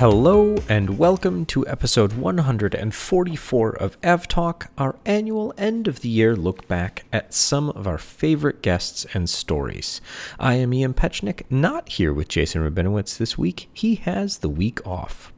[0.00, 6.34] Hello and welcome to episode 144 of Av Talk, our annual end of the year
[6.34, 10.00] look back at some of our favorite guests and stories.
[10.38, 13.68] I am Ian Petchenik, not here with Jason Rabinowitz this week.
[13.74, 15.34] He has the week off.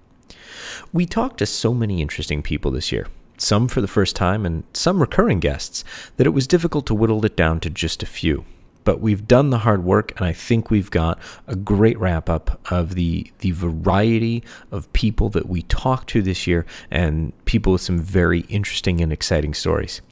[0.93, 3.09] We talked to so many interesting people this year,
[3.39, 5.83] some for the first time and some recurring guests,
[6.19, 8.45] that it was difficult to whittle it down to just a few
[8.85, 12.61] but we've done the hard work and I think we've got a great wrap up
[12.71, 17.83] of the the variety of people that we talked to this year and people with
[17.83, 20.03] some very interesting and exciting stories.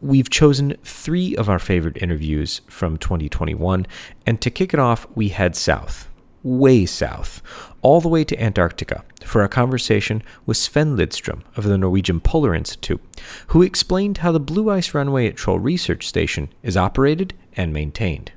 [0.00, 3.86] We've chosen 3 of our favorite interviews from 2021
[4.26, 6.08] and to kick it off we head south
[6.44, 7.42] way south,
[7.82, 12.54] all the way to Antarctica, for a conversation with Sven Lidström of the Norwegian Polar
[12.54, 13.00] Institute,
[13.48, 18.30] who explained how the Blue Ice Runway at Troll Research Station is operated and maintained.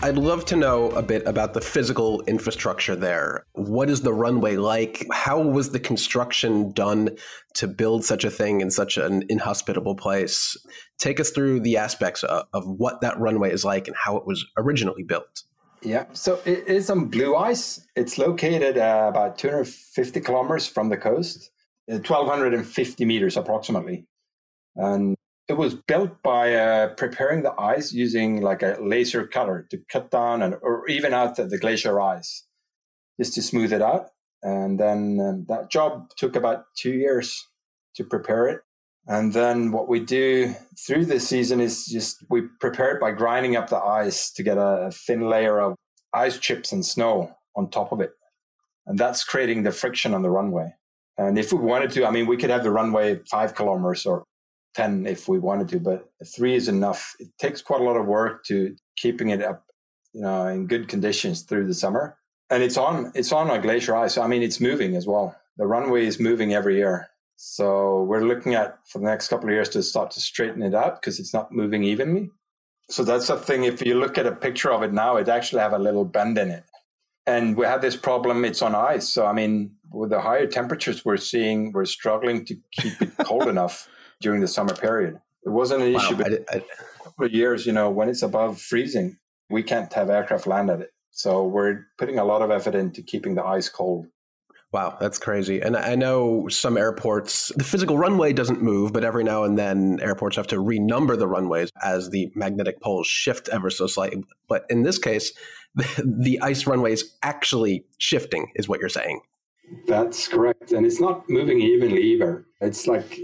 [0.00, 3.44] I'd love to know a bit about the physical infrastructure there.
[3.54, 5.04] What is the runway like?
[5.12, 7.16] How was the construction done
[7.54, 10.56] to build such a thing in such an inhospitable place?
[10.98, 14.24] Take us through the aspects of, of what that runway is like and how it
[14.24, 15.42] was originally built.
[15.82, 17.84] Yeah, so it is on blue ice.
[17.96, 21.50] It's located uh, about 250 kilometers from the coast,
[21.86, 24.06] 1,250 uh, meters approximately.
[24.76, 25.16] And
[25.48, 30.10] it was built by uh, preparing the ice using like a laser cutter to cut
[30.10, 32.44] down and or even out the, glacier ice
[33.18, 34.10] just to smooth it out.
[34.42, 37.48] And then um, that job took about two years
[37.96, 38.60] to prepare it.
[39.06, 40.54] And then what we do
[40.86, 44.58] through the season is just we prepare it by grinding up the ice to get
[44.58, 45.76] a thin layer of
[46.12, 48.10] ice chips and snow on top of it.
[48.86, 50.74] And that's creating the friction on the runway.
[51.16, 54.24] And if we wanted to i mean we could have the runway five kilometers or
[54.78, 57.16] 10 if we wanted to, but three is enough.
[57.18, 59.64] It takes quite a lot of work to keeping it up,
[60.12, 62.16] you know, in good conditions through the summer.
[62.48, 64.16] And it's on, it's on a glacier ice.
[64.16, 65.34] I mean, it's moving as well.
[65.56, 67.08] The runway is moving every year.
[67.34, 70.76] So we're looking at for the next couple of years to start to straighten it
[70.76, 72.30] out because it's not moving evenly.
[72.88, 73.64] So that's the thing.
[73.64, 76.38] If you look at a picture of it now, it actually have a little bend
[76.38, 76.62] in it.
[77.26, 78.44] And we have this problem.
[78.44, 79.12] It's on ice.
[79.12, 83.48] So I mean, with the higher temperatures we're seeing, we're struggling to keep it cold
[83.56, 83.88] enough
[84.20, 85.20] during the summer period.
[85.44, 88.08] It wasn't an wow, issue, but I, I, a couple of years, you know, when
[88.08, 89.18] it's above freezing,
[89.50, 90.90] we can't have aircraft land at it.
[91.10, 94.06] So we're putting a lot of effort into keeping the ice cold.
[94.70, 95.60] Wow, that's crazy.
[95.60, 99.98] And I know some airports, the physical runway doesn't move, but every now and then
[100.02, 104.22] airports have to renumber the runways as the magnetic poles shift ever so slightly.
[104.46, 105.32] But in this case,
[105.74, 105.86] the,
[106.22, 109.22] the ice runway is actually shifting, is what you're saying.
[109.86, 110.72] That's correct.
[110.72, 112.44] And it's not moving evenly either.
[112.60, 113.18] It's like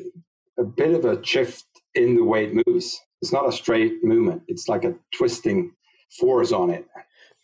[0.58, 3.00] a bit of a shift in the way it moves.
[3.22, 4.42] It's not a straight movement.
[4.48, 5.72] It's like a twisting
[6.18, 6.86] force on it.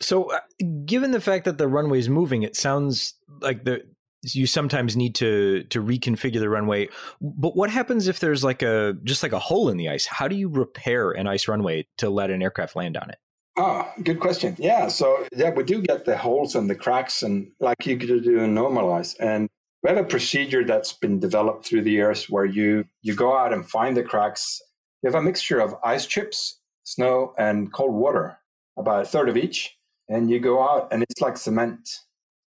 [0.01, 0.41] So, uh,
[0.85, 3.83] given the fact that the runway is moving, it sounds like the
[4.23, 6.89] you sometimes need to to reconfigure the runway.
[7.21, 10.07] But what happens if there's like a just like a hole in the ice?
[10.07, 13.19] How do you repair an ice runway to let an aircraft land on it?
[13.57, 14.57] Oh, good question.
[14.59, 18.09] Yeah, so yeah, we do get the holes and the cracks, and like you could
[18.25, 19.15] do in normal ice.
[19.15, 19.49] And
[19.83, 23.53] we have a procedure that's been developed through the years where you you go out
[23.53, 24.61] and find the cracks.
[25.03, 28.39] You have a mixture of ice chips, snow, and cold water,
[28.77, 29.77] about a third of each,
[30.09, 32.01] and you go out and it's like cement.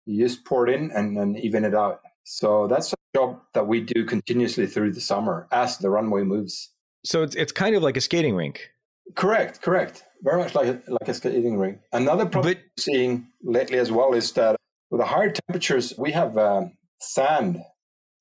[0.05, 2.01] You just pour it in and then even it out.
[2.23, 6.71] So that's a job that we do continuously through the summer as the runway moves.
[7.05, 8.71] So it's it's kind of like a skating rink.
[9.15, 10.03] Correct, correct.
[10.21, 11.79] Very much like a, like a skating rink.
[11.91, 14.55] Another problem but, seeing lately as well is that
[14.89, 16.65] with the higher temperatures, we have uh,
[17.01, 17.61] sand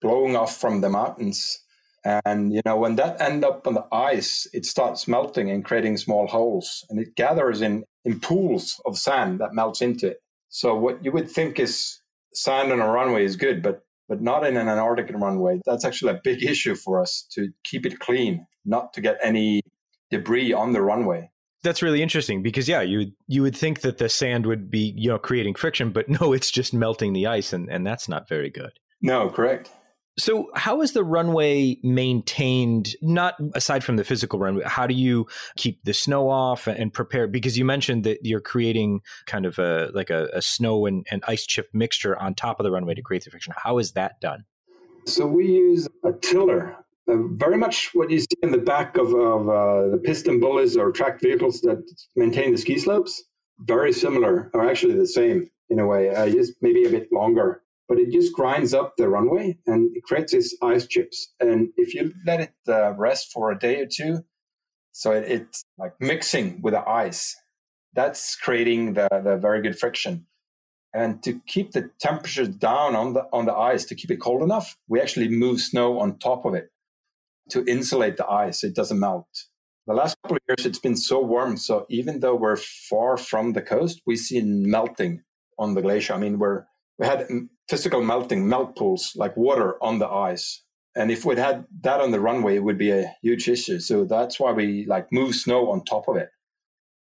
[0.01, 1.61] blowing off from the mountains.
[2.25, 5.99] And you know, when that end up on the ice, it starts melting and creating
[5.99, 10.19] small holes, and it gathers in in pools of sand that melts into it.
[10.49, 12.01] So what you would think is
[12.33, 15.61] sand on a runway is good, but but not in an Antarctic runway.
[15.67, 19.61] That's actually a big issue for us to keep it clean, not to get any
[20.11, 21.31] debris on the runway.
[21.63, 24.95] That's really interesting because yeah, you would you would think that the sand would be
[24.97, 28.29] you know creating friction, but no, it's just melting the ice, and and that's not
[28.29, 28.73] very good.
[29.03, 29.71] No, correct.
[30.19, 32.95] So, how is the runway maintained?
[33.01, 35.27] Not aside from the physical runway, how do you
[35.57, 37.27] keep the snow off and prepare?
[37.27, 41.25] Because you mentioned that you're creating kind of a like a, a snow and, and
[41.27, 43.55] ice chip mixture on top of the runway to create the friction.
[43.57, 44.45] How is that done?
[45.07, 46.77] So we use a tiller
[47.11, 50.93] uh, very much what you see in the back of, of uh, the PistenBullies or
[50.93, 51.83] tracked vehicles that
[52.17, 53.23] maintain the ski slopes.
[53.61, 57.63] Very similar, or actually the same in a way, uh, just maybe a bit longer.
[57.89, 61.35] But it just grinds up the runway and it creates these ice chips.
[61.41, 64.25] And if you let it uh, rest for a day or two,
[64.93, 67.37] so it, it's like mixing with the ice.
[67.93, 70.27] that's creating the, the very good friction.
[70.95, 74.43] And to keep the temperature down on the on the ice, to keep it cold
[74.43, 76.71] enough, we actually move snow on top of it
[77.51, 79.29] to insulate the ice it doesn't melt.
[79.87, 81.57] The last couple of years, it's been so warm.
[81.57, 85.23] So even though we're far from the coast, we see melting
[85.59, 86.15] on the glacier.
[86.15, 86.65] I mean, we're
[86.99, 87.27] we had
[87.69, 90.63] physical melting, melt pools like water on the ice.
[90.95, 93.81] And if we'd had that on the runway, it would be a huge issue.
[93.81, 96.29] So that's why we like move snow on top of it.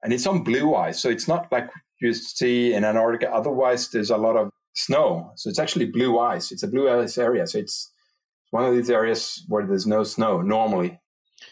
[0.04, 1.00] And it's on blue ice.
[1.00, 1.70] So it's not like
[2.00, 3.34] you see in Antarctica.
[3.34, 5.32] Otherwise, there's a lot of snow.
[5.36, 6.52] So it's actually blue ice.
[6.52, 7.48] It's a blue ice area.
[7.48, 7.92] So it's
[8.52, 11.00] one of these areas where there's no snow normally.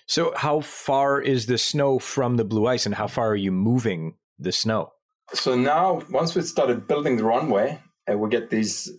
[0.05, 3.51] So how far is the snow from the blue ice and how far are you
[3.51, 4.93] moving the snow?
[5.33, 7.79] So now, once we started building the runway,
[8.09, 8.89] uh, we get these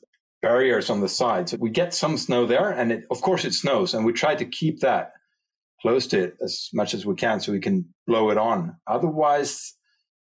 [0.43, 1.57] barriers on the sides.
[1.57, 4.45] We get some snow there, and it, of course it snows, and we try to
[4.45, 5.13] keep that
[5.81, 8.77] close to it as much as we can so we can blow it on.
[8.87, 9.75] Otherwise,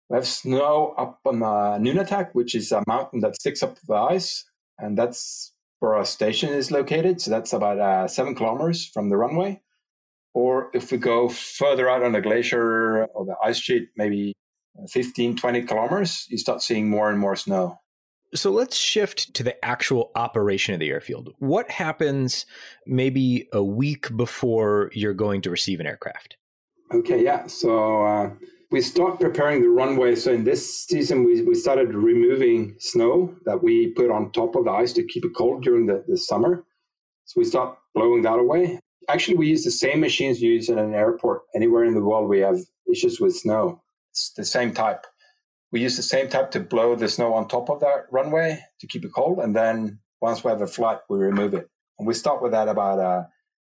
[0.08, 1.46] we have snow up on the
[1.80, 4.44] Nunatak, which is a mountain that sticks up the ice,
[4.78, 7.20] and that's where our station is located.
[7.20, 9.60] So that's about uh, seven kilometers from the runway.
[10.34, 14.34] Or if we go further out on the glacier or the ice sheet, maybe
[14.90, 17.78] 15, 20 kilometers, you start seeing more and more snow.
[18.34, 21.32] So let's shift to the actual operation of the airfield.
[21.38, 22.44] What happens
[22.86, 26.36] maybe a week before you're going to receive an aircraft?
[26.92, 27.46] Okay, yeah.
[27.46, 28.30] So uh,
[28.70, 30.14] we start preparing the runway.
[30.16, 34.64] So in this season, we, we started removing snow that we put on top of
[34.64, 36.64] the ice to keep it cold during the, the summer.
[37.24, 38.80] So we start blowing that away.
[39.08, 42.28] Actually, we use the same machines used in an airport anywhere in the world.
[42.28, 42.58] We have
[42.90, 43.82] issues with snow.
[44.10, 45.06] It's the same type
[45.72, 48.86] we use the same type to blow the snow on top of that runway to
[48.86, 49.38] keep it cold.
[49.40, 51.68] And then once we have a flight, we remove it.
[51.98, 53.24] And we start with that about uh,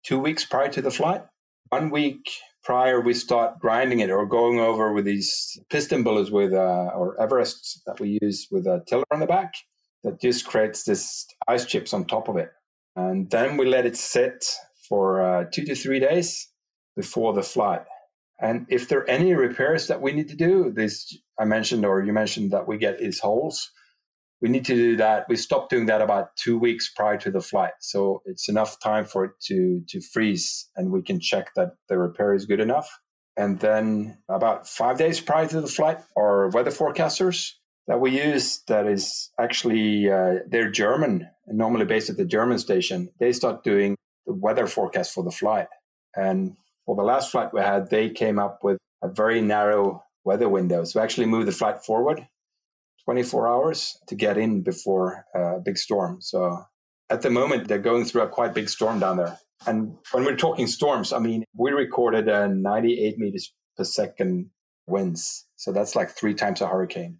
[0.04, 1.22] two weeks prior to the flight.
[1.68, 2.30] One week
[2.62, 7.78] prior, we start grinding it or going over with these PistenBullys with, uh, or Everests
[7.86, 9.54] that we use with a tiller on the back
[10.04, 12.50] that just creates this ice chips on top of it.
[12.96, 14.44] And then we let it sit
[14.88, 16.48] for uh, two to three days
[16.96, 17.82] before the flight.
[18.40, 22.02] And if there are any repairs that we need to do, this I mentioned or
[22.02, 23.70] you mentioned that we get is holes.
[24.42, 25.26] We need to do that.
[25.28, 27.74] We stop doing that about two weeks prior to the flight.
[27.80, 31.96] So it's enough time for it to, to freeze and we can check that the
[31.96, 32.90] repair is good enough.
[33.36, 37.52] And then about five days prior to the flight, our weather forecasters
[37.86, 43.10] that we use that is actually uh, they're German normally based at the German station.
[43.20, 43.96] They start doing
[44.26, 45.68] the weather forecast for the flight.
[46.16, 50.48] And for the last flight we had, they came up with a very narrow weather
[50.48, 50.84] window.
[50.84, 52.26] So actually move the flight forward
[53.04, 56.20] 24 hours to get in before a big storm.
[56.20, 56.64] So
[57.10, 59.38] at the moment, they're going through a quite big storm down there.
[59.66, 64.50] And when we're talking storms, I mean, we recorded a 98 meters per second
[64.87, 65.46] winds.
[65.56, 67.19] So that's like three times a hurricane.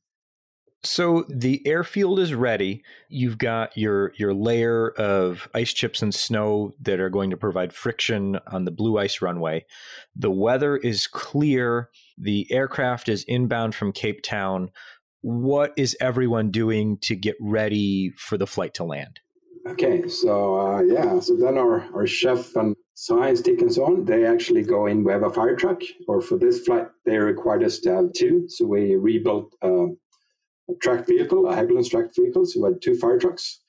[0.85, 2.83] So the airfield is ready.
[3.09, 7.73] You've got your your layer of ice chips and snow that are going to provide
[7.73, 9.65] friction on the blue ice runway.
[10.17, 11.91] The weather is clear.
[12.19, 14.71] The aircraft is inbound from Cape Town.
[15.23, 19.21] What is everyone doing to get ready for the flight to land?
[19.69, 24.05] Okay, so uh, yeah, so then our, our chef and science tech and so on,
[24.05, 25.05] they actually go in.
[25.05, 28.47] We have a fire truck, or for this flight, they required us to have two.
[28.49, 32.45] So we rebuilt uh, a tracked vehicle, a Hägglunds tracked vehicle.
[32.45, 33.61] So we had two fire trucks.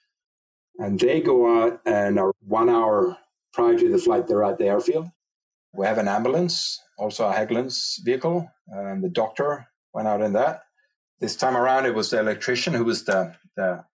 [0.80, 3.16] And they go out and are one hour
[3.54, 5.08] prior to the flight, they're at the airfield.
[5.76, 10.63] We have an ambulance, also a Hägglunds vehicle, and the doctor went out in that.
[11.24, 13.86] This time around, it was the electrician who was the, the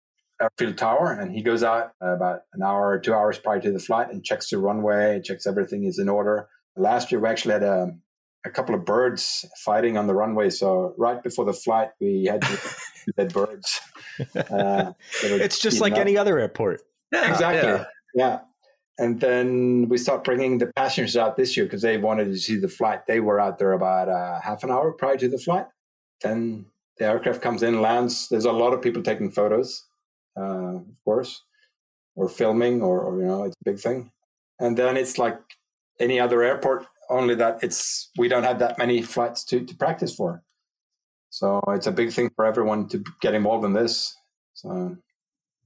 [0.40, 3.78] airfield tower, and he goes out about an hour or two hours prior to the
[3.78, 6.48] flight and checks the runway, checks everything is in order.
[6.74, 7.94] Last year, we actually had a,
[8.46, 10.48] a couple of birds fighting on the runway.
[10.48, 12.42] So right before the flight, we had
[13.18, 13.78] dead birds.
[14.34, 14.92] Uh,
[15.22, 15.98] it's just like up.
[15.98, 16.80] any other airport.
[17.12, 17.68] Yeah, exactly.
[17.68, 17.84] Yeah.
[18.14, 18.38] yeah.
[18.96, 22.56] And then we start bringing the passengers out this year because they wanted to see
[22.56, 23.06] the flight.
[23.06, 25.66] They were out there about uh, half an hour prior to the flight.
[26.22, 26.64] Then
[26.98, 28.28] the aircraft comes in, lands.
[28.28, 29.84] There's a lot of people taking photos,
[30.36, 31.42] uh, of course,
[32.14, 34.10] or filming, or, or you know, it's a big thing.
[34.60, 35.38] And then it's like
[36.00, 40.14] any other airport only that it's we don't have that many flights to, to practice
[40.14, 40.42] for.
[41.30, 44.16] So it's a big thing for everyone to get involved in this.
[44.54, 44.96] So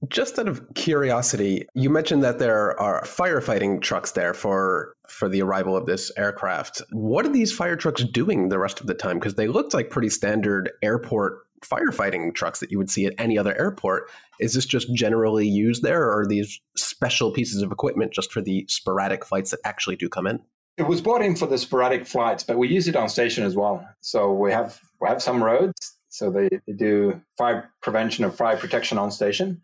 [0.09, 5.41] just out of curiosity, you mentioned that there are firefighting trucks there for for the
[5.41, 6.81] arrival of this aircraft.
[6.91, 9.19] What are these fire trucks doing the rest of the time?
[9.19, 13.37] Because they looked like pretty standard airport firefighting trucks that you would see at any
[13.37, 14.09] other airport.
[14.39, 18.41] Is this just generally used there, or are these special pieces of equipment just for
[18.41, 20.39] the sporadic flights that actually do come in?
[20.77, 23.55] It was brought in for the sporadic flights, but we use it on station as
[23.55, 23.87] well.
[24.01, 25.97] So we have we have some roads.
[26.09, 29.61] So they, they do fire prevention and fire protection on station,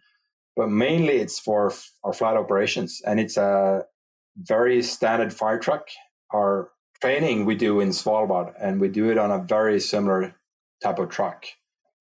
[0.59, 1.71] but mainly it's for
[2.03, 3.85] our flight operations, and it's a
[4.35, 5.87] very standard fire truck.
[6.33, 10.35] Our training we do in Svalbard, and we do it on a very similar
[10.83, 11.45] type of truck.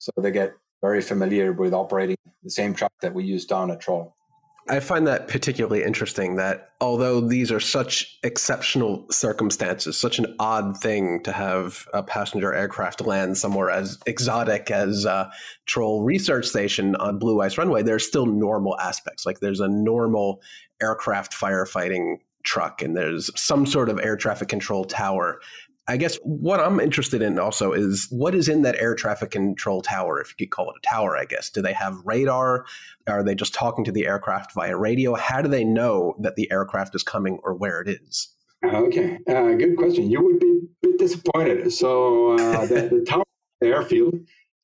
[0.00, 3.80] So they get very familiar with operating the same truck that we use down at
[3.80, 4.16] Troll.
[4.70, 10.76] I find that particularly interesting that although these are such exceptional circumstances, such an odd
[10.76, 15.06] thing to have a passenger aircraft land somewhere as exotic as
[15.66, 19.24] Troll Research Station on Blue Ice Runway, there's still normal aspects.
[19.24, 20.42] Like there's a normal
[20.80, 25.40] aircraft firefighting truck and there's some sort of air traffic control tower
[25.88, 29.80] I guess what I'm interested in also is what is in that air traffic control
[29.80, 31.48] tower, if you could call it a tower, I guess.
[31.48, 32.66] Do they have radar?
[33.06, 35.14] Are they just talking to the aircraft via radio?
[35.14, 38.28] How do they know that the aircraft is coming or where it is?
[38.62, 40.10] Okay, uh, good question.
[40.10, 41.72] You would be a bit disappointed.
[41.72, 43.24] So uh, the, the tower
[43.62, 44.14] airfield,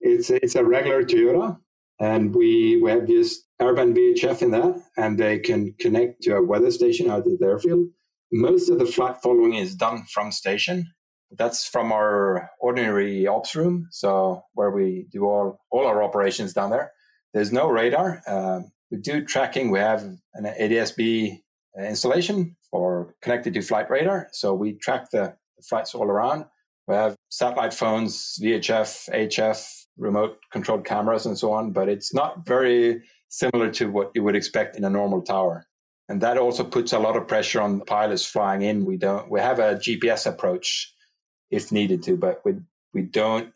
[0.00, 1.58] it's it's a regular Toyota,
[2.00, 6.42] and we we have this urban VHF in that, and they can connect to a
[6.42, 7.86] weather station out at the airfield.
[8.32, 10.92] Most of the flight following is done from station,
[11.32, 16.70] that's from our ordinary ops room, so where we do all all our operations down
[16.70, 16.92] there.
[17.32, 18.22] There's no radar.
[18.26, 19.70] Um, we do tracking.
[19.70, 21.40] We have an ADSB
[21.78, 26.44] installation for connected to flight radar, so we track the, flights all around.
[26.86, 31.72] We have satellite phones, VHF, HF, remote controlled cameras, and so on.
[31.72, 35.66] But it's not very similar to what you would expect in a normal tower
[36.08, 38.84] and that also puts a lot of pressure on the pilots flying in.
[38.84, 39.30] We don't.
[39.30, 40.93] We have a GPS approach
[41.50, 42.54] if needed to, but we
[42.92, 43.52] we don't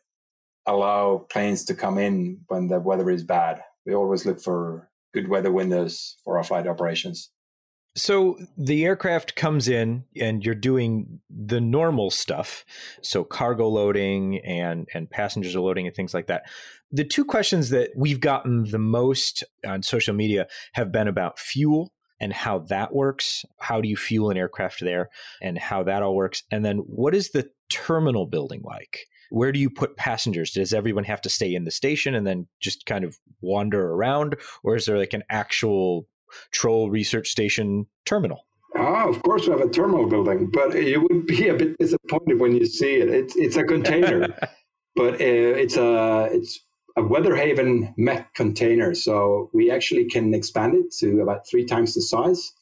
[0.67, 3.63] allow planes to come in when the weather is bad.
[3.87, 7.31] We always look for good weather windows for our flight operations.
[7.97, 12.65] So the aircraft comes in and you're doing the normal stuff.
[13.03, 16.45] So cargo loading and and passengers are loading and things like that.
[16.93, 21.93] The two questions that we've gotten the most on social media have been about fuel
[22.21, 23.45] and how that works.
[23.59, 25.11] How do you fuel an aircraft there
[25.43, 26.43] and how that all works?
[26.51, 29.07] And then what is the terminal building like?
[29.31, 30.53] Where do you put passengers?
[30.53, 34.37] Does everyone have to stay in the station and then just kind of wander around?
[34.65, 36.07] Or is there like an actual
[36.53, 38.47] Troll research station terminal?
[38.77, 42.39] Ah, of course we have a terminal building, but you would be a bit disappointed
[42.39, 43.09] when you see it.
[43.09, 44.29] It's it's a container,
[44.97, 46.61] but uh, it's a it's
[46.99, 48.95] a Weatherhaven MECC container.
[48.95, 52.53] So we actually can expand it to about three times the size.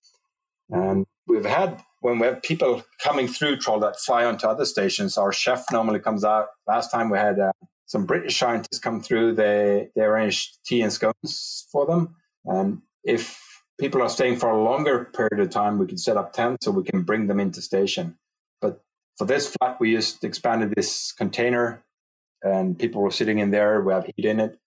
[0.71, 5.19] And we've had, when we have people coming through Troll that fly onto other stations,
[5.19, 6.47] our chef normally comes out.
[6.69, 7.51] Last time we had uh,
[7.87, 12.15] some British scientists come through, they, they arranged tea and scones for them.
[12.45, 13.41] And if
[13.81, 16.71] people are staying for a longer period of time, we can set up tents so
[16.71, 18.17] we can bring them into station.
[18.61, 18.85] But
[19.19, 21.83] for this flight, we just expanded this container
[22.41, 23.81] and people were sitting in there.
[23.81, 24.61] We have heat in it.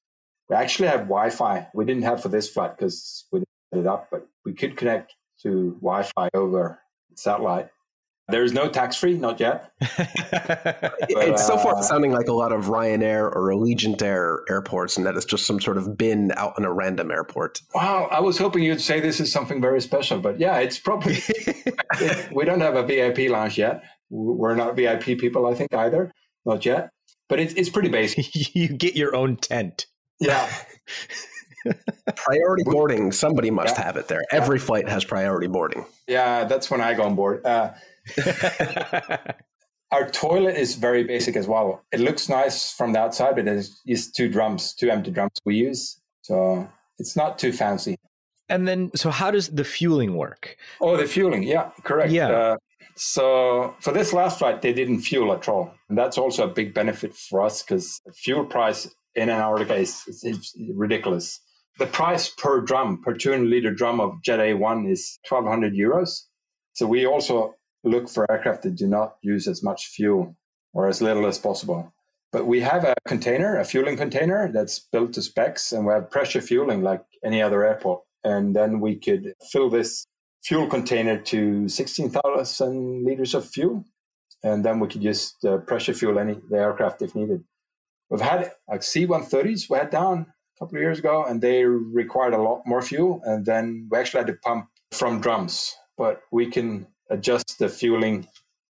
[0.50, 1.69] We actually have Wi-Fi.
[1.74, 4.75] We didn't have for this flight because we didn't set it up, but we could
[4.75, 6.81] connect to Wi-Fi over
[7.16, 7.70] satellite.
[8.30, 9.72] There is no tax free, not yet.
[9.80, 9.89] but,
[11.10, 15.06] it's so far uh, sounding like a lot of Ryanair or Allegiant Air airports, and
[15.08, 17.62] that it's just some sort of bin out in a random airport.
[17.74, 21.18] Wow, I was hoping you'd say this is something very special, but yeah, it's probably.
[22.32, 23.82] we don't have a VIP lounge yet.
[24.12, 26.13] We're not VIP people, I think, either,
[26.46, 26.92] not yet
[27.30, 28.36] but it's it's pretty basic.
[28.56, 29.86] you get your own tent.
[30.20, 30.51] Yeah.
[32.16, 33.12] Priority boarding.
[33.12, 33.84] Somebody must yeah.
[33.84, 34.24] have it there.
[34.32, 34.66] Every yeah.
[34.66, 35.86] flight has priority boarding.
[36.08, 37.46] Yeah, that's when I go on board.
[37.46, 37.72] Uh,
[39.92, 41.84] our toilet is very basic as well.
[41.92, 45.56] It looks nice from the outside, but it's just two drums, two empty drums we
[45.56, 46.00] use.
[46.22, 47.98] So it's not too fancy.
[48.50, 50.58] And then, so how does the fueling work?
[50.82, 51.44] Oh, the fueling.
[51.44, 52.12] Yeah, correct.
[52.12, 52.30] Yeah.
[52.30, 52.58] Uh,
[52.96, 55.74] so for this last flight, they didn't fuel at all.
[55.88, 60.56] And that's also a big benefit for us because fuel price in Antarctica is, is
[60.75, 61.39] ridiculous.
[61.80, 66.26] The price per drum, per 200 liter drum of Jet A1 is 1200 euros.
[66.74, 67.56] So we also
[67.86, 70.36] look for aircraft that do not use as much fuel
[70.74, 71.94] or as little as possible.
[72.34, 76.12] But we have a container, a fueling container that's built to specs, and we have
[76.12, 78.02] pressure fueling like any other airport.
[78.26, 80.06] And then we could fill this
[80.44, 83.86] fuel container to 16,000 liters of fuel.
[84.44, 87.46] And then we could just uh, pressure fuel any the aircraft if needed.
[88.10, 90.26] We've had like C-130s we had down
[90.60, 93.22] a couple of years ago, and they required a lot more fuel.
[93.25, 98.28] And then we actually had to pump from drums, but we can adjust the fueling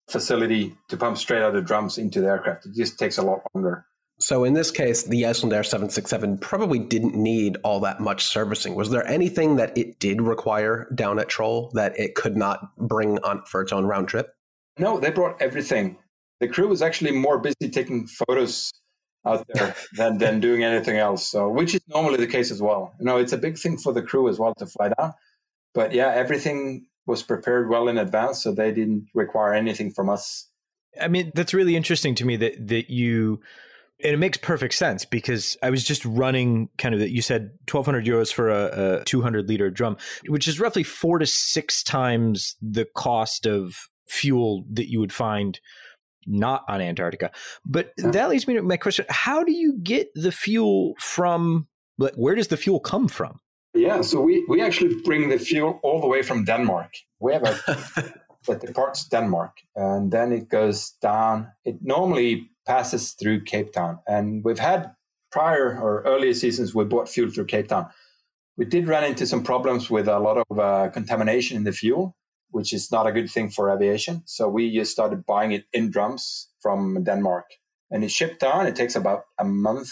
[0.08, 2.66] facility to pump straight out of drums into the aircraft.
[2.66, 3.86] It just takes a lot longer.
[4.20, 8.74] So in this case, the Icelandair 767 probably didn't need all that much servicing.
[8.74, 13.18] Was there anything that it did require down at Troll that it could not bring
[13.20, 14.34] on for its own round trip?
[14.78, 15.96] No, they brought everything.
[16.40, 18.70] The crew was actually more busy taking photos
[19.26, 21.28] out there than, than doing anything else.
[21.28, 22.94] So, which is normally the case as well.
[22.98, 25.14] You know, it's a big thing for the crew as well to fly down.
[25.74, 30.48] But yeah, everything was prepared well in advance, so they didn't require anything from us.
[31.00, 33.40] I mean, that's really interesting to me that that you
[34.02, 37.50] and it makes perfect sense because I was just running kind of that you said
[37.70, 39.96] 1200 euros for a, a 200 liter drum,
[40.26, 45.60] which is roughly four to six times the cost of fuel that you would find
[46.26, 47.30] not on Antarctica.
[47.64, 51.66] But that leads me to my question how do you get the fuel from,
[51.98, 53.40] but where does the fuel come from?
[53.74, 56.92] Yeah, so we, we actually bring the fuel all the way from Denmark.
[57.20, 58.14] We have a
[58.46, 61.48] that departs Denmark and then it goes down.
[61.64, 63.98] It normally passes through Cape Town.
[64.06, 64.92] And we've had
[65.30, 67.88] prior or earlier seasons, we bought fuel through Cape Town.
[68.56, 72.16] We did run into some problems with a lot of uh, contamination in the fuel,
[72.50, 74.22] which is not a good thing for aviation.
[74.26, 77.46] So we just started buying it in drums from Denmark.
[77.90, 78.66] And it's shipped down.
[78.66, 79.90] It takes about a month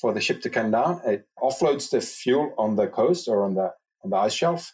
[0.00, 1.00] for the ship to come down.
[1.06, 3.72] It offloads the fuel on the coast or on the
[4.04, 4.72] on the ice shelf,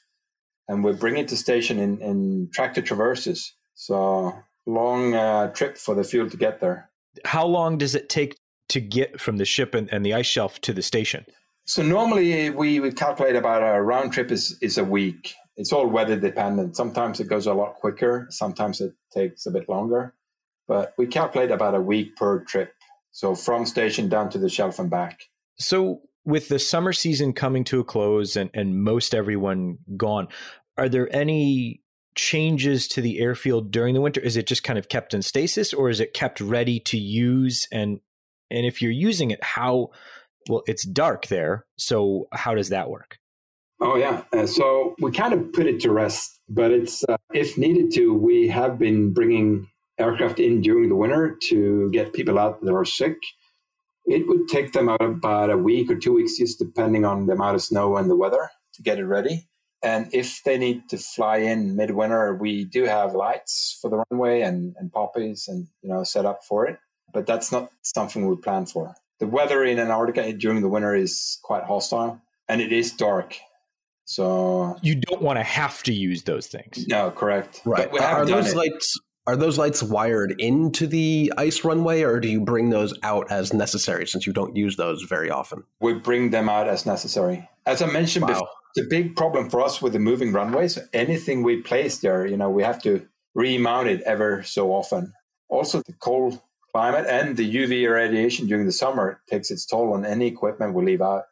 [0.68, 3.54] and we bring it to station in, in tractor traverses.
[3.74, 4.34] So
[4.66, 6.90] long uh, trip for the fuel to get there.
[7.24, 8.36] How long does it take
[8.68, 11.24] to get from the ship and, and the ice shelf to the station?
[11.64, 15.34] So normally we would calculate about a round trip is, is a week.
[15.60, 16.74] It's all weather dependent.
[16.74, 18.26] Sometimes it goes a lot quicker.
[18.30, 20.14] Sometimes it takes a bit longer,
[20.66, 22.72] but we calculate about a week per trip.
[23.12, 25.24] So from station down to the shelf and back.
[25.58, 30.28] So with the summer season coming to a close and, and most everyone gone,
[30.78, 31.82] are there any
[32.14, 34.22] changes to the airfield during the winter?
[34.22, 37.68] Is it just kind of kept in stasis or is it kept ready to use?
[37.70, 38.00] And
[38.50, 39.90] and if you're using it, how
[40.48, 41.66] well it's dark there.
[41.76, 43.19] So how does that work?
[43.80, 44.22] Oh yeah.
[44.32, 48.12] Uh, so we kind of put it to rest, but it's uh, if needed to,
[48.12, 52.84] we have been bringing aircraft in during the winter to get people out that are
[52.84, 53.16] sick.
[54.06, 57.54] It would take them about a week or two weeks, just depending on the amount
[57.54, 59.46] of snow and the weather, to get it ready.
[59.82, 64.42] And if they need to fly in midwinter, we do have lights for the runway
[64.42, 66.78] and, and poppies and you know set up for it.
[67.14, 68.94] But that's not something we plan for.
[69.20, 73.36] The weather in Antarctica during the winter is quite hostile and it is dark.
[74.10, 76.84] So you don't want to have to use those things.
[76.88, 77.62] No, correct.
[77.64, 77.88] Right.
[78.00, 78.56] Are those it.
[78.56, 83.30] lights are those lights wired into the ice runway or do you bring those out
[83.30, 85.62] as necessary since you don't use those very often?
[85.78, 87.48] We bring them out as necessary.
[87.66, 88.30] As I mentioned wow.
[88.30, 90.76] before, the big problem for us with the moving runways.
[90.92, 95.12] Anything we place there, you know, we have to remount it ever so often.
[95.48, 96.40] Also, the cold
[96.72, 100.84] climate and the UV radiation during the summer takes its toll on any equipment we
[100.84, 101.26] leave out.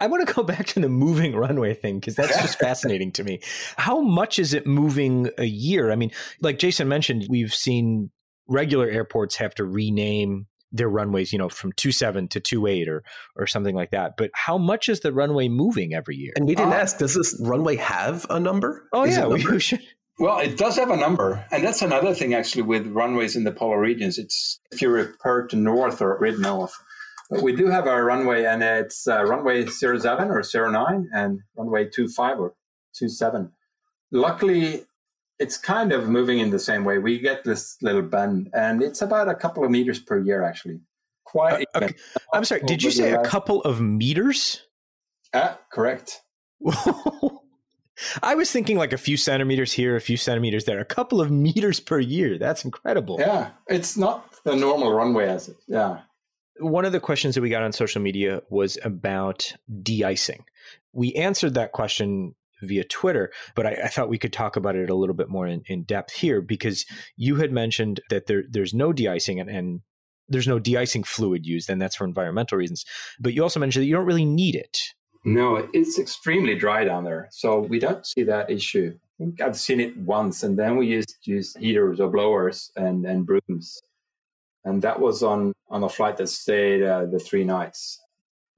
[0.00, 3.24] I want to go back to the moving runway thing because that's just fascinating to
[3.24, 3.40] me.
[3.76, 5.90] How much is it moving a year?
[5.90, 8.10] I mean, like Jason mentioned, we've seen
[8.48, 12.88] regular airports have to rename their runways, you know, from two seven to two eight
[12.88, 13.02] or
[13.36, 14.16] or something like that.
[14.16, 16.32] But how much is the runway moving every year?
[16.36, 18.88] And we didn't uh, ask, does this runway have a number?
[18.92, 19.80] Oh is yeah, we should.
[20.18, 23.52] Well, it does have a number, and that's another thing actually with runways in the
[23.52, 24.16] polar regions.
[24.16, 26.72] It's if you refer to north or grid north,
[27.30, 31.86] but we do have our runway, and it's uh, runway 07 or 09 and runway
[31.86, 32.54] 25 or
[32.98, 33.52] 27.
[34.12, 34.86] Luckily,
[35.38, 36.98] it's kind of moving in the same way.
[36.98, 40.80] We get this little bend, and it's about a couple of meters per year, actually.
[41.24, 41.66] Quite.
[41.74, 41.94] Uh, okay.
[42.32, 42.62] I'm sorry.
[42.62, 44.62] Did you say a couple of meters?
[45.34, 46.22] Ah, correct.
[48.22, 51.30] I was thinking like a few centimeters here, a few centimeters there, a couple of
[51.30, 52.38] meters per year.
[52.38, 53.16] That's incredible.
[53.18, 55.56] Yeah, it's not the normal runway as it.
[55.66, 56.00] Yeah.
[56.58, 60.44] One of the questions that we got on social media was about de-icing.
[60.92, 64.88] We answered that question via Twitter, but I, I, thought we could talk about it
[64.88, 68.72] a little bit more in, in depth here because you had mentioned that there there's
[68.72, 69.80] no de-icing and, and
[70.28, 72.84] there's no de-icing fluid used, and that's for environmental reasons.
[73.20, 74.78] But you also mentioned that you don't really need it.
[75.24, 78.96] No, it's extremely dry down there, so we don't see that issue.
[78.96, 83.04] I think I've seen it once, and then we used use heaters or blowers and,
[83.04, 83.80] and brooms,
[84.66, 88.00] and that was on on a flight that stayed uh, the three nights.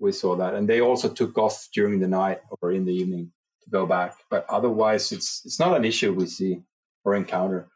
[0.00, 3.32] We saw that, and they also took off during the night or in the evening
[3.62, 4.16] to go back.
[4.30, 6.62] But otherwise, it's it's not an issue we see
[7.04, 7.68] or encounter.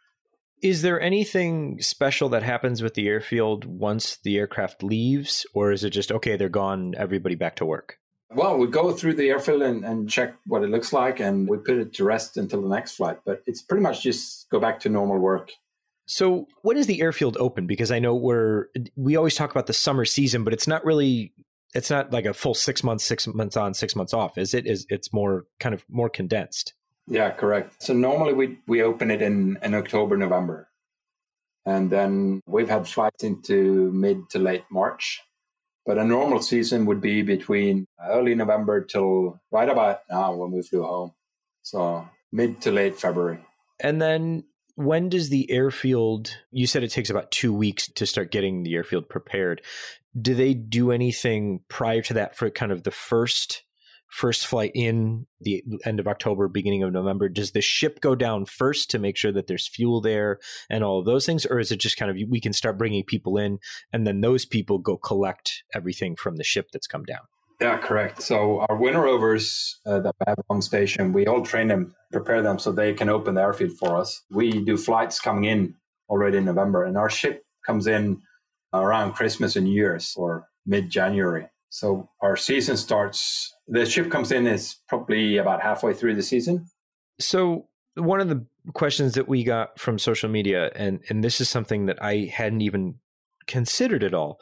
[0.63, 5.85] Is there anything special that happens with the airfield once the aircraft leaves, or is
[5.85, 6.37] it just okay?
[6.37, 6.95] They're gone.
[6.97, 7.99] Everybody back to work.
[8.35, 11.59] Well, we go through the airfield and, and check what it looks like, and we
[11.59, 13.19] put it to rest until the next flight.
[13.27, 15.51] But it's pretty much just go back to normal work.
[16.13, 17.67] So, when is the airfield open?
[17.67, 21.33] Because I know we're we always talk about the summer season, but it's not really
[21.73, 24.67] it's not like a full six months, six months on, six months off, is it?
[24.67, 26.75] Is it's more kind of more condensed?
[27.07, 27.83] Yeah, correct.
[27.83, 30.69] So normally we we open it in in October, November.
[31.65, 35.23] And then we've had flights into mid to late March.
[35.87, 40.61] But a normal season would be between early November till right about now when we
[40.61, 41.13] flew home.
[41.63, 43.39] So mid to late February.
[43.81, 44.45] And then
[44.77, 48.75] when does the airfield you said it takes about two weeks to start getting the
[48.75, 49.63] airfield prepared
[50.21, 53.65] do they do anything prior to that for kind of the first
[54.13, 58.45] first flight in the end of October, beginning of November, does the ship go down
[58.45, 61.47] first to make sure that there's fuel there and all of those things?
[61.47, 63.59] Or is it just kind of we can start bringing people in
[63.91, 67.23] and then those people go collect everything from the ship that's come down?
[67.63, 68.21] Yeah, correct.
[68.21, 72.43] So our winter rovers uh, that we have on station, we all train them, prepare
[72.43, 74.21] them so they can open the airfield for us.
[74.33, 75.77] We do flights coming in
[76.09, 78.21] already in November, and our ship comes in
[78.75, 81.47] around Christmas and New Year's or mid January.
[81.69, 86.67] So our season starts, the ship comes in is probably about halfway through the season.
[87.21, 88.45] So one of the
[88.75, 92.63] questions that we got from social media, and, and this is something that I hadn't
[92.63, 92.97] even
[93.47, 94.41] considered at all.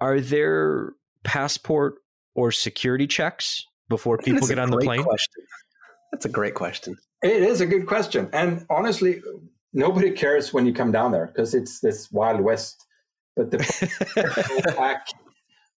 [0.00, 1.94] Are there passport
[2.34, 5.02] or security checks before people get on the plane?
[5.02, 5.44] Question.
[6.12, 6.96] That's a great question.
[7.22, 8.28] It is a good question.
[8.32, 9.22] And honestly,
[9.72, 12.86] nobody cares when you come down there because it's this wild west.
[13.36, 15.06] But the back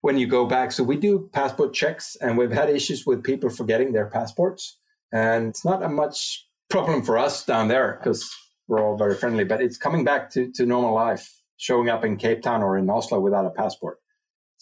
[0.02, 0.72] when you go back.
[0.72, 4.78] So we do passport checks, and we've had issues with people forgetting their passports.
[5.12, 8.30] And it's not a much problem for us down there because
[8.68, 12.16] we're all very friendly, but it's coming back to, to normal life, showing up in
[12.16, 13.98] Cape Town or in Oslo without a passport.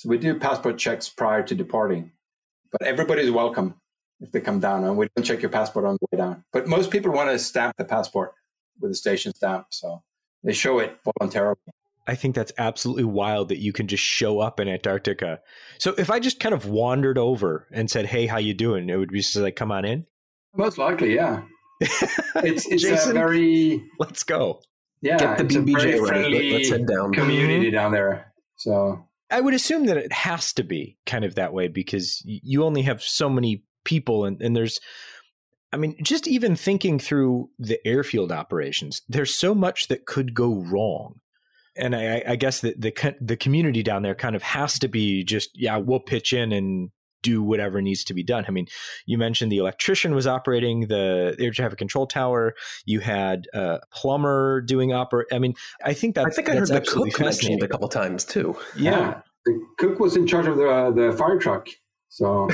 [0.00, 2.10] So we do passport checks prior to departing,
[2.72, 3.74] but everybody's welcome
[4.20, 6.42] if they come down and we don't check your passport on the way down.
[6.54, 8.32] But most people want to stamp the passport
[8.80, 9.66] with a station stamp.
[9.68, 10.02] So
[10.42, 11.58] they show it voluntarily.
[12.06, 15.40] I think that's absolutely wild that you can just show up in Antarctica.
[15.78, 18.96] So if I just kind of wandered over and said, "Hey, how you doing?" It
[18.96, 20.06] would be just like, "Come on in."
[20.56, 21.42] Most likely, yeah.
[21.80, 24.62] it's it's Jason, a very let's go.
[25.02, 26.52] Yeah, get the BBJ ready.
[26.54, 27.12] Let's head down.
[27.12, 27.74] Community mm-hmm.
[27.74, 28.32] down there.
[28.56, 32.64] So I would assume that it has to be kind of that way because you
[32.64, 34.80] only have so many people, and, and there's
[35.72, 40.54] I mean, just even thinking through the airfield operations, there's so much that could go
[40.54, 41.20] wrong.
[41.76, 45.22] And I, I guess the, the the community down there kind of has to be
[45.22, 46.90] just yeah we'll pitch in and
[47.22, 48.44] do whatever needs to be done.
[48.46, 48.66] I mean,
[49.06, 52.54] you mentioned the electrician was operating the air traffic control tower.
[52.84, 55.24] You had a plumber doing oper.
[55.32, 55.54] I mean,
[55.84, 58.56] I think that I think I heard the cook mentioned a couple times too.
[58.76, 58.90] Yeah.
[58.90, 59.20] yeah.
[59.46, 61.68] the cook was in charge of the uh, the fire truck.
[62.08, 62.48] So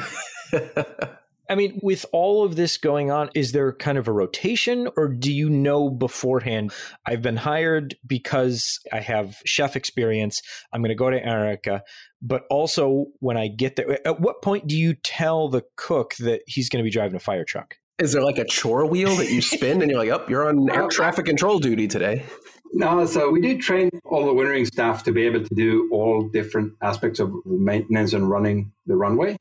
[1.49, 5.09] I mean, with all of this going on, is there kind of a rotation or
[5.09, 6.73] do you know beforehand?
[7.07, 10.43] I've been hired because I have chef experience.
[10.73, 11.85] I'm going to go to Antarctica.
[12.23, 16.43] But also, when I get there, at what point do you tell the cook that
[16.47, 17.77] he's going to be driving a fire truck?
[17.99, 20.71] Is there like a chore wheel that you spin and you're like, oh, you're on
[20.71, 22.25] air traffic control duty today?
[22.73, 26.29] No, so we do train all the wintering staff to be able to do all
[26.29, 29.37] different aspects of maintenance and running the runway.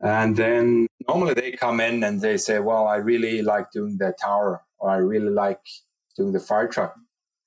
[0.00, 4.14] And then normally they come in and they say, Well, I really like doing the
[4.20, 5.60] tower or I really like
[6.16, 6.94] doing the fire truck.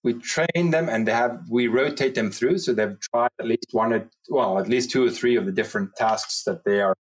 [0.03, 3.67] We train them and they have we rotate them through so they've tried at least
[3.71, 6.95] one or well, at least two or three of the different tasks that they are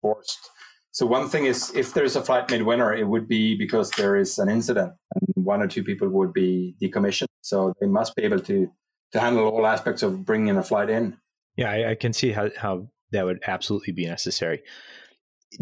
[0.00, 0.50] forced.
[0.90, 4.38] So one thing is if there's a flight midwinter, it would be because there is
[4.38, 7.28] an incident and one or two people would be decommissioned.
[7.40, 8.70] So they must be able to
[9.12, 11.16] to handle all aspects of bringing a flight in.
[11.56, 14.62] Yeah, I, I can see how, how that would absolutely be necessary.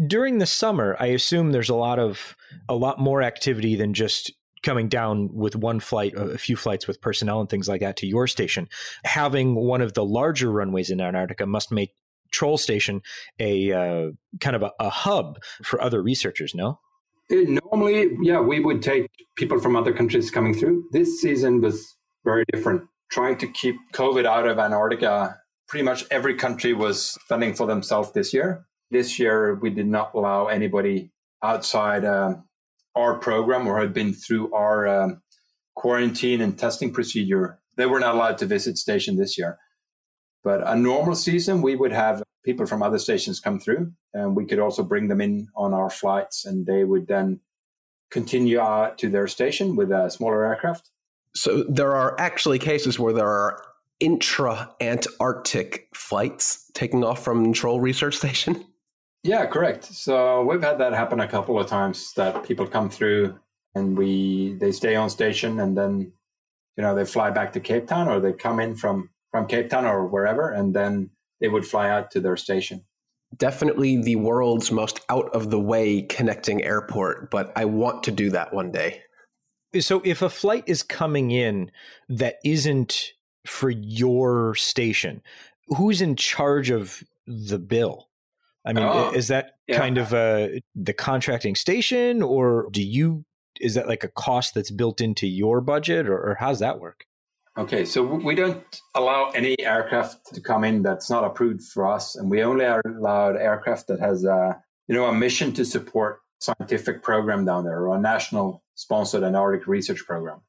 [0.07, 2.35] During the summer, I assume there's a lot of
[2.69, 4.31] a lot more activity than just
[4.63, 8.07] coming down with one flight, a few flights with personnel and things like that to
[8.07, 8.67] your station.
[9.03, 11.95] Having one of the larger runways in Antarctica must make
[12.31, 13.01] Troll Station
[13.39, 16.55] a uh, kind of a, a, hub for other researchers.
[16.55, 16.79] No.
[17.29, 20.85] Uh, normally, yeah, we would take people from other countries coming through.
[20.91, 22.83] This season was very different.
[23.11, 28.11] Trying to keep COVID out of Antarctica pretty much every country was fending for themselves
[28.13, 28.65] this year.
[28.89, 32.35] This year, we did not allow anybody outside uh,
[32.95, 35.21] our program or had been through our um,
[35.75, 37.59] quarantine and testing procedure.
[37.77, 39.57] They were not allowed to visit station this year.
[40.43, 44.45] But a normal season, we would have people from other stations come through, and we
[44.45, 47.39] could also bring them in on our flights, and they would then
[48.09, 50.89] continue uh, to their station with a smaller aircraft.
[51.35, 53.63] So there are actually cases where there are
[54.01, 58.65] intra Antarctic flights taking off from Troll Research Station?
[59.23, 59.85] Yeah, correct.
[59.85, 63.37] So we've had that happen a couple of times that people come through
[63.75, 66.11] and we they stay on station and then
[66.75, 69.69] you know they fly back to Cape Town or they come in from from Cape
[69.69, 72.83] Town or wherever and then they would fly out to their station.
[73.37, 78.29] Definitely the world's most out of the way connecting airport, but I want to do
[78.31, 79.03] that one day.
[79.79, 81.71] So if a flight is coming in
[82.09, 83.13] that isn't
[83.47, 85.21] for your station,
[85.67, 88.09] who's in charge of the bill?
[88.65, 89.77] I mean, oh, is that yeah.
[89.77, 93.25] kind of uh, the contracting station, or do you?
[93.59, 97.05] Is that like a cost that's built into your budget, or, or how's that work?
[97.57, 102.15] Okay, so we don't allow any aircraft to come in that's not approved for us,
[102.15, 106.19] and we only are allowed aircraft that has a you know a mission to support
[106.39, 110.41] scientific program down there or a national sponsored Antarctic research program.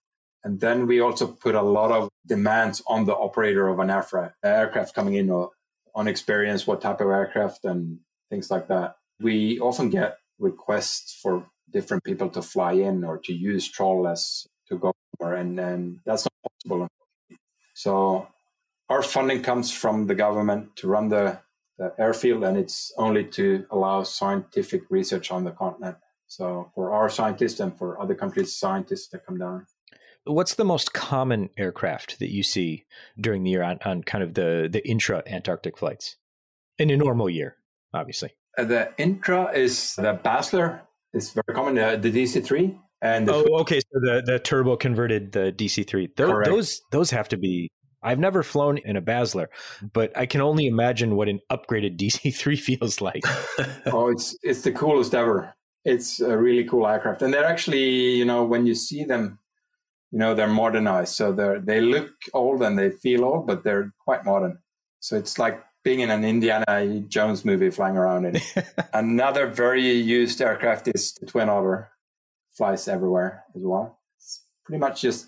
[0.44, 4.94] And then we also put a lot of demands on the operator of an aircraft
[4.94, 5.50] coming in or
[5.94, 7.98] on experience, what type of aircraft and
[8.30, 8.96] things like that.
[9.20, 14.78] We often get requests for different people to fly in or to use trawlers to
[14.78, 16.88] go somewhere, and, and that's not possible.
[17.74, 18.28] So
[18.88, 21.40] our funding comes from the government to run the,
[21.78, 25.96] the airfield, and it's only to allow scientific research on the continent.
[26.26, 29.66] So for our scientists and for other countries' scientists to come down.
[30.24, 32.84] What's the most common aircraft that you see
[33.20, 36.16] during the year on, on kind of the, the intra Antarctic flights
[36.78, 37.56] in a normal year,
[37.92, 38.30] obviously?
[38.56, 40.80] Uh, the intra is the Basler.
[41.12, 42.78] It's very common, uh, the DC 3.
[43.02, 43.80] And oh, okay.
[43.80, 46.10] So the, the turbo converted the DC 3.
[46.16, 47.68] Those, those, those have to be
[48.02, 49.46] I've never flown in a Basler,
[49.92, 53.22] but I can only imagine what an upgraded DC three feels like.
[53.86, 55.54] oh, it's it's the coolest ever.
[55.84, 59.38] It's a really cool aircraft, and they're actually, you know, when you see them
[60.12, 63.92] you know they're modernized so they they look old and they feel old but they're
[63.98, 64.58] quite modern
[65.00, 68.36] so it's like being in an indiana jones movie flying around in
[68.92, 71.88] another very used aircraft is the twin otter
[72.56, 75.26] flies everywhere as well it's pretty much just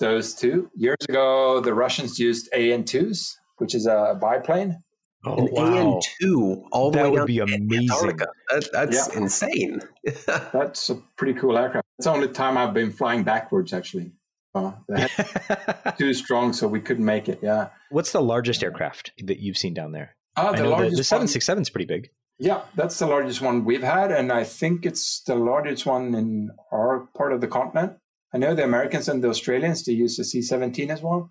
[0.00, 4.82] those two years ago the russians used an2s which is a biplane
[5.24, 6.00] Oh, an wow.
[6.20, 8.16] AN2 all the that way would be amazing.
[8.16, 9.20] That, that's yeah.
[9.20, 9.80] insane.
[10.26, 11.86] that's a pretty cool aircraft.
[11.98, 14.10] It's the only time I've been flying backwards, actually.
[14.54, 14.76] Oh,
[15.98, 17.38] too strong, so we couldn't make it.
[17.42, 17.68] Yeah.
[17.90, 20.16] What's the largest aircraft that you've seen down there?
[20.36, 20.96] Oh, the largest.
[20.96, 22.10] The seven six seven is pretty big.
[22.38, 26.50] Yeah, that's the largest one we've had, and I think it's the largest one in
[26.72, 27.94] our part of the continent.
[28.34, 31.30] I know the Americans and the Australians they use the C seventeen as well,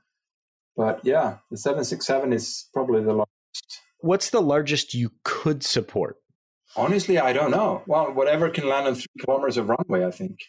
[0.75, 3.81] but yeah, the seven six seven is probably the largest.
[3.99, 6.17] What's the largest you could support?
[6.75, 7.84] Honestly, I don't know.
[7.86, 10.39] Well, whatever can land on three kilometers of runway, I think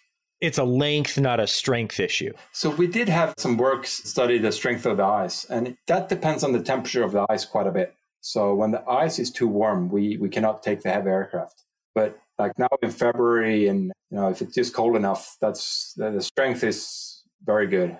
[0.42, 2.32] it's a length, not a strength issue.
[2.50, 6.42] So we did have some work study the strength of the ice, and that depends
[6.42, 7.94] on the temperature of the ice quite a bit.
[8.20, 11.62] So when the ice is too warm, we we cannot take the heavy aircraft.
[11.94, 16.20] But like now in February, and you know if it's just cold enough, that's the,
[16.20, 17.96] strength is very good.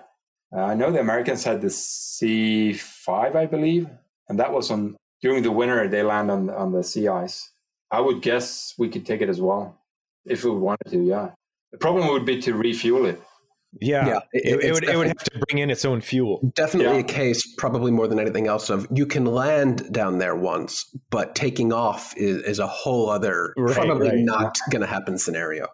[0.55, 3.87] Uh, I know the Americans had the C five, I believe,
[4.27, 5.87] and that was on during the winter.
[5.87, 7.51] They land on on the sea ice.
[7.89, 9.77] I would guess we could take it as well
[10.25, 11.01] if we wanted to.
[11.01, 11.29] Yeah.
[11.73, 13.21] The problem would be to refuel it.
[13.81, 16.51] Yeah, yeah it, it would it would have to bring in its own fuel.
[16.53, 17.03] Definitely yeah.
[17.03, 21.33] a case, probably more than anything else, of you can land down there once, but
[21.33, 24.19] taking off is, is a whole other, right, probably right.
[24.19, 25.67] not going to happen scenario.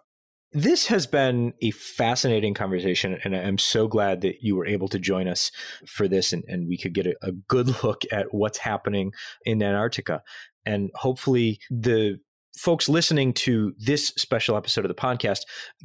[0.52, 4.98] This has been a fascinating conversation, and I'm so glad that you were able to
[4.98, 5.52] join us
[5.86, 9.12] for this, and, and we could get a, a good look at what's happening
[9.44, 10.22] in Antarctica.
[10.64, 12.18] And hopefully, the
[12.56, 15.40] folks listening to this special episode of the podcast,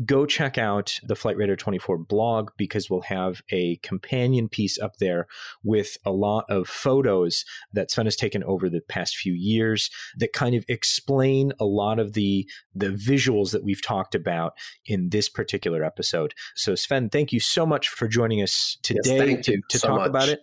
[0.06, 4.97] go check out the Flight Radar 24 blog because we'll have a companion piece up
[4.97, 5.28] there
[5.63, 10.34] with a lot of photos that Sven has taken over the past few years that
[10.34, 14.54] kind of explain a lot of the the visuals that we've talked about
[14.86, 16.34] in this particular episode.
[16.56, 19.97] So Sven, thank you so much for joining us today yes, to, to so talk
[19.99, 20.10] much.
[20.10, 20.41] about it.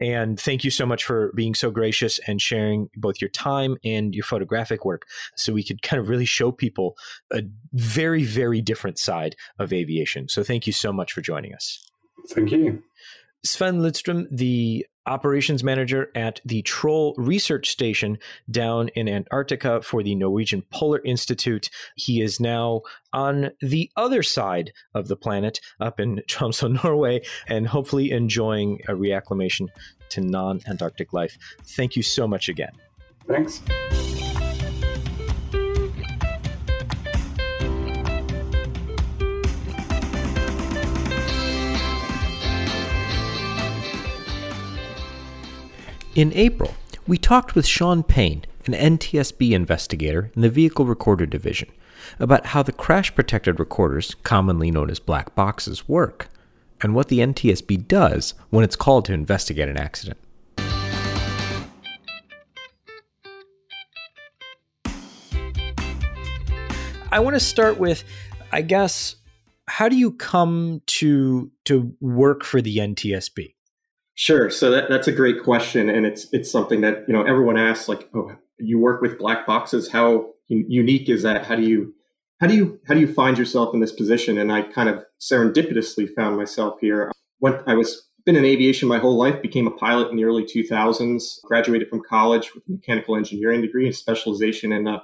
[0.00, 4.14] And thank you so much for being so gracious and sharing both your time and
[4.14, 6.96] your photographic work so we could kind of really show people
[7.32, 10.28] a very, very different side of aviation.
[10.28, 11.78] So thank you so much for joining us.
[12.28, 12.82] Thank you.
[13.44, 18.18] Sven Lidström, the operations manager at the Troll Research Station
[18.50, 21.70] down in Antarctica for the Norwegian Polar Institute.
[21.96, 27.66] He is now on the other side of the planet, up in Tromsø, Norway, and
[27.66, 29.68] hopefully enjoying a reacclimation
[30.10, 31.36] to non Antarctic life.
[31.64, 32.72] Thank you so much again.
[33.26, 33.62] Thanks.
[46.14, 46.72] In April,
[47.08, 51.72] we talked with Sean Payne, an NTSB investigator in the Vehicle Recorder Division,
[52.20, 56.28] about how the crash protected recorders, commonly known as black boxes, work,
[56.80, 60.16] and what the NTSB does when it's called to investigate an accident.
[67.10, 68.04] I want to start with,
[68.52, 69.16] I guess,
[69.66, 73.54] how do you come to to work for the NTSB?
[74.14, 74.48] Sure.
[74.50, 77.88] So that, that's a great question, and it's it's something that you know everyone asks.
[77.88, 79.90] Like, oh, you work with black boxes.
[79.90, 81.46] How unique is that?
[81.46, 81.94] How do you
[82.40, 84.38] how do you how do you find yourself in this position?
[84.38, 87.10] And I kind of serendipitously found myself here.
[87.38, 90.44] When I was been in aviation my whole life, became a pilot in the early
[90.44, 95.00] 2000s, graduated from college with a mechanical engineering degree and specialization in uh,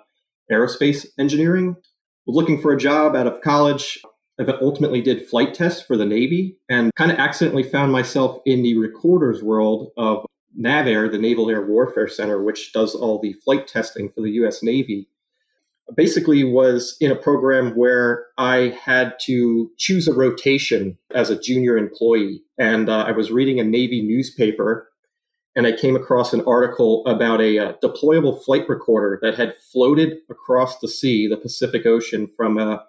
[0.51, 1.77] aerospace engineering.
[2.27, 4.01] Was looking for a job out of college.
[4.49, 8.63] I ultimately did flight tests for the Navy and kind of accidentally found myself in
[8.63, 10.25] the recorders world of
[10.59, 14.63] NAVAIR, the Naval Air Warfare Center, which does all the flight testing for the US
[14.63, 15.09] Navy
[15.97, 21.77] basically was in a program where I had to choose a rotation as a junior
[21.77, 22.43] employee.
[22.59, 24.89] And uh, I was reading a Navy newspaper
[25.57, 30.19] and I came across an article about a uh, deployable flight recorder that had floated
[30.31, 32.83] across the sea, the Pacific Ocean, from a, uh,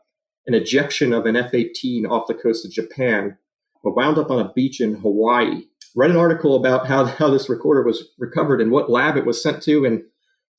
[0.48, 3.38] an ejection of an F 18 off the coast of Japan,
[3.84, 5.64] but wound up on a beach in Hawaii.
[5.96, 9.42] Read an article about how, how this recorder was recovered and what lab it was
[9.42, 10.04] sent to, and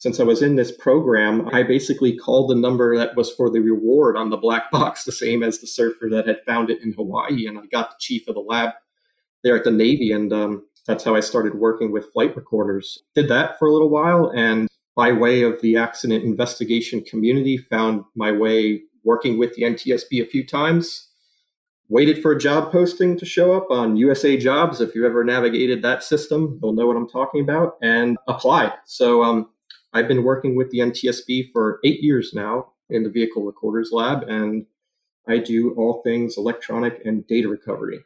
[0.02, 3.60] since I was in this program, I basically called the number that was for the
[3.60, 6.92] reward on the black box the same as the surfer that had found it in
[6.94, 7.46] Hawaii.
[7.46, 8.70] And I got the chief of the lab
[9.44, 10.10] there at the Navy.
[10.10, 12.98] And um, that's how I started working with flight recorders.
[13.14, 14.32] Did that for a little while.
[14.34, 14.66] And
[14.96, 20.26] by way of the accident investigation community, found my way working with the NTSB a
[20.26, 21.08] few times.
[21.88, 24.80] Waited for a job posting to show up on USA Jobs.
[24.80, 28.72] If you've ever navigated that system, you'll know what I'm talking about, and applied.
[28.86, 29.50] So um,
[29.92, 34.22] I've been working with the NTSB for eight years now in the Vehicle Recorders Lab,
[34.28, 34.64] and
[35.28, 38.00] I do all things electronic and data recovery.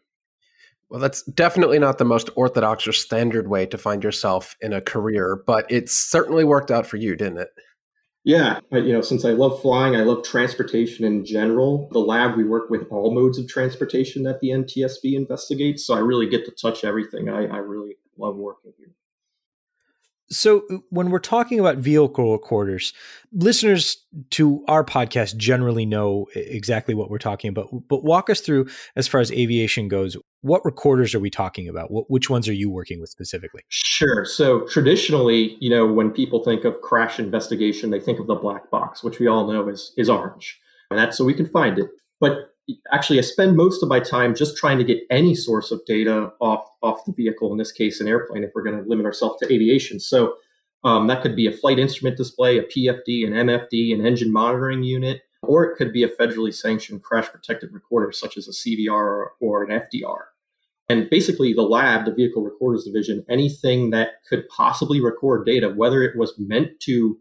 [0.89, 4.81] Well, that's definitely not the most orthodox or standard way to find yourself in a
[4.81, 7.49] career, but it certainly worked out for you, didn't it?
[8.27, 11.89] Yeah, you know, since I love flying, I love transportation in general.
[11.93, 16.01] The lab we work with all modes of transportation that the NTSB investigates, so I
[16.01, 17.29] really get to touch everything.
[17.29, 18.96] I, I really love working here.
[20.29, 22.93] So, uh, when we're talking about vehicle recorders,
[23.33, 27.69] listeners to our podcast generally know exactly what we're talking about.
[27.89, 31.89] But walk us through, as far as aviation goes, what recorders are we talking about?
[32.11, 33.63] Which ones are you working with specifically?
[33.69, 34.25] Sure.
[34.25, 38.71] So, traditionally, you know, when people think of crash investigation, they think of the black
[38.71, 40.59] box, which we all know is, is orange.
[40.91, 41.91] And that's so we can find it.
[42.21, 42.56] But
[42.93, 46.33] actually I spend most of my time just trying to get any source of data
[46.41, 47.53] off off the vehicle.
[47.53, 48.45] In this case, an airplane.
[48.45, 50.35] If we're going to limit ourselves to aviation, so
[50.85, 54.83] um, that could be a flight instrument display, a PFD, an MFD, an engine monitoring
[54.83, 59.27] unit, or it could be a federally sanctioned crash protected recorder, such as a CVR
[59.41, 60.27] or, an FDR.
[60.89, 66.03] And basically, the lab, the Vehicle Recorders Division, anything that could possibly record data, whether
[66.03, 67.19] it was meant to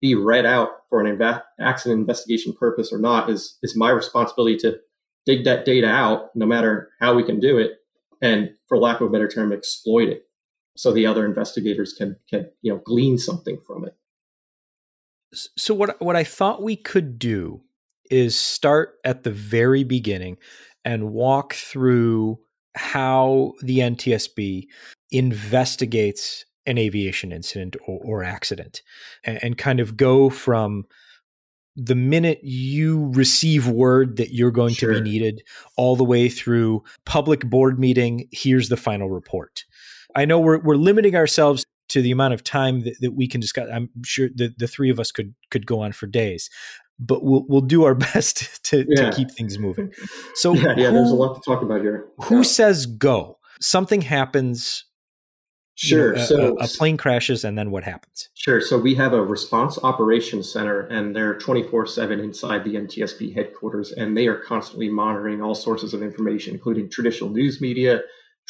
[0.00, 4.56] be read out for an inv- accident investigation purpose or not, is is my responsibility
[4.58, 4.78] to
[5.28, 7.72] dig that data out, no matter how we can do it,
[8.20, 10.22] and for lack of a better term, exploit it,
[10.76, 13.94] so the other investigators can can you know glean something from it.
[15.32, 17.60] So what what I thought we could do
[18.10, 20.38] is start at the very beginning
[20.82, 22.38] and walk through
[22.74, 24.66] how the NTSB
[25.10, 28.82] investigates an aviation incident or, or accident
[29.24, 30.84] and, and, kind of go from
[31.78, 34.92] the minute you receive word that you're going sure.
[34.92, 35.42] to be needed
[35.76, 39.64] all the way through public board meeting here's the final report
[40.16, 43.40] i know we're, we're limiting ourselves to the amount of time that, that we can
[43.40, 46.50] discuss i'm sure the, the three of us could could go on for days
[46.98, 49.10] but we'll we'll do our best to, yeah.
[49.10, 49.92] to keep things moving
[50.34, 52.42] so yeah, yeah who, there's a lot to talk about here who yeah.
[52.42, 54.84] says go something happens
[55.80, 56.14] Sure.
[56.14, 58.28] You know, so a, a, plane crashes, and then what happens?
[58.34, 58.60] Sure.
[58.60, 63.92] So we have a response operations center, and they're 24 7 inside the NTSB headquarters,
[63.92, 68.00] and they are constantly monitoring all sources of information, including traditional news media,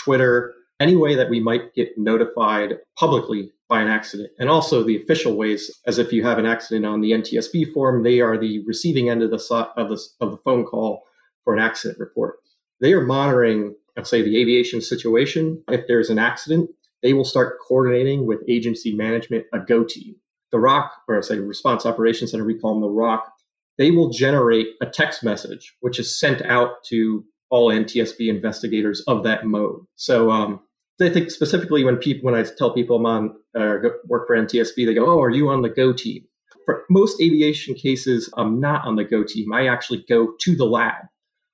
[0.02, 4.96] Twitter, any way that we might get notified publicly by an accident, and also the
[4.96, 8.64] official ways, as if you have an accident on the NTSB form, they are the
[8.66, 11.04] receiving end of the of the, of the phone call
[11.44, 12.36] for an accident report.
[12.80, 15.62] They are monitoring, let's say, the aviation situation.
[15.68, 16.70] If there's an accident,
[17.02, 20.16] they will start coordinating with agency management, a go team.
[20.50, 23.30] The ROC, or I say Response Operations Center, we call them the ROC,
[23.76, 29.22] they will generate a text message, which is sent out to all NTSB investigators of
[29.24, 29.84] that mode.
[29.96, 30.60] So um,
[31.00, 33.76] I think specifically when people, when I tell people I'm on uh,
[34.06, 36.24] work for NTSB, they go, "Oh, are you on the Go team?"
[36.64, 39.52] For most aviation cases, I'm not on the Go team.
[39.52, 41.06] I actually go to the lab.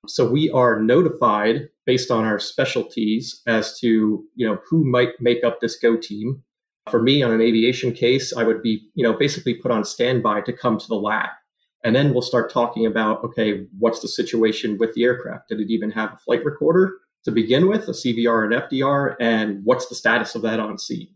[0.07, 5.43] So we are notified based on our specialties as to you know who might make
[5.43, 6.43] up this go team
[6.89, 10.41] for me on an aviation case i would be you know basically put on standby
[10.41, 11.29] to come to the lab
[11.85, 15.49] And then we'll start talking about okay, what's the situation with the aircraft?
[15.49, 16.93] Did it even have a flight recorder
[17.25, 19.15] to begin with, a CVR and FDR?
[19.19, 21.09] And what's the status of that on scene?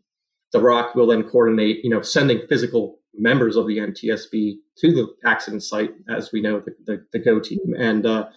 [0.54, 5.08] The ROC will then coordinate, you know, sending physical members of the NTSB to the
[5.26, 7.74] accident site, as we know, the, the, the GO team.
[7.76, 8.30] And uh,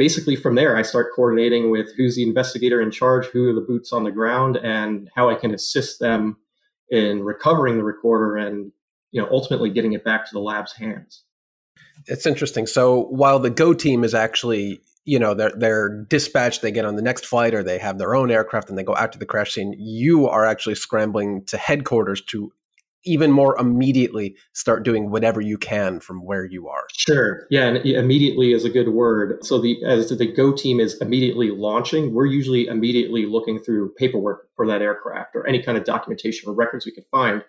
[0.00, 3.60] basically from there, I start coordinating with who's the investigator in charge, who are the
[3.60, 6.38] boots on the ground, and how I can assist them
[6.88, 8.72] in recovering the recorder and
[9.12, 11.22] you know ultimately getting it back to the lab's hands.
[12.06, 12.66] It's interesting.
[12.66, 16.96] So while the Go team is actually you know they're they're dispatched they get on
[16.96, 19.26] the next flight or they have their own aircraft and they go out to the
[19.26, 22.52] crash scene you are actually scrambling to headquarters to
[23.04, 26.84] even more immediately start doing whatever you can from where you are.
[26.92, 27.46] Sure.
[27.50, 29.44] Yeah, and immediately is a good word.
[29.44, 34.48] So the as the Go team is immediately launching, we're usually immediately looking through paperwork
[34.54, 37.42] for that aircraft or any kind of documentation or records we can find.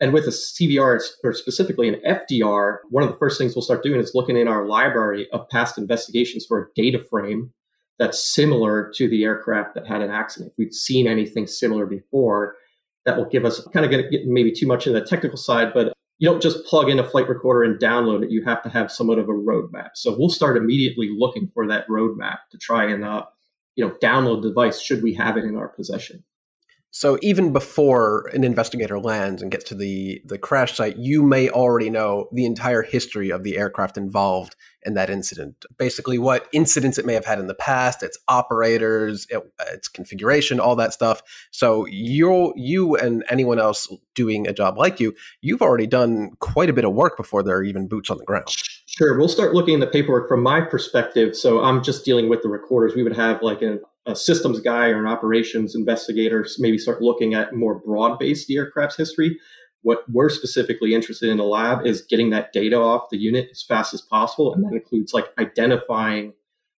[0.00, 3.82] And with a CVR or specifically an FDR, one of the first things we'll start
[3.82, 7.52] doing is looking in our library of past investigations for a data frame
[7.98, 10.52] that's similar to the aircraft that had an accident.
[10.52, 12.54] If we've seen anything similar before,
[13.08, 15.72] that will give us kind of get, get maybe too much in the technical side,
[15.72, 18.30] but you don't just plug in a flight recorder and download it.
[18.30, 19.90] You have to have somewhat of a roadmap.
[19.94, 23.22] So we'll start immediately looking for that roadmap to try and uh,
[23.76, 26.22] you know download the device should we have it in our possession.
[26.90, 31.50] So even before an investigator lands and gets to the the crash site, you may
[31.50, 35.66] already know the entire history of the aircraft involved in that incident.
[35.76, 40.60] Basically, what incidents it may have had in the past, its operators, it, its configuration,
[40.60, 41.20] all that stuff.
[41.50, 46.70] So you you and anyone else doing a job like you, you've already done quite
[46.70, 48.48] a bit of work before there are even boots on the ground.
[48.86, 51.36] Sure, we'll start looking at the paperwork from my perspective.
[51.36, 52.94] So I'm just dealing with the recorders.
[52.96, 57.34] We would have like an a systems guy or an operations investigator maybe start looking
[57.34, 59.38] at more broad based aircraft's history.
[59.82, 63.62] What we're specifically interested in the lab is getting that data off the unit as
[63.62, 64.52] fast as possible.
[64.52, 66.32] And that includes like identifying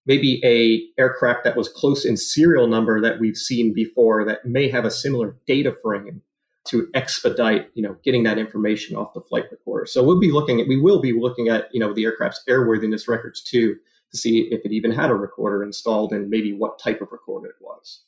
[0.06, 4.68] maybe a aircraft that was close in serial number that we've seen before that may
[4.68, 6.22] have a similar data frame
[6.68, 9.86] to expedite, you know, getting that information off the flight recorder.
[9.86, 13.08] So we'll be looking at, we will be looking at, you know, the aircraft's airworthiness
[13.08, 13.76] records too
[14.11, 17.48] to see if it even had a recorder installed and maybe what type of recorder
[17.48, 18.02] it was.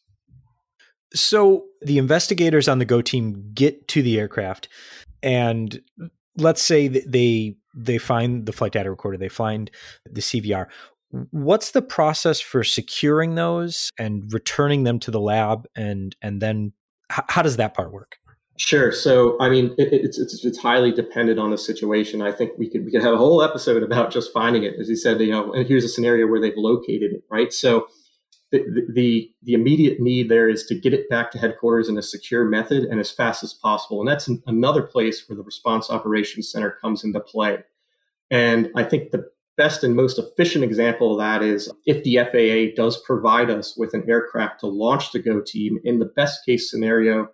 [1.15, 4.69] So the investigators on the Go team get to the aircraft,
[5.23, 5.81] and
[6.37, 9.71] let's say they they find the flight data recorder, they find
[10.11, 10.67] the CVR.
[11.31, 16.73] What's the process for securing those and returning them to the lab, and and then
[17.11, 18.17] how does that part work?
[18.65, 18.93] Sure.
[18.93, 22.23] So, I mean, it, it's, it's, it's highly dependent on the situation.
[22.23, 24.89] I think we could we could have a whole episode about just finding it, as
[24.89, 25.21] you said.
[25.21, 27.53] You know, and here's a scenario where they've located it, right?
[27.53, 27.89] So,
[28.53, 28.63] the,
[28.95, 32.45] the the immediate need there is to get it back to headquarters in a secure
[32.45, 36.49] method and as fast as possible, and that's an, another place where the response operations
[36.49, 37.59] center comes into play.
[38.31, 42.81] And I think the best and most efficient example of that is if the FAA
[42.81, 45.81] does provide us with an aircraft to launch the Go team.
[45.83, 47.29] In the best case scenario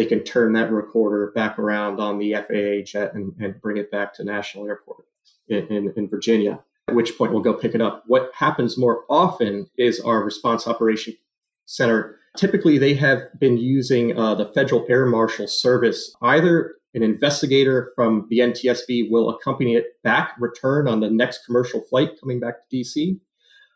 [0.00, 3.90] they can turn that recorder back around on the FAA jet and, and bring it
[3.90, 5.04] back to National Airport
[5.48, 8.04] in, in, in, Virginia, at which point we'll go pick it up.
[8.06, 11.18] What happens more often is our response operation
[11.66, 12.16] center.
[12.34, 16.16] Typically, they have been using uh, the Federal Air Marshal Service.
[16.22, 21.82] Either an investigator from the NTSB will accompany it back, return on the next commercial
[21.82, 23.20] flight coming back to DC,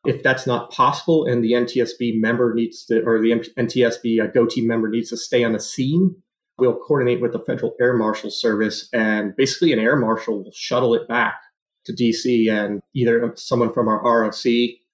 [0.05, 4.47] if that's not possible and the NTSB member needs to, or the NTSB uh, Go
[4.47, 6.15] team member needs to stay on the scene,
[6.59, 10.95] we'll coordinate with the Federal Air Marshal Service and basically an air marshal will shuttle
[10.95, 11.41] it back
[11.85, 14.45] to DC and either someone from our ROC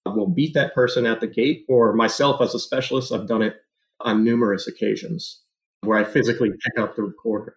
[0.07, 3.57] will meet that person at the gate or myself as a specialist, I've done it
[4.01, 5.43] on numerous occasions
[5.83, 7.57] where I physically pick up the recorder.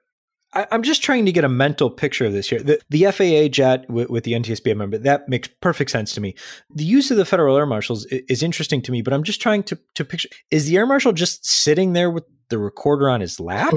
[0.53, 2.61] I, am just trying to get a mental picture of this here.
[2.61, 6.35] The, the FAA jet with, with, the NTSB member, that makes perfect sense to me.
[6.73, 9.41] The use of the federal air marshals is, is, interesting to me, but I'm just
[9.41, 13.21] trying to, to picture is the air marshal just sitting there with the recorder on
[13.21, 13.73] his lap?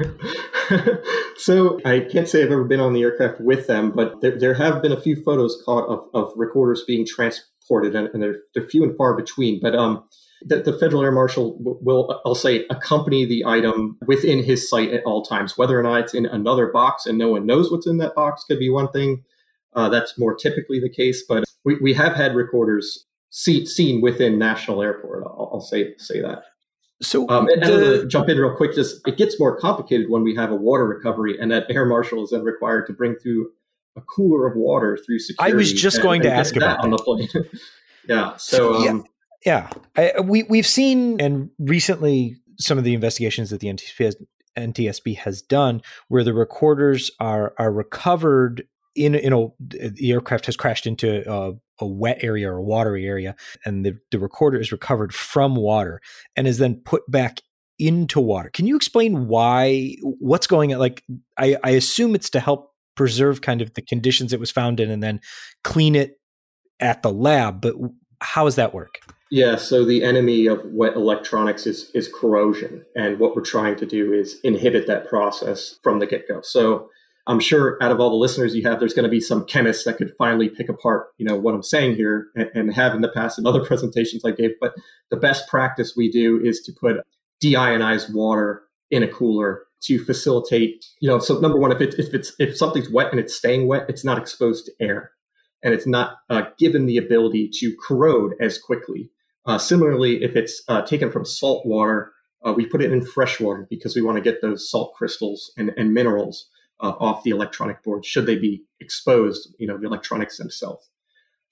[1.37, 4.55] so I can't say I've ever been on the aircraft with them, but there, there
[4.55, 8.69] have been a few photos caught of, of recorders being transported, and, and they're, they're
[8.69, 9.61] few and far between.
[9.61, 10.05] But um,
[10.43, 15.03] that the federal air marshal will, I'll say, accompany the item within his sight at
[15.05, 15.57] all times.
[15.57, 18.45] Whether or not it's in another box and no one knows what's in that box
[18.45, 19.25] could be one thing.
[19.75, 24.39] Uh, that's more typically the case, but we, we have had recorders see, seen within
[24.39, 25.25] National Airport.
[25.27, 26.45] I'll, I'll say say that.
[27.03, 28.75] So um, and, the, and jump in real quick.
[28.75, 32.25] Just it gets more complicated when we have a water recovery, and that air marshal
[32.25, 33.51] is then required to bring through
[33.97, 35.53] a cooler of water through security.
[35.53, 37.29] I was just and, going to ask about on the plane.
[38.09, 38.37] yeah.
[38.37, 39.03] So, so um, yeah,
[39.97, 44.17] I, uh, we we've seen and recently some of the investigations that the NTSB has,
[44.59, 48.67] NTSB has done where the recorders are are recovered
[48.97, 53.07] in you know the aircraft has crashed into a, a wet area or a watery
[53.07, 56.01] area, and the, the recorder is recovered from water
[56.35, 57.41] and is then put back
[57.79, 58.51] into water.
[58.51, 59.95] Can you explain why?
[60.03, 60.81] What's going on?
[60.81, 61.05] Like,
[61.39, 64.91] I, I assume it's to help preserve kind of the conditions it was found in,
[64.91, 65.21] and then
[65.63, 66.19] clean it
[66.81, 67.61] at the lab.
[67.61, 67.75] But
[68.21, 68.99] how does that work?
[69.31, 73.87] Yeah, so the enemy of wet electronics is is corrosion, and what we're trying to
[73.87, 76.41] do is inhibit that process from the get go.
[76.43, 76.91] So
[77.27, 79.85] I'm sure out of all the listeners you have, there's going to be some chemists
[79.85, 83.01] that could finally pick apart, you know, what I'm saying here and, and have in
[83.01, 84.53] the past in other presentations I gave.
[84.61, 84.75] But
[85.11, 86.99] the best practice we do is to put
[87.43, 88.63] deionized water
[88.93, 92.57] in a cooler to facilitate, you know, so number one, if, it, if it's if
[92.57, 95.11] something's wet and it's staying wet, it's not exposed to air,
[95.63, 99.11] and it's not uh, given the ability to corrode as quickly.
[99.47, 102.13] Uh, similarly, if it's uh, taken from salt water,
[102.45, 105.53] uh, we put it in fresh water because we want to get those salt crystals
[105.57, 106.49] and, and minerals
[106.81, 110.89] uh, off the electronic board should they be exposed, you know, the electronics themselves.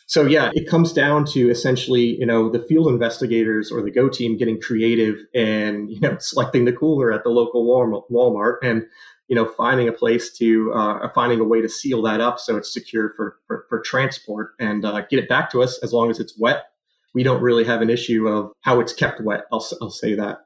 [0.07, 4.09] So yeah, it comes down to essentially, you know, the field investigators or the Go
[4.09, 7.66] team getting creative and you know selecting the cooler at the local
[8.11, 8.84] Walmart and
[9.28, 12.57] you know finding a place to uh, finding a way to seal that up so
[12.59, 16.11] it's secure for for, for transport and uh, get it back to us as long
[16.11, 16.66] as it's wet.
[17.14, 19.44] We don't really have an issue of how it's kept wet.
[19.52, 20.38] I'll I'll say that.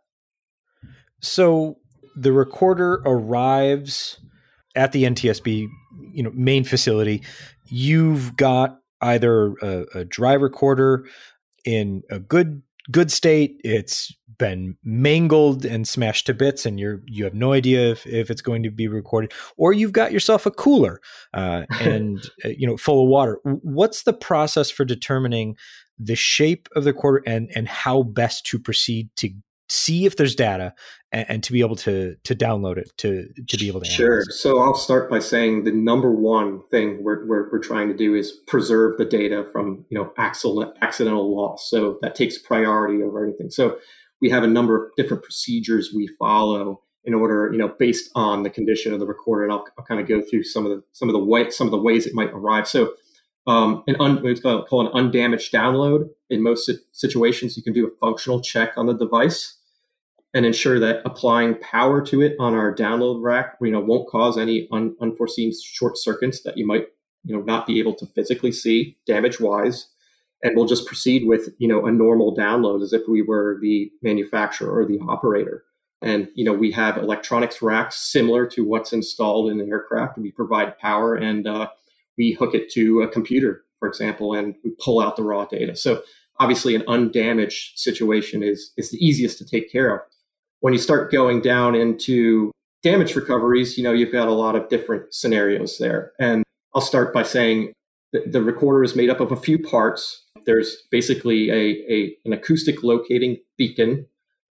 [1.21, 1.79] So
[2.17, 4.19] the recorder arrives
[4.75, 5.69] at the NTSB,
[6.13, 7.23] you know, main facility,
[7.67, 11.07] you've got either a, a dry recorder
[11.65, 13.61] in a good good state.
[13.65, 18.31] It's been mangled and smashed to bits, and you're you have no idea if, if
[18.31, 21.01] it's going to be recorded, or you've got yourself a cooler
[21.35, 23.41] uh, and uh, you know full of water.
[23.45, 25.57] What's the process for determining
[25.99, 29.31] the shape of the recorder and and how best to proceed to
[29.69, 30.73] see if there's data
[31.13, 34.23] and, and, to be able to to download it to to be able to sure.
[34.31, 38.15] so i'll start by saying the number one thing we're, we're, we're trying to do
[38.15, 41.69] is preserve the data from you know accidental, accidental loss.
[41.71, 43.51] So that takes priority over anything.
[43.51, 43.79] So
[44.21, 48.43] we have a number of different procedures we follow in order you know based on
[48.43, 50.83] the condition of the recorder and i'll, I'll kind of go through some of the
[50.93, 52.67] some of the way some of the ways it might arrive.
[52.67, 52.95] So
[53.49, 56.11] um, an un, what's called an undamaged download.
[56.31, 59.57] In most situations, you can do a functional check on the device
[60.35, 64.37] and ensure that applying power to it on our download rack, you know, won't cause
[64.37, 66.89] any un- unforeseen short circuits that you might,
[67.25, 69.89] you know, not be able to physically see damage wise.
[70.43, 73.91] And we'll just proceed with, you know, a normal download as if we were the
[74.03, 75.65] manufacturer or the operator.
[76.03, 80.19] And, you know, we have electronics racks similar to what's installed in an aircraft.
[80.19, 81.69] We provide power and uh,
[82.19, 85.77] we hook it to a computer, for example, and we pull out the raw data.
[85.77, 86.03] So
[86.41, 90.01] obviously an undamaged situation is, is the easiest to take care of
[90.61, 92.51] when you start going down into
[92.83, 96.13] damage recoveries, you know, you've got a lot of different scenarios there.
[96.19, 96.45] And
[96.75, 97.73] I'll start by saying
[98.13, 100.25] the recorder is made up of a few parts.
[100.47, 104.07] There's basically a, a an acoustic locating beacon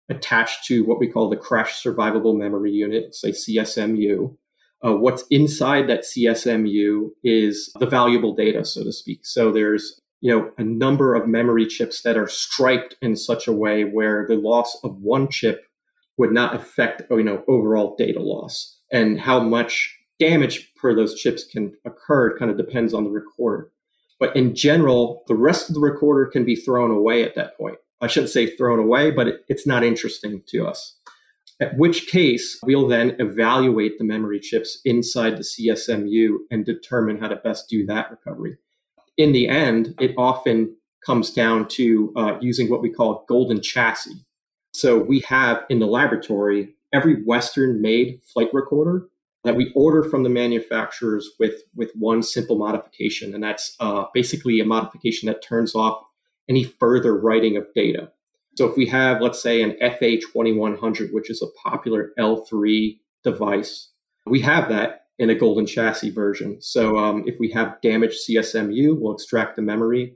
[0.09, 4.37] attached to what we call the crash survivable memory unit, say CSMU.
[4.85, 9.25] Uh, what's inside that CSMU is the valuable data, so to speak.
[9.25, 13.53] So there's you know a number of memory chips that are striped in such a
[13.53, 15.65] way where the loss of one chip
[16.17, 18.79] would not affect you know overall data loss.
[18.91, 23.71] And how much damage per those chips can occur kind of depends on the recorder.
[24.19, 27.77] But in general the rest of the recorder can be thrown away at that point.
[27.99, 30.99] I shouldn't say thrown away but it, it's not interesting to us
[31.59, 37.27] at which case we'll then evaluate the memory chips inside the csmu and determine how
[37.27, 38.57] to best do that recovery
[39.17, 44.25] in the end it often comes down to uh, using what we call golden chassis
[44.73, 49.07] so we have in the laboratory every Western made flight recorder
[49.43, 53.33] that we order from the manufacturers with, with one simple modification.
[53.33, 56.03] And that's uh, basically a modification that turns off
[56.49, 58.11] any further writing of data.
[58.57, 63.91] So if we have, let's say, an FA2100, which is a popular L3 device,
[64.25, 66.59] we have that in a golden chassis version.
[66.59, 70.15] So um, if we have damaged CSMU, we'll extract the memory,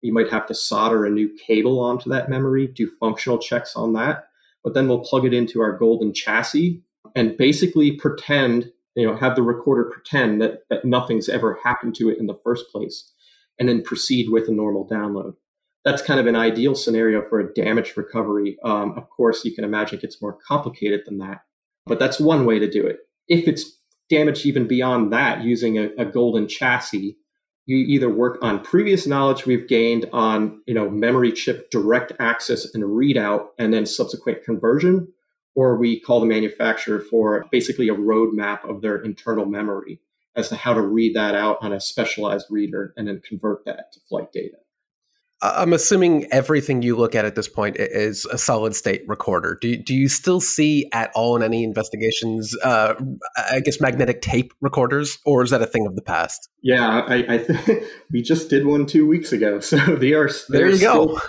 [0.00, 3.92] you might have to solder a new cable onto that memory, do functional checks on
[3.92, 4.28] that.
[4.62, 6.82] But then we'll plug it into our golden chassis
[7.14, 12.08] and basically pretend, you know, have the recorder pretend that, that nothing's ever happened to
[12.08, 13.12] it in the first place
[13.58, 15.34] and then proceed with a normal download.
[15.84, 18.56] That's kind of an ideal scenario for a damage recovery.
[18.64, 21.42] Um, of course, you can imagine it gets more complicated than that,
[21.86, 22.98] but that's one way to do it.
[23.28, 23.78] If it's
[24.08, 27.16] damaged even beyond that using a, a golden chassis,
[27.66, 32.74] you either work on previous knowledge we've gained on you know memory chip direct access
[32.74, 35.08] and readout and then subsequent conversion
[35.54, 40.00] or we call the manufacturer for basically a roadmap of their internal memory
[40.36, 43.92] as to how to read that out on a specialized reader and then convert that
[43.92, 44.56] to flight data.
[45.42, 49.58] I'm assuming everything you look at at this point is a solid state recorder.
[49.60, 52.94] Do, do you still see at all in any investigations, uh,
[53.50, 56.48] I guess, magnetic tape recorders, or is that a thing of the past?
[56.62, 59.60] Yeah, I, I th- we just did one two weeks ago.
[59.74, 60.68] So they are there.
[60.68, 61.20] You still, go.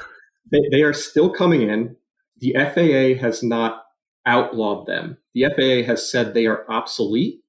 [0.51, 1.95] They, they are still coming in.
[2.37, 3.83] The FAA has not
[4.25, 5.17] outlawed them.
[5.33, 7.41] The FAA has said they are obsolete,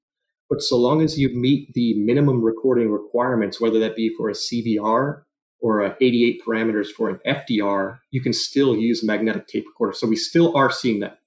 [0.48, 4.32] but so long as you meet the minimum recording requirements, whether that be for a
[4.32, 5.22] CVR
[5.61, 9.92] or a 88 parameters for an FDR, you can still use magnetic tape recorder.
[9.92, 11.18] So we still are seeing that.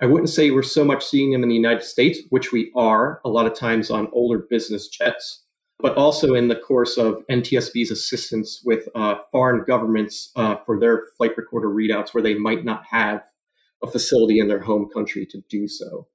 [0.00, 3.20] I wouldn't say we're so much seeing them in the United States, which we are
[3.24, 5.44] a lot of times on older business jets,
[5.78, 11.04] but also in the course of NTSB's assistance with uh, foreign governments uh, for their
[11.16, 13.22] flight recorder readouts where they might not have
[13.82, 16.06] a facility in their home country to do so.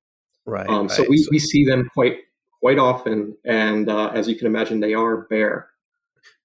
[0.45, 0.67] Right.
[0.67, 2.17] Um, so we, we see them quite
[2.59, 5.69] quite often, and uh, as you can imagine, they are bare.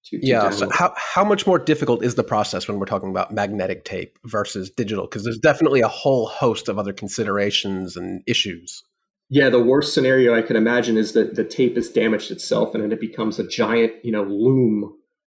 [0.06, 0.50] To, to yeah.
[0.50, 4.18] So how how much more difficult is the process when we're talking about magnetic tape
[4.24, 5.06] versus digital?
[5.06, 8.82] Because there's definitely a whole host of other considerations and issues.
[9.28, 12.82] Yeah, the worst scenario I can imagine is that the tape is damaged itself and
[12.82, 14.92] then it becomes a giant, you know, loom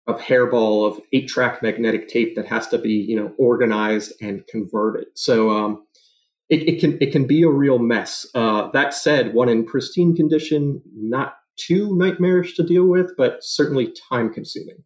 [0.06, 4.46] of hairball of eight track magnetic tape that has to be, you know, organized and
[4.48, 5.06] converted.
[5.14, 5.86] So um,
[6.48, 8.26] it, it, can it can be a real mess.
[8.34, 13.94] Uh, that said, one in pristine condition, not too nightmarish to deal with, but certainly
[14.10, 14.84] time consuming.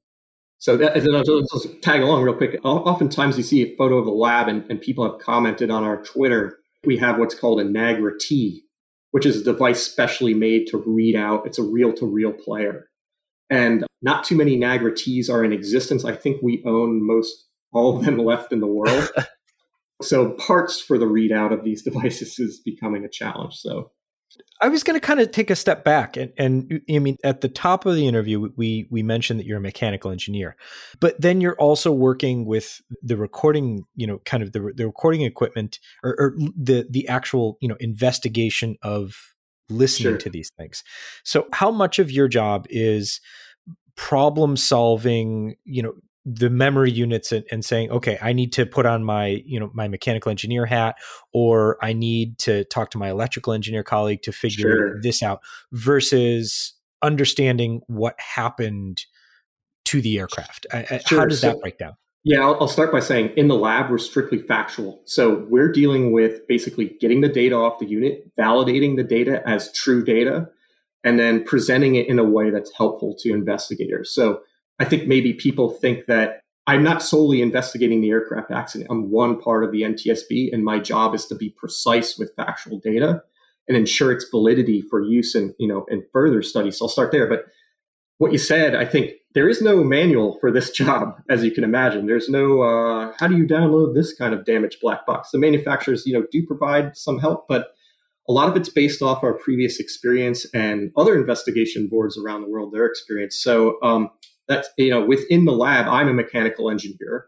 [0.58, 2.58] So that, let's tag along real quick.
[2.64, 6.02] Oftentimes you see a photo of a lab and, and people have commented on our
[6.02, 6.58] Twitter.
[6.84, 8.64] We have what's called a Nagra T,
[9.12, 11.46] which is a device specially made to read out.
[11.46, 12.88] It's a reel to reel player.
[13.50, 16.04] And not too many Nagra Ts are in existence.
[16.04, 19.10] I think we own most all of them left in the world.
[20.02, 23.54] so parts for the readout of these devices is becoming a challenge.
[23.54, 23.92] So
[24.60, 27.40] I was going to kind of take a step back, and, and I mean, at
[27.40, 30.56] the top of the interview, we we mentioned that you're a mechanical engineer,
[31.00, 35.22] but then you're also working with the recording, you know, kind of the the recording
[35.22, 39.14] equipment or, or the the actual you know investigation of
[39.70, 40.18] listening sure.
[40.18, 40.82] to these things.
[41.24, 43.20] So, how much of your job is
[43.96, 45.94] problem solving, you know,
[46.24, 49.70] the memory units and, and, saying okay i need to put on my you know
[49.72, 50.96] my mechanical engineer hat
[51.32, 55.00] or i need to talk to my electrical engineer colleague to figure sure.
[55.02, 55.40] this out
[55.72, 59.04] versus understanding what happened
[59.84, 60.66] to the aircraft
[61.06, 61.20] sure.
[61.20, 61.94] how does so, that break down
[62.24, 66.12] yeah I'll, I'll start by saying in the lab we're strictly factual so we're dealing
[66.12, 70.48] with basically getting the data off the unit validating the data as true data
[71.04, 74.40] and then presenting it in a way that's helpful to investigators so
[74.78, 78.90] I think maybe people think that I'm not solely investigating the aircraft accident.
[78.90, 82.78] I'm one part of the NTSB, and my job is to be precise with factual
[82.78, 83.22] data
[83.66, 86.78] and ensure its validity for use in you know in further studies.
[86.78, 87.26] So I'll start there.
[87.26, 87.46] But
[88.18, 91.64] what you said, I think there is no manual for this job, as you can
[91.64, 92.06] imagine.
[92.06, 95.30] There's no uh, how do you download this kind of damaged black box.
[95.30, 97.68] The manufacturers, you know, do provide some help, but
[98.28, 102.50] a lot of it's based off our previous experience and other investigation boards around the
[102.50, 103.40] world, their experience.
[103.40, 104.10] So um,
[104.48, 107.26] that's you know within the lab i'm a mechanical engineer.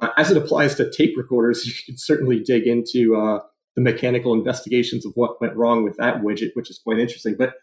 [0.00, 3.40] Uh, as it applies to tape recorders you can certainly dig into uh,
[3.76, 7.36] the mechanical investigations of what went wrong with that widget which is quite interesting.
[7.38, 7.54] But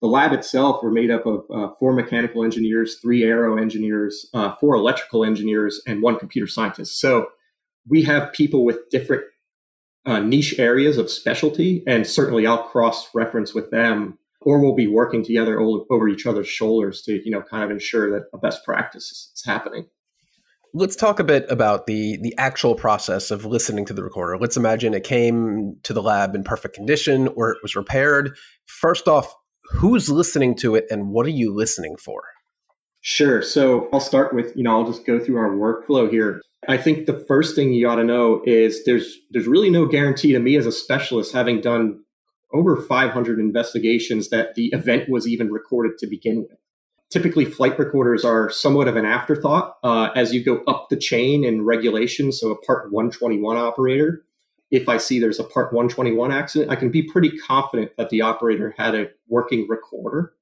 [0.00, 4.54] the lab itself we're made up of uh, four mechanical engineers three aero engineers uh,
[4.56, 7.00] four electrical engineers and one computer scientist.
[7.00, 7.28] So
[7.88, 9.24] we have people with different
[10.06, 14.86] uh, niche areas of specialty and certainly i'll cross reference with them or we'll be
[14.86, 18.64] working together over each other's shoulders to you know kind of ensure that a best
[18.64, 19.86] practice is happening.
[20.76, 24.38] Let's talk a bit about the the actual process of listening to the recorder.
[24.38, 28.36] Let's imagine it came to the lab in perfect condition or it was repaired.
[28.66, 29.32] First off
[29.70, 32.22] who's listening to it and what are you listening for?
[33.00, 33.42] Sure.
[33.42, 36.40] So i'll start with you know i'll just go through our workflow here.
[36.66, 40.32] I think the first thing you ought to know is there's there's really no guarantee
[40.32, 42.00] to me as a specialist having done
[42.54, 46.58] over 500 investigations that the event was even recorded to begin with.
[47.10, 51.44] Typically, flight recorders are somewhat of an afterthought uh, as you go up the chain
[51.44, 52.32] in regulation.
[52.32, 54.24] So, a Part 121 operator,
[54.70, 58.22] if I see there's a Part 121 accident, I can be pretty confident that the
[58.22, 60.32] operator had a working recorder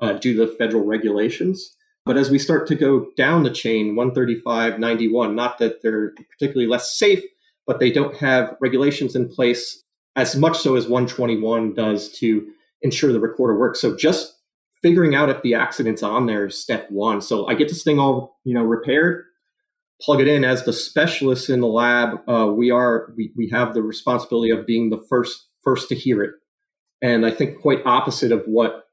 [0.00, 1.76] uh, due to the federal regulations.
[2.04, 6.66] But as we start to go down the chain, 135, 91, not that they're particularly
[6.66, 7.22] less safe,
[7.66, 9.84] but they don't have regulations in place
[10.18, 12.44] as much so as 121 does to
[12.82, 13.80] ensure the recorder works.
[13.80, 14.34] So just
[14.82, 17.20] figuring out if the accident's on there is step one.
[17.20, 19.24] So I get this thing all you know repaired,
[20.02, 20.44] plug it in.
[20.44, 24.66] As the specialists in the lab, uh, we are we, we have the responsibility of
[24.66, 26.32] being the first first to hear it.
[27.00, 28.86] And I think quite opposite of what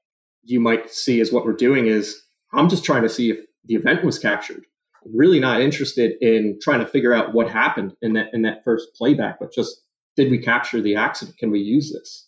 [0.43, 2.21] you might see is what we're doing is
[2.53, 4.63] I'm just trying to see if the event was captured.
[5.11, 8.89] Really not interested in trying to figure out what happened in that in that first
[8.95, 9.84] playback, but just
[10.16, 11.38] did we capture the accident?
[11.38, 12.28] Can we use this?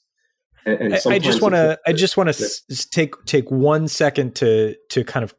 [0.66, 4.36] And, and I just want to I just want to s- take take one second
[4.36, 5.34] to to kind of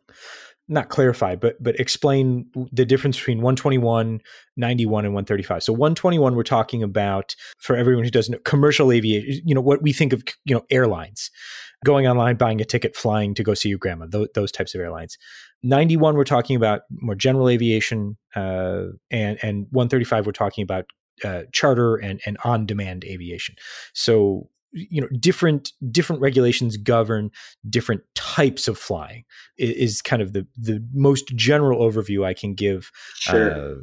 [0.69, 4.21] not clarify, but but explain the difference between 121,
[4.57, 5.63] 91, and 135.
[5.63, 9.43] So 121, we're talking about for everyone who doesn't know commercial aviation.
[9.45, 11.31] You know what we think of, you know, airlines,
[11.85, 14.07] going online, buying a ticket, flying to go see your grandma.
[14.09, 15.17] Those, those types of airlines.
[15.63, 20.85] 91, we're talking about more general aviation, uh, and and 135, we're talking about
[21.25, 23.55] uh, charter and and on demand aviation.
[23.95, 27.31] So you know different different regulations govern
[27.69, 29.25] different types of flying
[29.57, 33.75] is kind of the the most general overview i can give sure uh,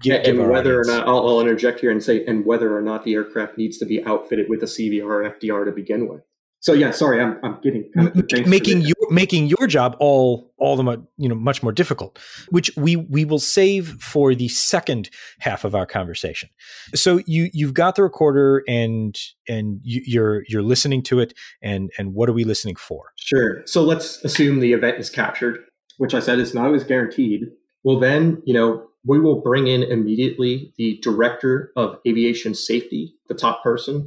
[0.00, 0.88] give, and, whether audience.
[0.88, 3.78] or not I'll, I'll, interject here and say and whether or not the aircraft needs
[3.78, 6.22] to be outfitted with a cvr or fdr to begin with
[6.62, 10.76] so yeah, sorry, I'm, I'm getting kind of making your making your job all all
[10.76, 12.18] the you know much more difficult,
[12.50, 15.10] which we we will save for the second
[15.40, 16.48] half of our conversation.
[16.94, 19.16] So you you've got the recorder and
[19.48, 23.12] and you, you're you're listening to it, and and what are we listening for?
[23.16, 23.62] Sure.
[23.66, 25.58] So let's assume the event is captured,
[25.98, 27.46] which I said is not always guaranteed.
[27.84, 33.34] Well, then you know we will bring in immediately the director of aviation safety, the
[33.34, 34.06] top person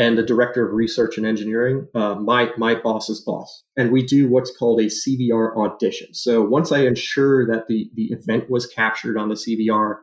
[0.00, 4.28] and the director of research and engineering, uh, my my boss's boss, and we do
[4.28, 6.14] what's called a CVR audition.
[6.14, 9.98] So once I ensure that the the event was captured on the CVR,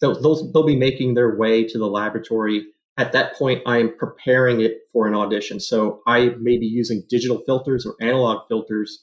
[0.00, 2.66] they'll they'll, they'll be making their way to the laboratory.
[2.96, 5.58] At that point, I am preparing it for an audition.
[5.58, 9.02] So I may be using digital filters or analog filters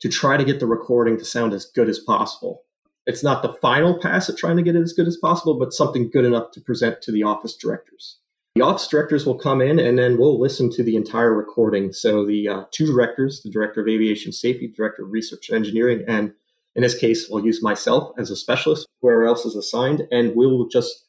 [0.00, 2.62] to try to get the recording to sound as good as possible.
[3.06, 5.72] It's not the final pass at trying to get it as good as possible, but
[5.72, 8.18] something good enough to present to the office directors.
[8.58, 11.92] The office directors will come in and then we'll listen to the entire recording.
[11.92, 16.02] So the uh, two directors, the director of aviation safety, director of research and engineering,
[16.08, 16.32] and
[16.74, 20.66] in this case, we'll use myself as a specialist, whoever else is assigned, and we'll
[20.66, 21.06] just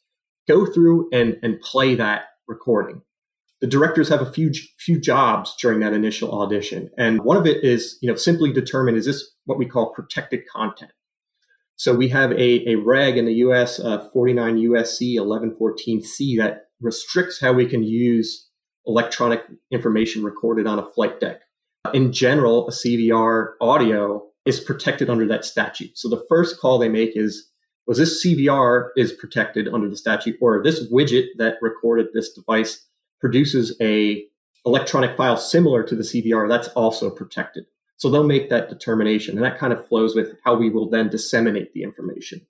[0.47, 3.01] go through and, and play that recording.
[3.61, 7.63] The directors have a few few jobs during that initial audition, and one of it
[7.63, 10.91] is you know simply determine is this what we call protected content.
[11.77, 13.79] So we have a, a reg in the U.S.
[13.79, 18.47] Uh, 49 USC 1114C that restricts how we can use
[18.85, 21.41] electronic information recorded on a flight deck.
[21.93, 25.97] In general, a CVR audio is protected under that statute.
[25.97, 27.49] So the first call they make is,
[27.87, 32.85] was this CVR is protected under the statute, or this widget that recorded this device
[33.19, 34.23] produces a
[34.65, 37.65] electronic file similar to the CVR that's also protected.
[37.97, 41.09] So they'll make that determination, and that kind of flows with how we will then
[41.09, 42.45] disseminate the information.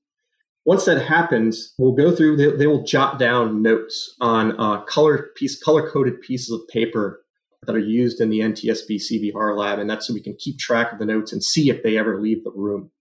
[0.65, 2.35] Once that happens, we'll go through.
[2.35, 7.23] They, they will jot down notes on uh, color piece, color coded pieces of paper
[7.65, 10.93] that are used in the NTSB CVR lab, and that's so we can keep track
[10.93, 12.91] of the notes and see if they ever leave the room.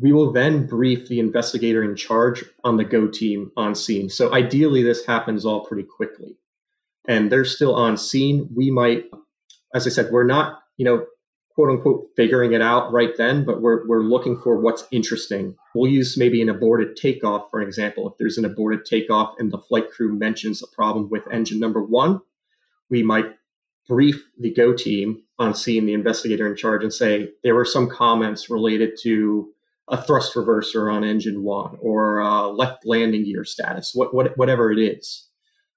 [0.00, 4.08] We will then brief the investigator in charge on the go team on scene.
[4.08, 6.36] So ideally, this happens all pretty quickly,
[7.08, 8.48] and they're still on scene.
[8.54, 9.04] We might,
[9.74, 11.06] as I said, we're not, you know,
[11.58, 15.56] quote unquote figuring it out right then, but we're, we're looking for what's interesting.
[15.74, 18.08] We'll use maybe an aborted takeoff, for example.
[18.08, 21.82] If there's an aborted takeoff and the flight crew mentions a problem with engine number
[21.82, 22.20] one,
[22.90, 23.34] we might
[23.88, 27.90] brief the go team on seeing the investigator in charge and say there were some
[27.90, 29.48] comments related to
[29.88, 34.78] a thrust reverser on engine one or left landing gear status, what, what, whatever it
[34.78, 35.27] is.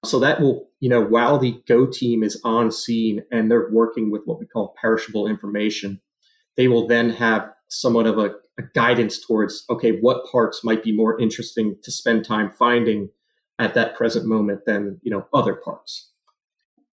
[0.04, 4.10] So that will, you know, while the Go team is on scene and they're working
[4.10, 6.00] with what we call perishable information,
[6.56, 10.94] they will then have somewhat of a, a guidance towards, okay, what parts might be
[10.94, 13.10] more interesting to spend time finding
[13.58, 16.10] at that present moment than, you know, other parts.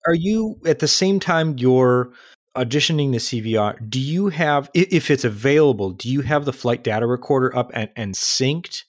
[0.06, 2.12] Are you at the same time you're
[2.56, 7.06] auditioning the CVR, do you have, if it's available, do you have the flight data
[7.06, 8.84] recorder up and, and synced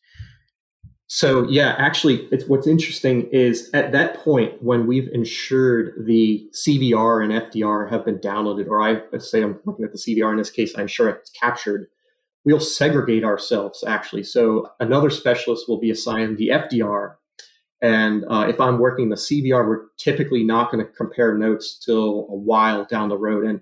[1.13, 7.33] so yeah, actually, what's interesting is at that point when we've ensured the CVR and
[7.33, 10.73] FDR have been downloaded, or I say I'm looking at the CVR in this case,
[10.79, 11.89] I'm sure it's captured.
[12.45, 14.23] We'll segregate ourselves actually.
[14.23, 17.17] So another specialist will be assigned the FDR,
[17.83, 22.29] and uh, if I'm working the CVR, we're typically not going to compare notes till
[22.31, 23.45] a while down the road.
[23.45, 23.61] And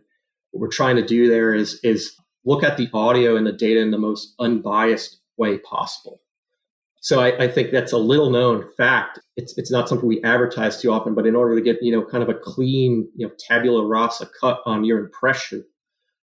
[0.50, 3.80] what we're trying to do there is is look at the audio and the data
[3.80, 6.20] in the most unbiased way possible.
[7.00, 9.20] So I, I, think that's a little known fact.
[9.36, 12.04] It's it's not something we advertise too often, but in order to get you know
[12.04, 15.64] kind of a clean you know tabula rasa cut on your impression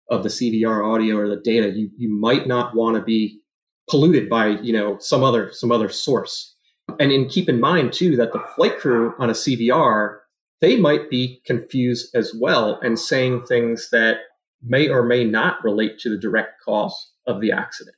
[0.09, 3.39] of the CVR audio or the data, you you might not want to be
[3.89, 6.55] polluted by you know some other some other source.
[6.99, 10.19] And in keep in mind too that the flight crew on a CVR
[10.61, 14.19] they might be confused as well and saying things that
[14.65, 17.97] may or may not relate to the direct cause of the accident.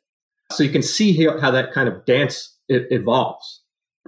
[0.52, 3.62] So you can see how, how that kind of dance evolves.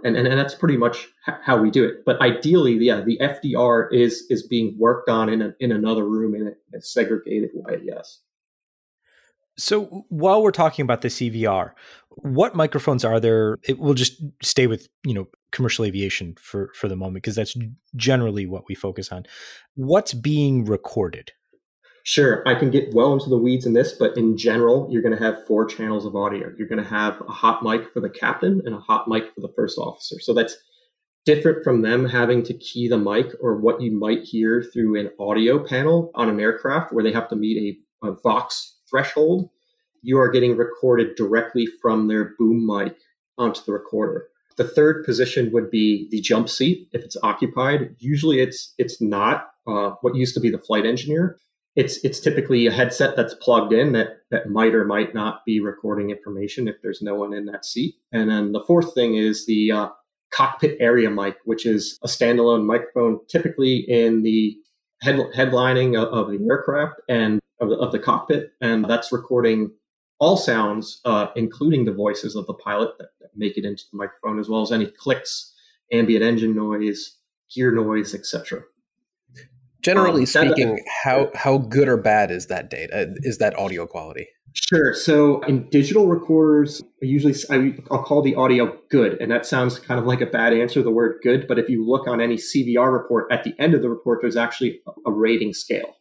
[0.04, 1.08] And, and, and that's pretty much
[1.44, 2.06] how we do it.
[2.06, 6.36] But ideally, yeah, the FDR is is being worked on in a, in another room
[6.36, 7.82] in a, a segregated way.
[7.84, 8.22] Yes.
[9.58, 11.72] So while we're talking about the CVR,
[12.10, 13.58] what microphones are there?
[13.64, 17.58] It will just stay with you know commercial aviation for for the moment because that's
[17.96, 19.26] generally what we focus on.
[19.74, 21.32] What's being recorded?
[22.08, 25.18] Sure, I can get well into the weeds in this, but in general, you're going
[25.18, 26.54] to have four channels of audio.
[26.58, 29.42] You're going to have a hot mic for the captain and a hot mic for
[29.42, 30.16] the first officer.
[30.22, 30.56] So that's
[31.26, 35.12] different from them having to key the mic or what you might hear through an
[35.20, 39.50] audio panel on an aircraft where they have to meet a, a Vox threshold.
[40.02, 42.96] You are getting recorded directly from their boom mic
[43.38, 44.30] onto the recorder.
[44.56, 47.98] The third position would be the jump seat if it's occupied.
[48.00, 51.38] Usually, it's it's not uh, what used to be the flight engineer
[51.78, 55.60] it's it's typically a headset that's plugged in that that might or might not be
[55.60, 57.96] recording information if there's no one in that seat.
[58.12, 59.90] And then the fourth thing is the uh,
[60.34, 64.58] cockpit area mic, which is a standalone microphone, typically in the
[65.04, 69.72] head, headlining of, of the aircraft and of the, of the, cockpit, and that's recording
[70.20, 73.98] all sounds, uh, including the voices of the pilot that, that make it into the
[73.98, 75.54] microphone, as well as any clicks,
[75.94, 77.18] ambient engine noise,
[77.54, 78.62] gear noise, etc.
[79.88, 83.14] Generally um, speaking, that, how how good or bad is that data?
[83.22, 84.28] Is that audio quality?
[84.54, 84.94] Sure.
[84.94, 89.80] So in digital recorders, I usually I, will call the audio good, and that sounds
[89.80, 91.48] kind of like a bad answer, the word good.
[91.48, 94.36] But if you look on any CVR report, at the end of the report, there's
[94.36, 95.96] actually a rating scale: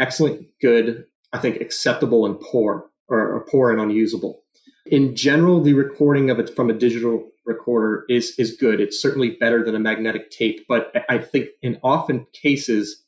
[0.00, 4.44] excellent, good, I think acceptable, and poor, or, or poor and unusable.
[4.86, 8.80] In general, the recording of it from a digital recorder is is good.
[8.80, 13.02] It's certainly better than a magnetic tape, but I think in often cases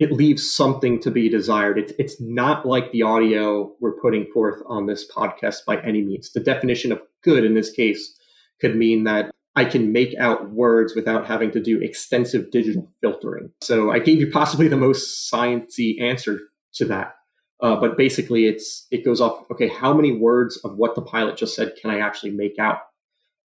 [0.00, 1.78] it leaves something to be desired.
[1.78, 6.32] It's, it's not like the audio we're putting forth on this podcast by any means.
[6.32, 8.18] The definition of good in this case
[8.62, 13.50] could mean that I can make out words without having to do extensive digital filtering.
[13.60, 16.40] So I gave you possibly the most sciencey answer
[16.74, 17.16] to that.
[17.62, 19.44] Uh, but basically, it's it goes off.
[19.52, 22.78] Okay, how many words of what the pilot just said can I actually make out?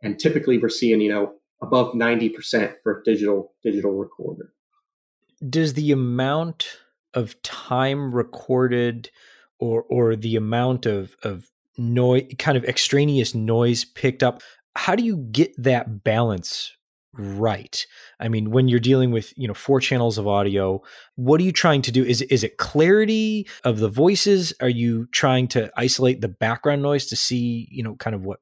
[0.02, 1.32] And typically, we're seeing you know
[1.62, 4.52] above ninety percent for digital digital recorder
[5.48, 6.66] does the amount
[7.14, 9.10] of time recorded
[9.58, 14.42] or or the amount of of noise kind of extraneous noise picked up
[14.74, 16.72] how do you get that balance
[17.14, 17.86] right?
[18.20, 20.82] I mean when you're dealing with you know four channels of audio
[21.16, 22.04] what are you trying to do?
[22.04, 24.52] Is is it clarity of the voices?
[24.60, 28.40] Are you trying to isolate the background noise to see you know kind of what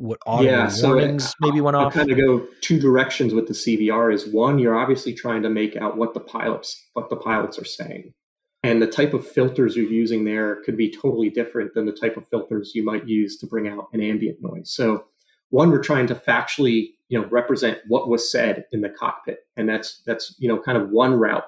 [0.00, 3.46] what audio yeah, so warnings it, maybe went I'll kind of go two directions with
[3.46, 4.12] the CVR.
[4.12, 7.64] Is one, you're obviously trying to make out what the pilots what the pilots are
[7.66, 8.14] saying,
[8.62, 12.16] and the type of filters you're using there could be totally different than the type
[12.16, 14.72] of filters you might use to bring out an ambient noise.
[14.72, 15.04] So,
[15.50, 19.68] one, we're trying to factually you know represent what was said in the cockpit, and
[19.68, 21.44] that's that's you know kind of one route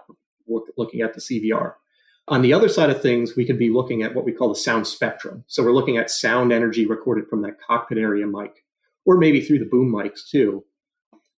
[0.76, 1.74] looking at the CVR.
[2.28, 4.54] On the other side of things, we could be looking at what we call the
[4.54, 5.44] sound spectrum.
[5.48, 8.64] So we're looking at sound energy recorded from that cockpit area mic,
[9.04, 10.64] or maybe through the boom mics too.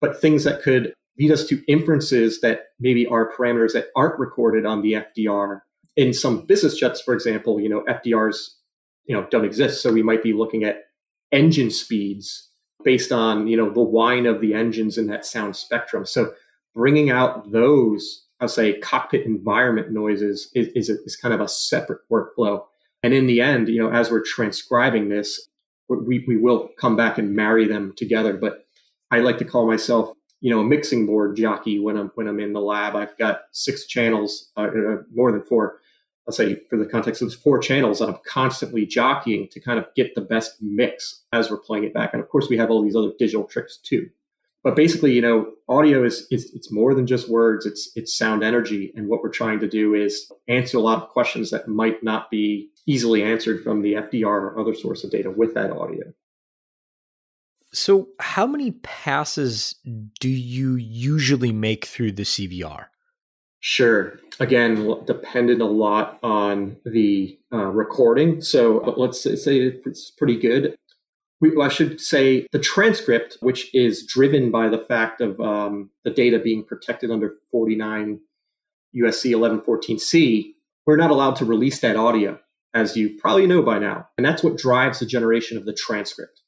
[0.01, 4.65] But things that could lead us to inferences that maybe are parameters that aren't recorded
[4.65, 5.61] on the FDR.
[5.95, 8.35] In some business jets, for example, you know, FDRs,
[9.05, 9.81] you know, don't exist.
[9.81, 10.83] So we might be looking at
[11.31, 12.49] engine speeds
[12.83, 16.05] based on, you know, the whine of the engines in that sound spectrum.
[16.05, 16.33] So
[16.73, 22.01] bringing out those I'll say cockpit environment noises is, is, is kind of a separate
[22.11, 22.65] workflow.
[23.01, 25.47] And in the end, you know, as we're transcribing this,
[25.87, 28.33] we, we will come back and marry them together.
[28.33, 28.65] But
[29.11, 32.39] I like to call myself, you know, a mixing board jockey when I'm when I'm
[32.39, 32.95] in the lab.
[32.95, 35.79] I've got six channels, uh, uh more than four.
[36.27, 40.15] I'll say for the context of four channels, I'm constantly jockeying to kind of get
[40.15, 42.13] the best mix as we're playing it back.
[42.13, 44.09] And of course, we have all these other digital tricks too
[44.63, 47.65] but basically, you know, audio is, is it's more than just words.
[47.65, 51.09] It's it's sound energy, and what we're trying to do is answer a lot of
[51.09, 55.29] questions that might not be easily answered from the FDR or other source of data
[55.29, 56.13] with that audio.
[57.73, 59.75] So, how many passes
[60.19, 62.85] do you usually make through the CVR?
[63.59, 64.19] Sure.
[64.39, 68.41] Again, dependent a lot on the uh, recording.
[68.41, 70.75] So, let's say it's pretty good
[71.43, 76.09] we, I should say the transcript, which is driven by the fact of um, the
[76.09, 78.21] data being protected under 49
[78.95, 80.53] USC 1114C,
[80.87, 82.39] we're not allowed to release that audio,
[82.73, 84.07] as you probably know by now.
[84.17, 86.39] And that's what drives the generation of the transcript.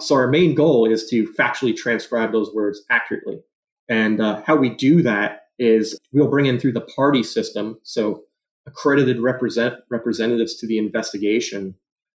[0.00, 3.42] So our main goal is to factually transcribe those words accurately.
[3.86, 7.80] And uh, how we do that is we'll bring in through the party system.
[7.82, 8.22] So
[8.66, 11.74] accredited represent representatives to the investigation,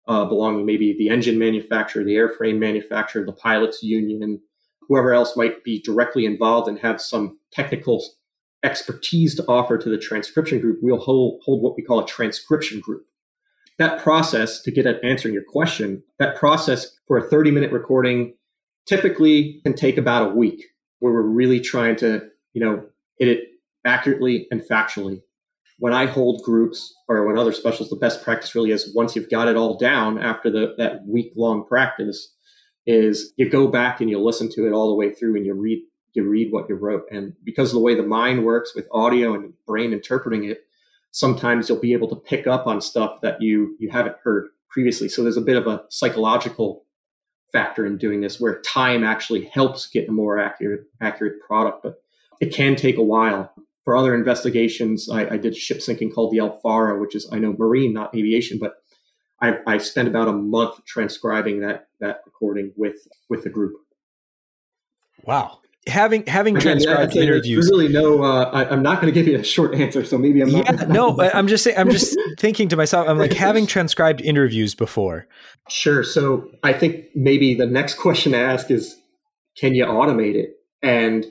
[0.09, 4.40] uh, belonging maybe the engine manufacturer, the airframe manufacturer, the pilots union,
[4.88, 8.02] whoever else might be directly involved and have some technical
[8.64, 12.80] expertise to offer to the transcription group, we'll hold, hold what we call a transcription
[12.80, 13.04] group.
[13.78, 18.34] That process, to get at answering your question, that process for a 30 minute recording
[18.86, 20.64] typically can take about a week
[20.98, 22.84] where we're really trying to, you know,
[23.18, 23.44] hit it
[23.84, 25.20] accurately and factually.
[25.79, 29.31] When I hold groups or when other specials, the best practice really is once you've
[29.31, 32.35] got it all down after the, that week long practice,
[32.87, 35.55] is you go back and you listen to it all the way through and you
[35.55, 35.83] read
[36.14, 37.05] you read what you wrote.
[37.12, 40.64] And because of the way the mind works with audio and brain interpreting it,
[41.11, 45.09] sometimes you'll be able to pick up on stuff that you you haven't heard previously.
[45.09, 46.85] So there's a bit of a psychological
[47.53, 52.03] factor in doing this where time actually helps get a more accurate accurate product, but
[52.41, 53.53] it can take a while.
[53.89, 57.39] For other investigations, I, I did ship sinking called the El Faro, which is I
[57.39, 58.74] know marine, not aviation, but
[59.41, 62.97] I, I spent about a month transcribing that that recording with
[63.30, 63.72] with the group.
[65.24, 65.61] Wow.
[65.86, 68.22] Having having Again, transcribed yeah, interviews, really no.
[68.22, 70.66] Uh, I, am not going to give you a short answer, so maybe I'm not.
[70.66, 71.78] Yeah, no, I'm just saying.
[71.78, 73.09] I'm just thinking to myself.
[73.09, 75.26] I'm like having transcribed interviews before.
[75.70, 76.05] Sure.
[76.05, 78.99] So I think maybe the next question to ask is,
[79.57, 80.57] can you automate it?
[80.82, 81.24] And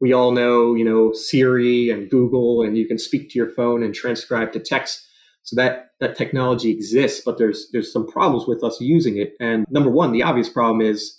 [0.00, 3.82] we all know, you know, Siri and Google, and you can speak to your phone
[3.82, 5.06] and transcribe to text.
[5.42, 9.34] So that that technology exists, but there's there's some problems with us using it.
[9.40, 11.18] And number one, the obvious problem is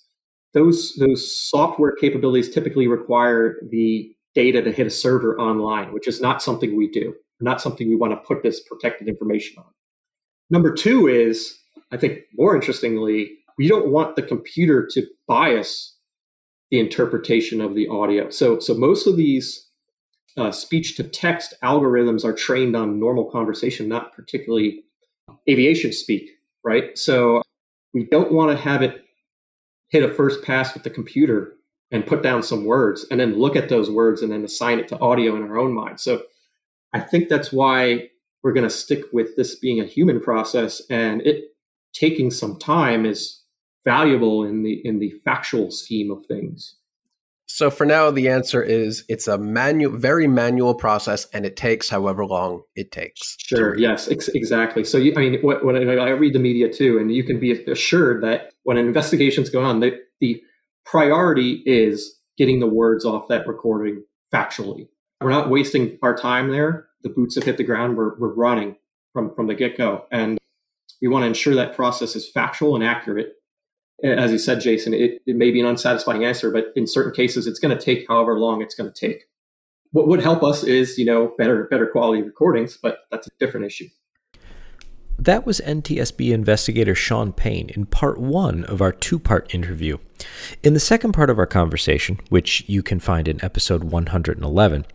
[0.53, 6.21] those those software capabilities typically require the data to hit a server online, which is
[6.21, 9.65] not something we do, not something we want to put this protected information on.
[10.49, 11.57] Number two is,
[11.91, 15.97] I think more interestingly, we don't want the computer to bias
[16.71, 18.29] the interpretation of the audio.
[18.29, 19.67] So, so most of these
[20.37, 24.83] uh, speech to text algorithms are trained on normal conversation, not particularly
[25.49, 26.29] aviation speak,
[26.63, 26.97] right?
[26.97, 27.43] So
[27.93, 29.03] we don't want to have it
[29.89, 31.53] hit a first pass with the computer
[31.91, 34.87] and put down some words and then look at those words and then assign it
[34.87, 35.99] to audio in our own mind.
[35.99, 36.23] So
[36.93, 38.09] I think that's why
[38.41, 41.49] we're going to stick with this being a human process and it
[41.93, 43.40] taking some time is
[43.85, 46.75] valuable in the in the factual scheme of things.
[47.47, 51.89] So for now, the answer is it's a manual, very manual process, and it takes
[51.89, 53.35] however long it takes.
[53.39, 53.77] Sure.
[53.77, 54.09] Yes.
[54.09, 54.85] Ex- exactly.
[54.85, 58.23] So you, I mean, when I read the media too, and you can be assured
[58.23, 60.41] that when an investigation's going on, the, the
[60.85, 64.03] priority is getting the words off that recording
[64.33, 64.87] factually.
[65.19, 66.87] We're not wasting our time there.
[67.03, 67.97] The boots have hit the ground.
[67.97, 68.77] We're we're running
[69.13, 70.37] from from the get go, and
[71.01, 73.33] we want to ensure that process is factual and accurate
[74.03, 77.47] as you said, Jason, it, it may be an unsatisfying answer, but in certain cases,
[77.47, 79.25] it's going to take however long it's going to take.
[79.91, 83.65] What would help us is, you know, better better quality recordings, but that's a different
[83.65, 83.87] issue.
[85.19, 89.97] That was NTSB investigator Sean Payne in part one of our two part interview.
[90.63, 94.85] In the second part of our conversation, which you can find in episode 111,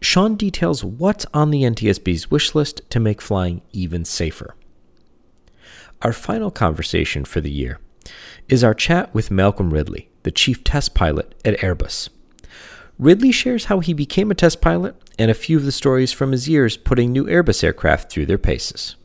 [0.00, 4.56] Sean details what's on the NTSB's wish list to make flying even safer.
[6.02, 7.78] Our final conversation for the year
[8.48, 12.08] is our chat with Malcolm Ridley, the chief test pilot at Airbus.
[12.98, 16.32] Ridley shares how he became a test pilot and a few of the stories from
[16.32, 18.96] his years putting new Airbus aircraft through their paces.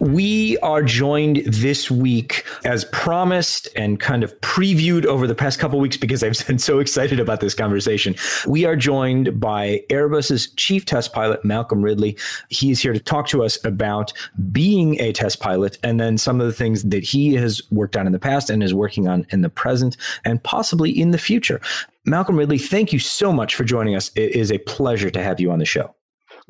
[0.00, 5.78] We are joined this week as promised and kind of previewed over the past couple
[5.78, 8.14] weeks because I've been so excited about this conversation.
[8.46, 12.16] We are joined by Airbus's chief test pilot, Malcolm Ridley.
[12.48, 14.14] He is here to talk to us about
[14.50, 18.06] being a test pilot and then some of the things that he has worked on
[18.06, 21.60] in the past and is working on in the present and possibly in the future.
[22.06, 24.10] Malcolm Ridley, thank you so much for joining us.
[24.16, 25.94] It is a pleasure to have you on the show.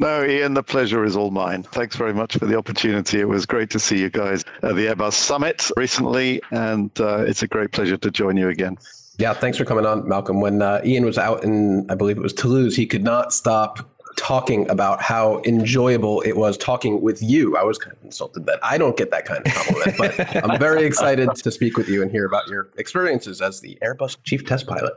[0.01, 1.63] No, Ian, the pleasure is all mine.
[1.63, 3.21] Thanks very much for the opportunity.
[3.21, 7.43] It was great to see you guys at the Airbus Summit recently, and uh, it's
[7.43, 8.79] a great pleasure to join you again.
[9.19, 10.41] Yeah, thanks for coming on, Malcolm.
[10.41, 13.91] When uh, Ian was out in, I believe it was Toulouse, he could not stop
[14.17, 17.59] talking about how enjoyable it was talking with you.
[17.59, 20.59] I was kind of insulted that I don't get that kind of compliment, but I'm
[20.59, 24.47] very excited to speak with you and hear about your experiences as the Airbus chief
[24.47, 24.95] test pilot.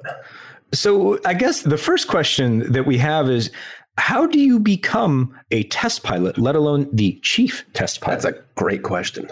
[0.72, 3.52] So, I guess the first question that we have is
[3.98, 8.22] how do you become a test pilot, let alone the chief test pilot?
[8.22, 9.30] That's a great question.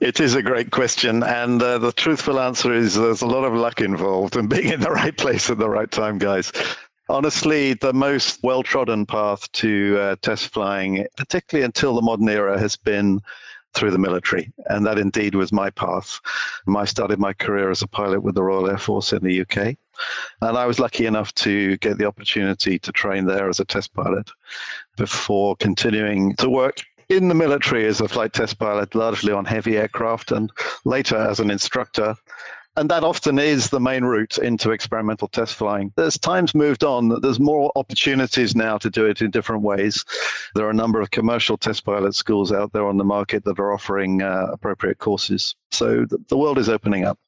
[0.00, 1.22] It is a great question.
[1.22, 4.80] And uh, the truthful answer is there's a lot of luck involved and being in
[4.80, 6.52] the right place at the right time, guys.
[7.10, 12.58] Honestly, the most well trodden path to uh, test flying, particularly until the modern era,
[12.58, 13.20] has been
[13.74, 14.52] through the military.
[14.66, 16.20] And that indeed was my path.
[16.74, 19.76] I started my career as a pilot with the Royal Air Force in the UK.
[20.42, 23.94] And I was lucky enough to get the opportunity to train there as a test
[23.94, 24.30] pilot
[24.96, 29.78] before continuing to work in the military as a flight test pilot, largely on heavy
[29.78, 30.50] aircraft, and
[30.84, 32.14] later as an instructor
[32.78, 35.92] and that often is the main route into experimental test flying.
[35.96, 40.04] As time's moved on, there's more opportunities now to do it in different ways.
[40.54, 43.58] There are a number of commercial test pilot schools out there on the market that
[43.58, 45.56] are offering uh, appropriate courses.
[45.72, 47.18] So the, the world is opening up.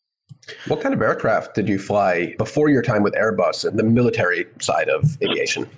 [0.67, 4.47] What kind of aircraft did you fly before your time with Airbus and the military
[4.61, 5.69] side of aviation?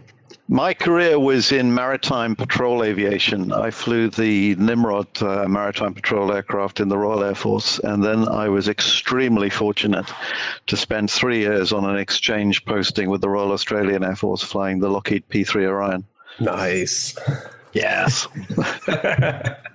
[0.49, 3.53] My career was in maritime patrol aviation.
[3.53, 8.29] I flew the Nimrod uh, maritime patrol aircraft in the Royal Air Force, and then
[8.29, 10.11] I was extremely fortunate
[10.67, 14.81] to spend three years on an exchange posting with the Royal Australian Air Force flying
[14.81, 16.05] the Lockheed P3 Orion.
[16.41, 17.17] Nice.
[17.73, 18.27] Yes.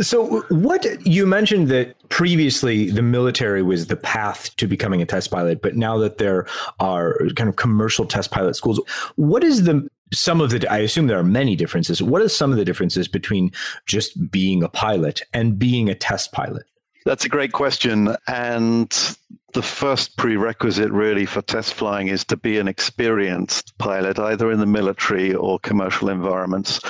[0.00, 5.30] so, what you mentioned that previously the military was the path to becoming a test
[5.30, 6.46] pilot, but now that there
[6.78, 8.80] are kind of commercial test pilot schools,
[9.16, 12.50] what is the some of the i assume there are many differences what are some
[12.50, 13.48] of the differences between
[13.86, 16.66] just being a pilot and being a test pilot?
[17.04, 18.14] That's a great question.
[18.26, 19.16] And
[19.52, 24.60] the first prerequisite really for test flying is to be an experienced pilot either in
[24.60, 26.80] the military or commercial environments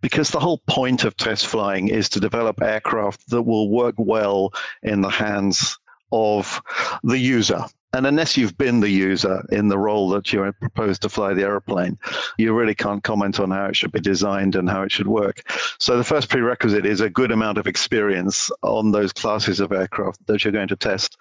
[0.00, 4.52] because the whole point of test flying is to develop aircraft that will work well
[4.82, 5.78] in the hands
[6.12, 6.62] of
[7.02, 7.64] the user
[7.96, 11.44] and unless you've been the user in the role that you're proposed to fly the
[11.44, 11.98] aeroplane,
[12.36, 15.40] you really can't comment on how it should be designed and how it should work.
[15.78, 20.26] So the first prerequisite is a good amount of experience on those classes of aircraft
[20.26, 21.16] that you're going to test.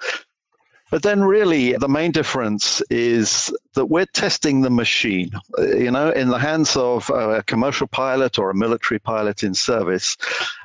[0.92, 5.32] But then, really, the main difference is that we're testing the machine.
[5.58, 9.54] Uh, you know, in the hands of a commercial pilot or a military pilot in
[9.54, 10.16] service,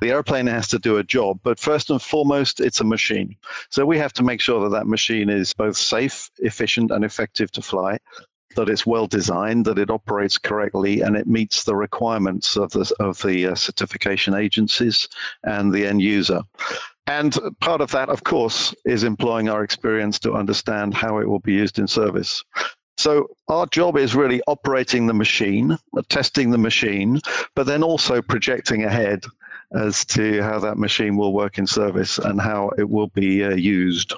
[0.03, 1.41] the airplane has to do a job.
[1.43, 3.35] But first and foremost, it's a machine.
[3.71, 7.51] So we have to make sure that that machine is both safe, efficient, and effective
[7.53, 7.99] to fly
[8.57, 12.93] that it's well designed, that it operates correctly, and it meets the requirements of the
[13.01, 15.09] of the uh, certification agencies
[15.45, 16.43] and the end user.
[17.07, 21.41] And part of that, of course, is employing our experience to understand how it will
[21.41, 22.45] be used in service.
[22.99, 25.79] So our job is really operating the machine,
[26.09, 27.21] testing the machine,
[27.55, 29.25] but then also projecting ahead
[29.73, 33.55] as to how that machine will work in service and how it will be uh,
[33.55, 34.13] used.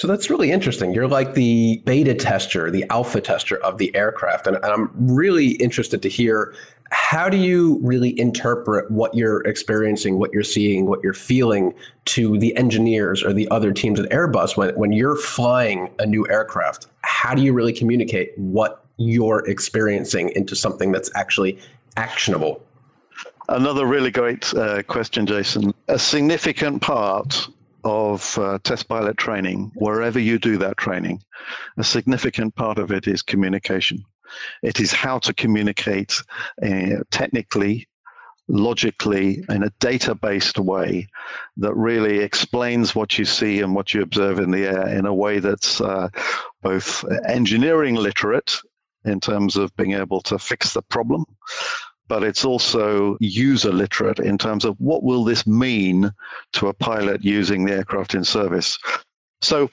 [0.00, 0.94] So that's really interesting.
[0.94, 4.46] You're like the beta tester, the alpha tester of the aircraft.
[4.46, 6.54] And, I'm really interested to hear
[6.90, 11.74] how do you really interpret what you're experiencing, what you're seeing, what you're feeling
[12.06, 16.26] to the engineers or the other teams at Airbus when, when you're flying a new
[16.30, 16.86] aircraft?
[17.02, 21.58] How do you really communicate what you're experiencing into something that's actually
[21.98, 22.64] actionable?
[23.50, 25.74] Another really great uh, question, Jason.
[25.88, 27.50] A significant part
[27.84, 31.22] of uh, test pilot training, wherever you do that training,
[31.76, 34.04] a significant part of it is communication.
[34.62, 36.14] It is how to communicate
[36.62, 37.88] uh, technically,
[38.48, 41.08] logically, in a data based way
[41.56, 45.14] that really explains what you see and what you observe in the air in a
[45.14, 46.08] way that's uh,
[46.62, 48.56] both engineering literate
[49.04, 51.24] in terms of being able to fix the problem
[52.10, 56.12] but it's also user literate in terms of what will this mean
[56.52, 58.76] to a pilot using the aircraft in service.
[59.42, 59.70] So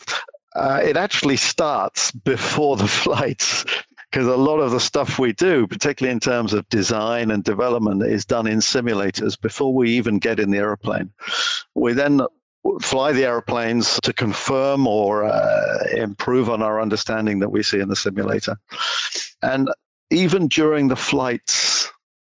[0.55, 3.65] uh, it actually starts before the flights
[4.11, 8.03] because a lot of the stuff we do, particularly in terms of design and development,
[8.03, 11.11] is done in simulators before we even get in the airplane.
[11.73, 12.21] We then
[12.81, 17.89] fly the airplanes to confirm or uh, improve on our understanding that we see in
[17.89, 18.57] the simulator.
[19.41, 19.69] And
[20.11, 21.91] even during the flights,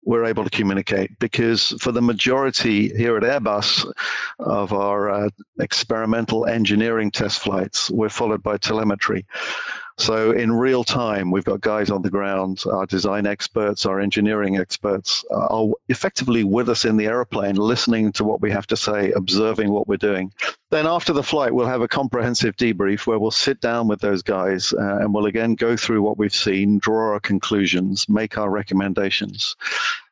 [0.09, 3.85] we're able to communicate because for the majority here at Airbus
[4.39, 5.29] of our uh,
[5.59, 9.23] experimental engineering test flights, we're followed by telemetry.
[9.99, 14.57] So in real time, we've got guys on the ground, our design experts, our engineering
[14.57, 19.11] experts are effectively with us in the aeroplane, listening to what we have to say,
[19.11, 20.31] observing what we're doing.
[20.69, 24.23] Then after the flight, we'll have a comprehensive debrief where we'll sit down with those
[24.23, 28.49] guys uh, and we'll again go through what we've seen, draw our conclusions, make our
[28.49, 29.57] recommendations.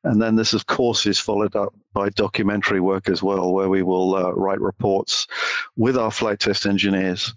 [0.03, 3.83] And then this, of course, is followed up by documentary work as well, where we
[3.83, 5.27] will uh, write reports
[5.75, 7.33] with our flight test engineers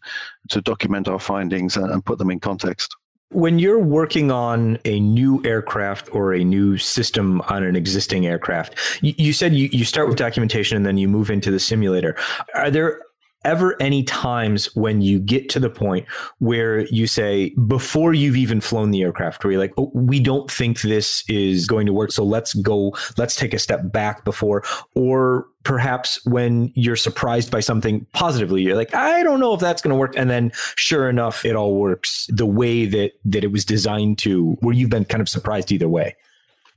[0.48, 2.94] to document our findings and, put them in context.
[3.32, 8.74] When you're working on a new aircraft or a new system on an existing aircraft,
[9.02, 12.16] you, you said you, you start with documentation and then you move into the simulator.
[12.54, 13.00] Are there
[13.44, 16.06] ever any times when you get to the point
[16.38, 20.50] where you say before you've even flown the aircraft where you're like oh, we don't
[20.50, 24.62] think this is going to work so let's go let's take a step back before
[24.94, 29.80] or perhaps when you're surprised by something positively you're like i don't know if that's
[29.80, 33.52] going to work and then sure enough it all works the way that that it
[33.52, 36.14] was designed to where you've been kind of surprised either way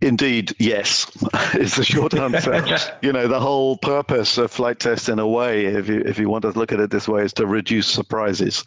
[0.03, 1.09] Indeed, yes,
[1.55, 2.61] is the short answer.
[3.01, 6.29] you know, the whole purpose of flight test, in a way, if you if you
[6.29, 8.65] want to look at it this way, is to reduce surprises.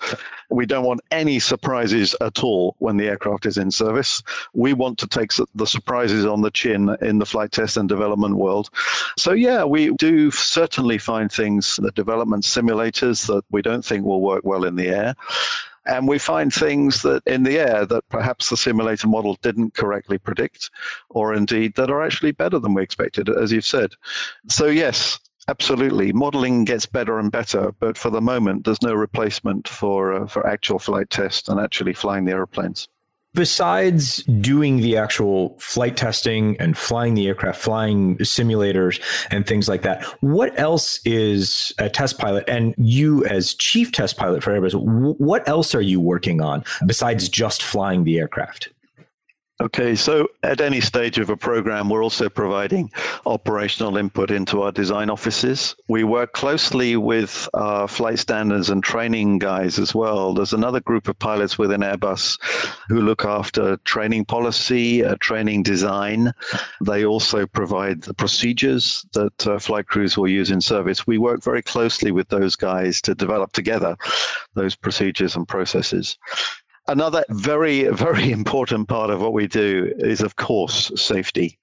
[0.49, 4.23] We don't want any surprises at all when the aircraft is in service.
[4.55, 8.37] We want to take the surprises on the chin in the flight test and development
[8.37, 8.71] world.
[9.19, 14.23] So yeah, we do certainly find things, the development simulators that we don't think will
[14.23, 15.15] work well in the air
[15.87, 20.19] and we find things that in the air that perhaps the simulator model didn't correctly
[20.19, 20.71] predict,
[21.11, 23.91] or indeed that are actually better than we expected, as you've said.
[24.49, 25.19] So, yes,
[25.49, 30.27] absolutely, modeling gets better and better, but for the moment, there's no replacement for, uh,
[30.27, 32.89] for actual flight tests and actually flying the airplanes
[33.37, 39.01] besides doing the actual flight testing and flying the aircraft, flying simulators
[39.31, 42.45] and things like that, what else is a test pilot?
[42.49, 44.75] And you, as chief test pilot for Airbus,
[45.19, 48.71] what else are you working on besides just flying the aircraft?
[49.59, 52.91] Okay, so at any stage of a program, we're also providing
[53.25, 55.75] operational input into our design offices.
[55.89, 60.35] We work closely with our flight standards and training guys as well.
[60.35, 62.39] There's another group of pilots within Airbus
[62.91, 66.33] who look after training policy, uh, training design.
[66.85, 71.07] They also provide the procedures that uh, flight crews will use in service.
[71.07, 73.97] We work very closely with those guys to develop together
[74.53, 76.19] those procedures and processes.
[76.89, 81.59] Another very, very important part of what we do is, of course, safety.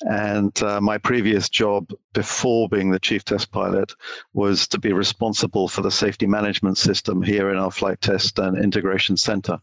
[0.00, 3.92] And uh, my previous job before being the chief test pilot
[4.32, 8.58] was to be responsible for the safety management system here in our flight test and
[8.58, 9.58] integration center.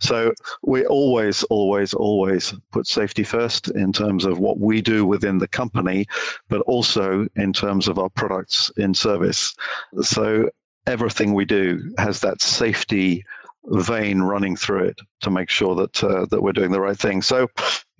[0.00, 5.38] So we always, always, always put safety first in terms of what we do within
[5.38, 6.06] the company,
[6.48, 9.54] but also in terms of our products in service.
[10.02, 10.50] So
[10.86, 13.24] everything we do has that safety
[13.66, 17.22] vein running through it to make sure that uh, that we're doing the right thing.
[17.22, 17.48] So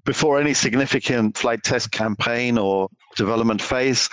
[0.04, 4.08] before any significant flight test campaign or development phase,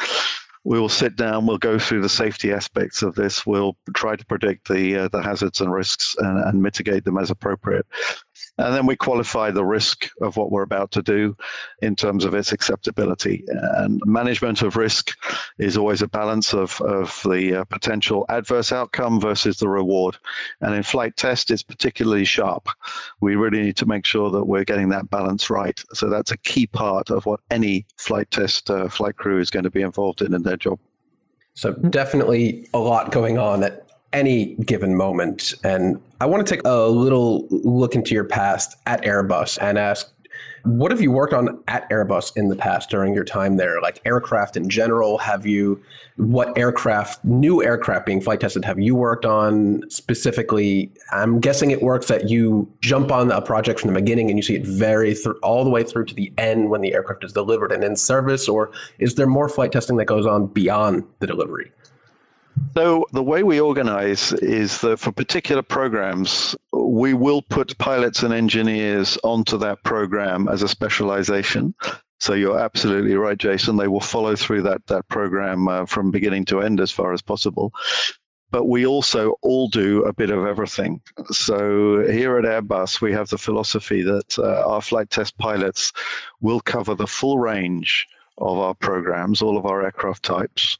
[0.64, 4.26] we will sit down, we'll go through the safety aspects of this, we'll try to
[4.26, 7.86] predict the uh, the hazards and risks and, and mitigate them as appropriate.
[8.58, 11.36] And then we qualify the risk of what we're about to do
[11.82, 13.44] in terms of its acceptability.
[13.78, 15.18] And management of risk
[15.58, 20.18] is always a balance of, of the uh, potential adverse outcome versus the reward.
[20.62, 22.68] And in flight test, it's particularly sharp.
[23.22, 25.82] We really need to make sure that we're getting that balance right.
[25.94, 29.64] So that's a key part of what any flight test uh, flight crew is going
[29.64, 30.80] to be involved in in their job.
[31.54, 35.54] So definitely a lot going on at any given moment.
[35.64, 40.12] And I want to take a little look into your past at Airbus and ask
[40.64, 43.82] what have you worked on at Airbus in the past during your time there?
[43.82, 45.82] Like aircraft in general, have you,
[46.18, 50.92] what aircraft, new aircraft being flight tested, have you worked on specifically?
[51.12, 54.44] I'm guessing it works that you jump on a project from the beginning and you
[54.44, 57.34] see it very through, all the way through to the end when the aircraft is
[57.34, 61.28] delivered and in service, or is there more flight testing that goes on beyond the
[61.28, 61.72] delivery?
[62.76, 68.34] So the way we organize is that for particular programs, we will put pilots and
[68.34, 71.74] engineers onto that program as a specialization.
[72.20, 73.78] So you're absolutely right, Jason.
[73.78, 77.22] They will follow through that that program uh, from beginning to end as far as
[77.22, 77.74] possible.
[78.52, 81.02] But we also all do a bit of everything.
[81.32, 85.94] So here at Airbus, we have the philosophy that uh, our flight test pilots
[86.42, 88.08] will cover the full range
[88.38, 90.78] of our programs, all of our aircraft types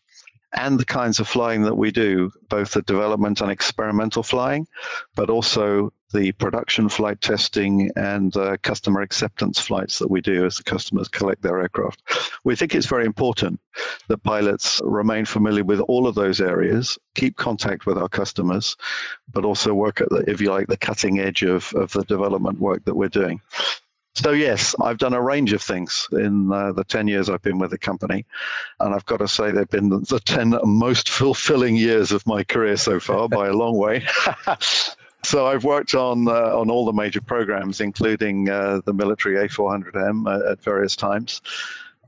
[0.54, 4.68] and the kinds of flying that we do, both the development and experimental flying,
[5.16, 10.58] but also the production flight testing and uh, customer acceptance flights that we do as
[10.58, 12.02] the customers collect their aircraft.
[12.44, 13.60] We think it's very important
[14.08, 18.76] that pilots remain familiar with all of those areas, keep contact with our customers,
[19.32, 22.60] but also work at the, if you like, the cutting edge of, of the development
[22.60, 23.40] work that we're doing.
[24.16, 27.60] So, yes, I've done a range of things in uh, the 10 years I've been
[27.60, 28.26] with the company.
[28.80, 32.76] And I've got to say, they've been the 10 most fulfilling years of my career
[32.76, 34.06] so far by a long way.
[35.24, 40.28] so, I've worked on, uh, on all the major programs, including uh, the military A400M
[40.28, 41.42] uh, at various times.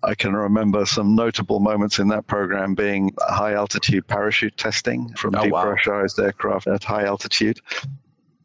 [0.03, 5.35] I can remember some notable moments in that program being high altitude parachute testing from
[5.35, 6.25] oh, depressurized wow.
[6.25, 7.59] aircraft at high altitude.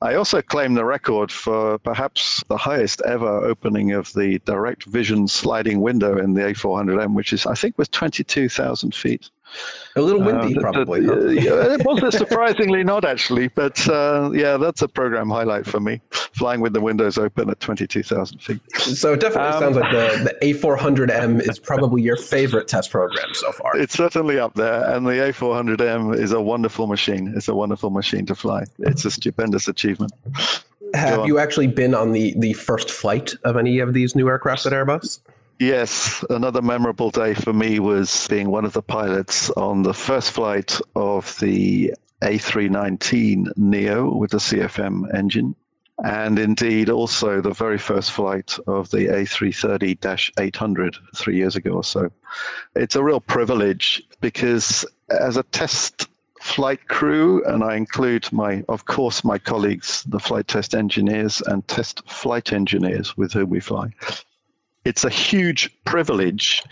[0.02, 5.26] I also claim the record for perhaps the highest ever opening of the direct vision
[5.26, 9.30] sliding window in the A400M, which is, I think, was 22,000 feet.
[9.96, 11.06] A little windy, uh, probably.
[11.06, 11.16] huh?
[11.18, 16.00] it was surprisingly not actually, but uh, yeah, that's a program highlight for me.
[16.10, 18.60] Flying with the windows open at twenty-two thousand feet.
[18.76, 23.32] So it definitely um, sounds like the, the A400M is probably your favorite test program
[23.32, 23.76] so far.
[23.76, 27.32] It's certainly up there, and the A400M is a wonderful machine.
[27.34, 28.64] It's a wonderful machine to fly.
[28.80, 30.12] It's a stupendous achievement.
[30.94, 34.66] Have you actually been on the the first flight of any of these new aircraft
[34.66, 35.20] at Airbus?
[35.58, 40.32] Yes, another memorable day for me was being one of the pilots on the first
[40.32, 45.56] flight of the A319 Neo with the CFM engine,
[46.04, 51.84] and indeed also the very first flight of the A330 800 three years ago or
[51.84, 52.10] so.
[52.74, 56.08] It's a real privilege because as a test
[56.42, 61.66] flight crew, and I include my, of course, my colleagues, the flight test engineers and
[61.66, 63.94] test flight engineers with whom we fly
[64.86, 66.62] it's a huge privilege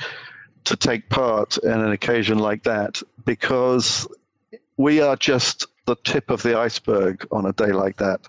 [0.62, 4.06] to take part in an occasion like that because
[4.76, 8.20] we are just the tip of the iceberg on a day like that.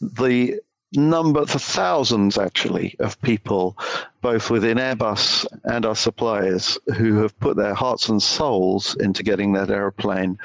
[0.00, 0.60] The
[0.92, 3.76] number, the thousands actually, of people,
[4.20, 9.54] both within Airbus and our suppliers, who have put their hearts and souls into getting
[9.54, 10.38] that aeroplane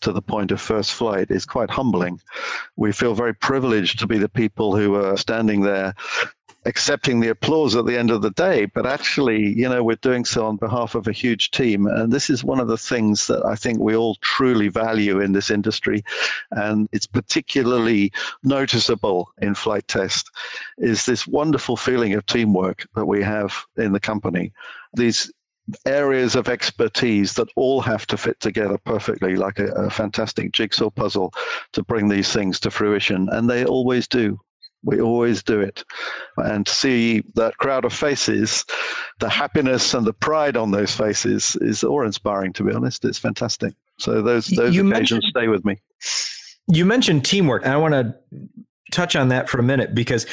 [0.00, 2.20] to the point of first flight is quite humbling.
[2.74, 5.94] We feel very privileged to be the people who are standing there
[6.66, 10.24] accepting the applause at the end of the day, but actually, you know, we're doing
[10.24, 11.86] so on behalf of a huge team.
[11.86, 15.32] And this is one of the things that I think we all truly value in
[15.32, 16.04] this industry.
[16.50, 18.12] And it's particularly
[18.42, 20.30] noticeable in flight test
[20.78, 24.52] is this wonderful feeling of teamwork that we have in the company.
[24.94, 25.32] These
[25.84, 30.90] areas of expertise that all have to fit together perfectly like a, a fantastic jigsaw
[30.90, 31.32] puzzle
[31.72, 33.28] to bring these things to fruition.
[33.32, 34.40] And they always do.
[34.82, 35.84] We always do it.
[36.36, 38.64] And to see that crowd of faces,
[39.18, 43.04] the happiness and the pride on those faces is awe inspiring, to be honest.
[43.04, 43.74] It's fantastic.
[43.98, 45.80] So those, those you occasions stay with me.
[46.68, 48.14] You mentioned teamwork, and I want to
[48.92, 50.26] touch on that for a minute because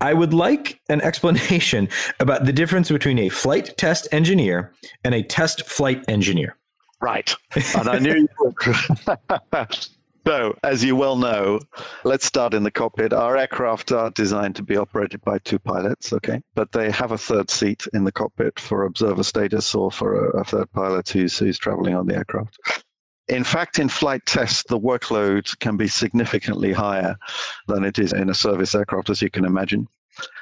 [0.00, 1.88] I would like an explanation
[2.20, 4.74] about the difference between a flight test engineer
[5.04, 6.56] and a test flight engineer.
[7.00, 7.34] Right.
[7.76, 9.88] And I knew you would.
[10.24, 11.60] So, as you well know,
[12.04, 13.12] let's start in the cockpit.
[13.12, 16.40] Our aircraft are designed to be operated by two pilots, okay?
[16.54, 20.40] But they have a third seat in the cockpit for observer status or for a,
[20.40, 22.56] a third pilot who's, who's traveling on the aircraft.
[23.28, 27.16] In fact, in flight tests, the workload can be significantly higher
[27.66, 29.88] than it is in a service aircraft, as you can imagine.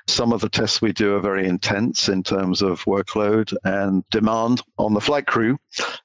[0.09, 4.63] Some of the tests we do are very intense in terms of workload and demand
[4.79, 5.59] on the flight crew.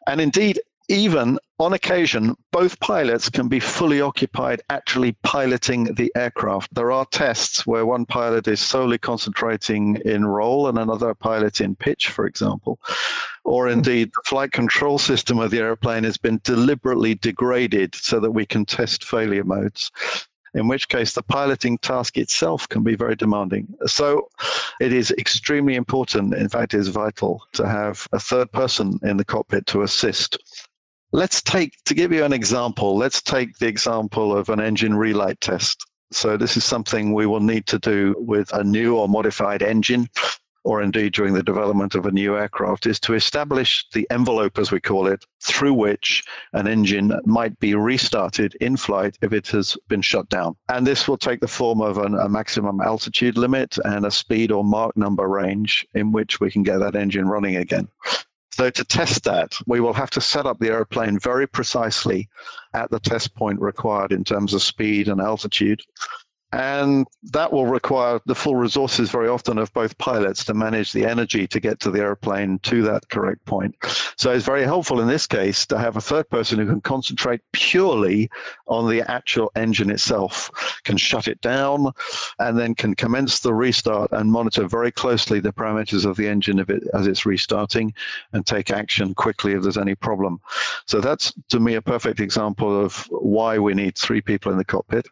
[0.08, 6.74] And indeed, even on occasion, both pilots can be fully occupied actually piloting the aircraft.
[6.76, 11.76] There are tests where one pilot is solely concentrating in roll and another pilot in
[11.76, 12.80] pitch, for example.
[13.45, 13.74] Or hmm.
[13.74, 18.45] indeed, the flight control system of the airplane has been deliberately degraded so that we
[18.45, 19.91] can test failure modes
[20.56, 23.68] in which case the piloting task itself can be very demanding.
[23.86, 24.30] So
[24.80, 29.18] it is extremely important, in fact, it is vital to have a third person in
[29.18, 30.38] the cockpit to assist
[31.16, 35.40] Let's take, to give you an example, let's take the example of an engine relight
[35.40, 35.86] test.
[36.12, 40.10] So this is something we will need to do with a new or modified engine
[40.66, 44.74] or indeed during the development of a new aircraft, is to establish the envelope, as
[44.74, 46.22] we call it, through which
[46.52, 50.54] an engine might be restarted in flight if it has been shut down.
[50.68, 54.52] And this will take the form of an, a maximum altitude limit and a speed
[54.52, 57.88] or Mach number range in which we can get that engine running again.
[58.56, 62.30] So to test that, we will have to set up the airplane very precisely
[62.73, 65.82] at the test point required in terms of speed and altitude.
[66.56, 71.06] And that will require the full resources very often of both pilots to manage the
[71.06, 73.76] energy to get to the airplane to that correct point.
[74.15, 77.41] So it's very helpful in this case to have a third person who can concentrate
[77.52, 78.30] purely
[78.68, 80.49] on the actual engine itself,
[80.86, 81.91] can shut it down,
[82.40, 86.60] and then can commence the restart and monitor very closely the parameters of the engine
[86.60, 87.94] it, as it's restarting
[88.32, 90.40] and take action quickly if there's any problem.
[90.88, 94.64] So that's to me a perfect example of why we need three people in the
[94.64, 95.06] cockpit.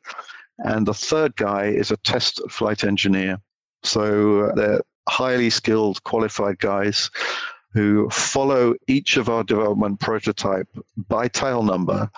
[0.59, 3.37] And the third guy is a test flight engineer.
[3.83, 7.09] So uh, they're highly skilled, qualified guys
[7.73, 10.67] who follow each of our development prototype
[11.09, 12.09] by tail number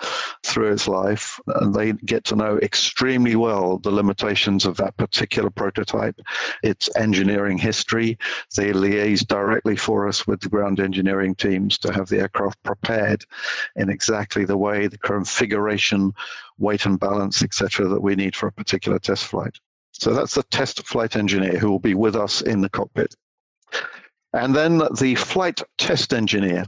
[0.44, 1.40] through its life.
[1.46, 6.20] And they get to know extremely well the limitations of that particular prototype,
[6.62, 8.18] its engineering history.
[8.56, 13.24] They liaise directly for us with the ground engineering teams to have the aircraft prepared
[13.76, 16.12] in exactly the way, the configuration,
[16.58, 19.58] weight and balance, etc., that we need for a particular test flight.
[19.92, 23.14] So that's the test flight engineer who will be with us in the cockpit.
[24.36, 26.66] And then the flight test engineer.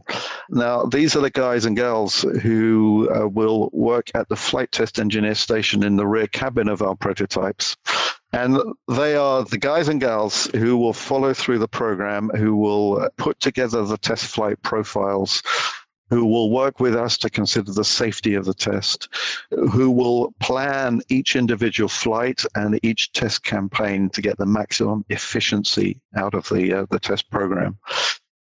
[0.48, 4.98] Now, these are the guys and girls who uh, will work at the flight test
[4.98, 7.76] engineer station in the rear cabin of our prototypes.
[8.32, 8.58] And
[8.88, 13.38] they are the guys and gals who will follow through the program, who will put
[13.40, 15.42] together the test flight profiles,
[16.10, 19.08] who will work with us to consider the safety of the test,
[19.50, 26.00] who will plan each individual flight and each test campaign to get the maximum efficiency
[26.16, 27.76] out of the, uh, the test program.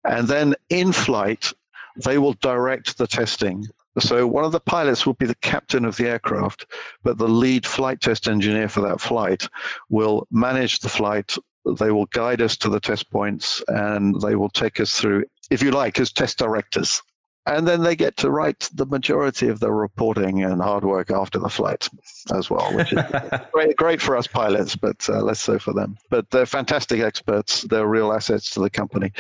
[0.04, 1.52] And then in flight,
[1.98, 3.66] they will direct the testing.
[4.00, 6.68] So one of the pilots will be the captain of the aircraft,
[7.04, 9.50] but the lead flight test engineer for that flight
[9.90, 11.36] will manage the flight.
[11.80, 15.64] They will guide us to the test points and they will take us through, if
[15.64, 17.02] you like, as test directors
[17.48, 21.40] and then they get to write the majority of the reporting and hard work after
[21.40, 21.88] the flight
[22.34, 23.02] as well, which is
[23.54, 25.98] great, great for us pilots, but uh, less so for them.
[26.10, 27.62] But they're fantastic experts.
[27.62, 29.14] They're real assets to the company,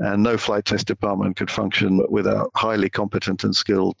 [0.00, 3.96] and no flight test department could function without highly competent and skilled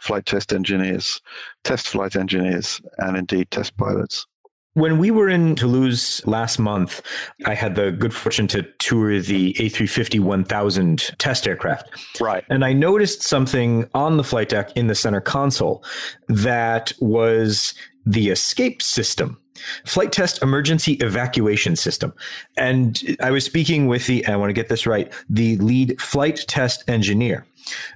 [0.00, 1.20] flight test engineers,
[1.62, 4.26] test flight engineers, and indeed test pilots.
[4.74, 7.02] When we were in Toulouse last month,
[7.44, 11.90] I had the good fortune to tour the A350 1000 test aircraft.
[12.20, 12.44] Right.
[12.48, 15.84] And I noticed something on the flight deck in the center console
[16.28, 17.74] that was
[18.06, 19.38] the escape system
[19.84, 22.12] flight test emergency evacuation system.
[22.56, 26.44] And I was speaking with the, I want to get this right, the lead flight
[26.48, 27.46] test engineer.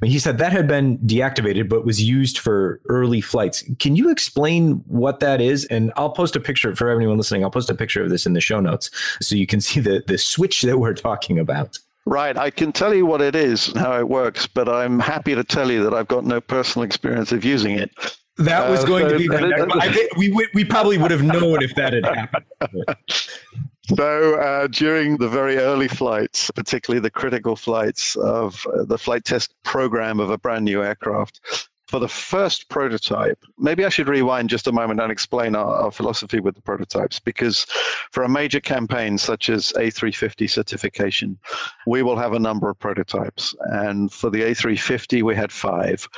[0.00, 3.64] And he said that had been deactivated, but was used for early flights.
[3.78, 5.64] Can you explain what that is?
[5.66, 7.44] And I'll post a picture for everyone listening.
[7.44, 8.90] I'll post a picture of this in the show notes
[9.20, 11.78] so you can see the, the switch that we're talking about.
[12.04, 12.36] Right.
[12.36, 15.42] I can tell you what it is, and how it works, but I'm happy to
[15.42, 17.90] tell you that I've got no personal experience of using it.
[18.38, 19.28] That was uh, going so to be.
[19.32, 22.44] I think we we probably would have known if that had happened.
[23.94, 29.24] So uh, during the very early flights, particularly the critical flights of uh, the flight
[29.24, 31.40] test program of a brand new aircraft,
[31.86, 35.90] for the first prototype, maybe I should rewind just a moment and explain our, our,
[35.90, 37.64] philosophy with the prototypes because
[38.10, 41.38] for a major campaign such as A350 certification,
[41.86, 43.54] we will have a number of prototypes.
[43.66, 46.08] And for the A350, we had five.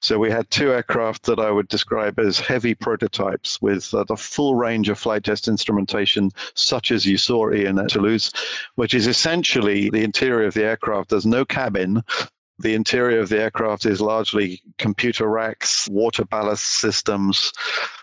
[0.00, 4.16] So we had two aircraft that I would describe as heavy prototypes with uh, the
[4.16, 8.32] full range of flight test instrumentation, such as you saw in Toulouse,
[8.76, 11.10] which is essentially the interior of the aircraft.
[11.10, 12.02] There's no cabin.
[12.60, 17.52] The interior of the aircraft is largely computer racks, water ballast systems,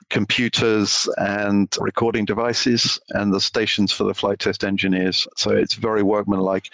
[0.10, 5.28] computers, and recording devices, and the stations for the flight test engineers.
[5.36, 6.70] So it's very workmanlike.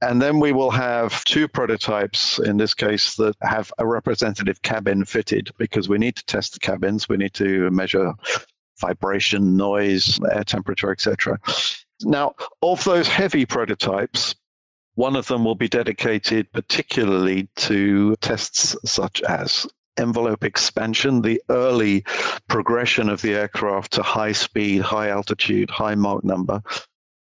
[0.00, 5.04] And then we will have two prototypes in this case that have a representative cabin
[5.04, 7.08] fitted because we need to test the cabins.
[7.08, 8.12] We need to measure
[8.80, 11.38] vibration, noise, air temperature, etc.
[12.02, 14.34] Now, of those heavy prototypes,
[14.94, 19.66] one of them will be dedicated particularly to tests such as
[19.98, 22.04] envelope expansion, the early
[22.48, 26.62] progression of the aircraft to high speed, high altitude, high Mach number,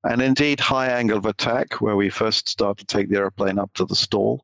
[0.04, 3.74] and indeed high angle of attack, where we first start to take the airplane up
[3.74, 4.44] to the stall.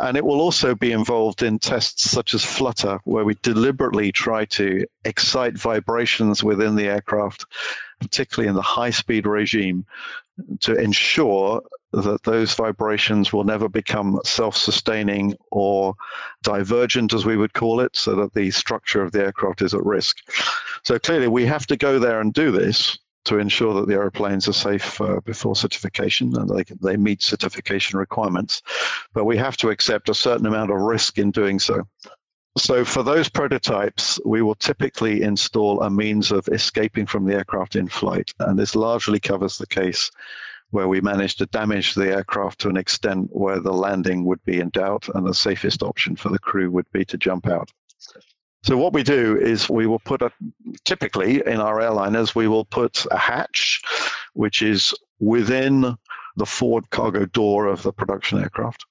[0.00, 4.46] And it will also be involved in tests such as flutter, where we deliberately try
[4.46, 7.44] to excite vibrations within the aircraft,
[8.00, 9.84] particularly in the high speed regime,
[10.60, 15.94] to ensure that those vibrations will never become self sustaining or
[16.42, 19.84] divergent, as we would call it, so that the structure of the aircraft is at
[19.84, 20.18] risk.
[20.84, 24.48] So clearly, we have to go there and do this to ensure that the airplanes
[24.48, 28.62] are safe uh, before certification and they, they meet certification requirements.
[29.12, 31.86] But we have to accept a certain amount of risk in doing so.
[32.58, 37.76] So for those prototypes, we will typically install a means of escaping from the aircraft
[37.76, 38.30] in flight.
[38.40, 40.10] And this largely covers the case
[40.70, 44.60] where we manage to damage the aircraft to an extent where the landing would be
[44.60, 47.70] in doubt and the safest option for the crew would be to jump out.
[48.62, 50.30] So what we do is we will put a
[50.84, 53.82] typically in our airliners we will put a hatch
[54.34, 55.96] which is within
[56.36, 58.86] the forward cargo door of the production aircraft.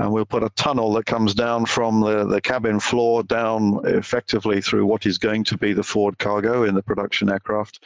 [0.00, 4.62] And we'll put a tunnel that comes down from the, the cabin floor down effectively
[4.62, 7.84] through what is going to be the forward cargo in the production aircraft,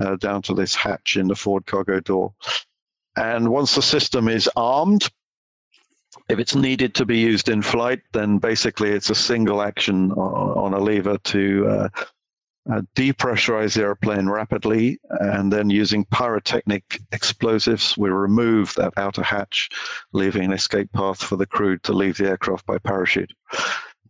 [0.00, 2.32] uh, down to this hatch in the forward cargo door.
[3.16, 5.10] And once the system is armed,
[6.30, 10.72] if it's needed to be used in flight, then basically it's a single action on,
[10.72, 11.88] a lever to uh,
[12.70, 19.68] uh, depressurize the airplane rapidly, and then using pyrotechnic explosives, we remove that outer hatch,
[20.12, 23.32] leaving an escape path for the crew to leave the aircraft by parachute.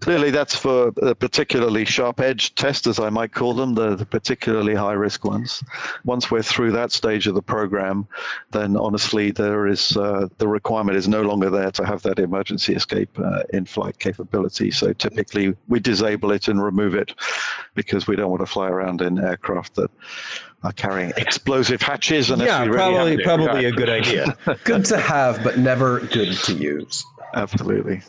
[0.01, 4.74] Clearly, that's for the particularly sharp edge testers, I might call them, the, the, particularly
[4.74, 5.62] high risk ones.
[6.05, 8.06] Once we're through that stage of the program,
[8.51, 12.74] then honestly, there is uh, the requirement is no longer there to have that emergency
[12.74, 14.70] escape uh, in flight capability.
[14.70, 17.14] So typically, we disable it and remove it
[17.74, 19.90] because we don't want to fly around in aircraft that
[20.62, 22.31] are carrying explosive hatches.
[22.31, 24.36] yeah, really probably probably a good idea.
[24.64, 27.05] good to have, but never good to use.
[27.35, 28.02] Absolutely.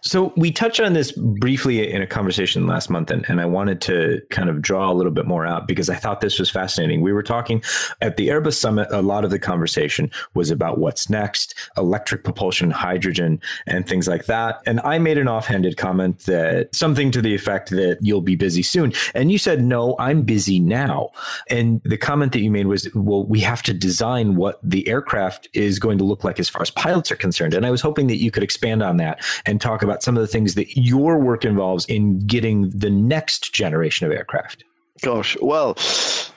[0.00, 3.80] So we touched on this briefly in a conversation last month, and, and I wanted
[3.82, 7.00] to kind of draw a little bit more out because I thought this was fascinating.
[7.00, 7.62] We were talking
[8.00, 12.70] at the Airbus Summit, a lot of the conversation was about what's next, electric propulsion,
[12.70, 14.60] hydrogen, and things like that.
[14.66, 18.62] And I made an offhanded comment that something to the effect that you'll be busy
[18.62, 18.92] soon.
[19.14, 21.10] And you said, no, I'm busy now.
[21.50, 25.48] And the comment that you made was, well, we have to design what the aircraft
[25.54, 27.54] is going to look like as far as pilots are concerned.
[27.54, 30.20] And I was hoping that you could expand on that and talk about some of
[30.20, 34.64] the things that your work involves in getting the next generation of aircraft.
[35.00, 35.76] Gosh, well,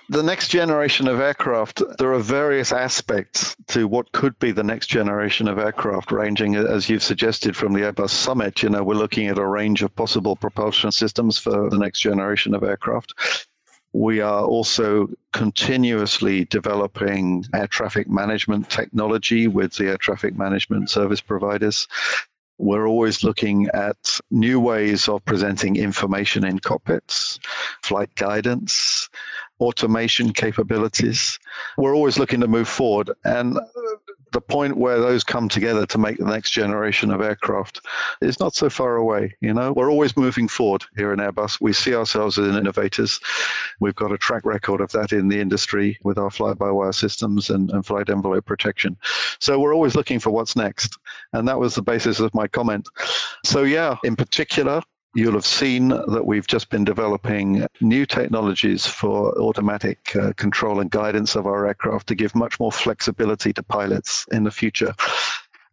[0.10, 4.88] the next generation of aircraft, there are various aspects to what could be the next
[4.88, 8.62] generation of aircraft, ranging, as you've suggested, from the Airbus Summit.
[8.62, 12.54] You know, we're looking at a range of possible propulsion systems for the next generation
[12.54, 13.14] of aircraft.
[13.94, 21.20] We are also continuously developing air traffic management technology with the air traffic management service
[21.20, 21.88] providers.
[22.62, 27.40] We're always looking at new ways of presenting information in cockpits,
[27.82, 29.10] flight guidance,
[29.60, 31.40] automation capabilities.
[31.78, 33.10] We're always looking to move forward.
[33.26, 33.60] And
[34.32, 37.82] the point where those come together to make the next generation of aircraft
[38.22, 39.36] is not so far away.
[39.42, 41.60] You know, we're always moving forward here in Airbus.
[41.60, 43.20] We see ourselves as innovators.
[43.80, 47.70] We've got a track record of that in the industry with our fly-by-wire systems and,
[47.72, 48.98] and flight envelope protection.
[49.40, 50.98] So we're always looking for what's next.
[51.34, 52.88] And that was the basis of my comment.
[53.44, 54.82] So yeah, in particular,
[55.14, 60.90] You'll have seen that we've just been developing new technologies for automatic uh, control and
[60.90, 64.94] guidance of our aircraft to give much more flexibility to pilots in the future.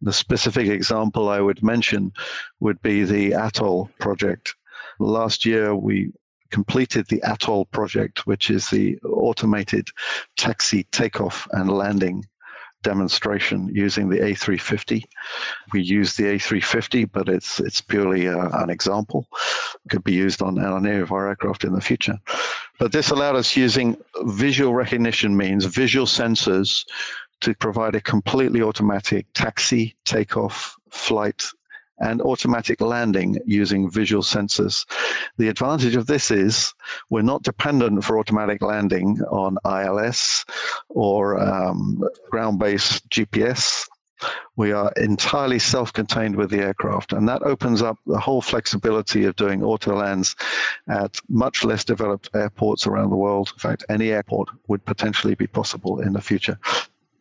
[0.01, 2.11] The specific example I would mention
[2.59, 4.55] would be the ATTOL project.
[4.99, 6.11] Last year, we
[6.51, 9.87] completed the ATTOL project, which is the automated
[10.35, 12.25] taxi takeoff and landing
[12.83, 15.03] demonstration using the A350.
[15.73, 19.27] We use the A350, but it's it's purely uh, an example.
[19.85, 22.17] It could be used on, on any of our aircraft in the future.
[22.79, 26.85] But this allowed us using visual recognition means, visual sensors,
[27.41, 31.45] to provide a completely automatic taxi, takeoff, flight,
[31.99, 34.85] and automatic landing using visual sensors.
[35.37, 36.73] The advantage of this is
[37.09, 40.45] we're not dependent for automatic landing on ILS
[40.89, 43.87] or um, ground based GPS.
[44.57, 49.23] We are entirely self contained with the aircraft, and that opens up the whole flexibility
[49.23, 50.35] of doing auto lands
[50.89, 53.49] at much less developed airports around the world.
[53.53, 56.59] In fact, any airport would potentially be possible in the future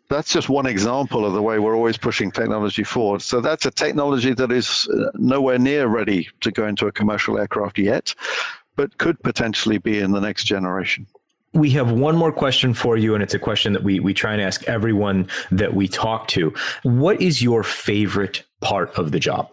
[0.08, 3.22] that's just one example of the way we're always pushing technology forward.
[3.22, 7.38] So that's a technology that is uh, nowhere near ready to go into a commercial
[7.38, 8.14] aircraft yet,
[8.76, 11.06] but could potentially be in the next generation.
[11.54, 14.32] We have one more question for you, and it's a question that we, we try
[14.32, 16.54] and ask everyone that we talk to.
[16.82, 19.48] What is your favorite part of the job?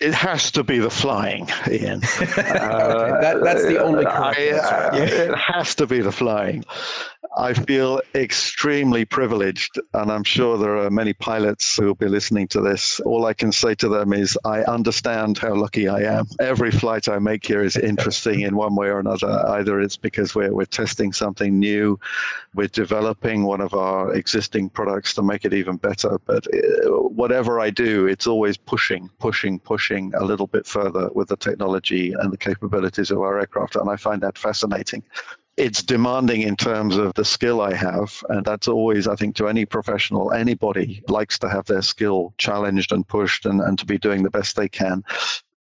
[0.00, 2.02] It has to be the flying, Ian.
[2.20, 4.04] uh, that, that's the only.
[4.04, 6.64] I, uh, It has to be the flying.
[7.36, 12.46] I feel extremely privileged, and I'm sure there are many pilots who will be listening
[12.48, 13.00] to this.
[13.00, 16.26] All I can say to them is, I understand how lucky I am.
[16.40, 19.44] Every flight I make here is interesting in one way or another.
[19.48, 21.98] Either it's because we're, we're testing something new,
[22.54, 26.20] we're developing one of our existing products to make it even better.
[26.26, 31.28] But uh, whatever I do, it's always pushing, pushing, pushing a little bit further with
[31.28, 33.74] the technology and the capabilities of our aircraft.
[33.74, 35.02] And I find that fascinating
[35.56, 38.22] it's demanding in terms of the skill I have.
[38.28, 42.92] And that's always, I think, to any professional, anybody likes to have their skill challenged
[42.92, 45.04] and pushed and, and to be doing the best they can.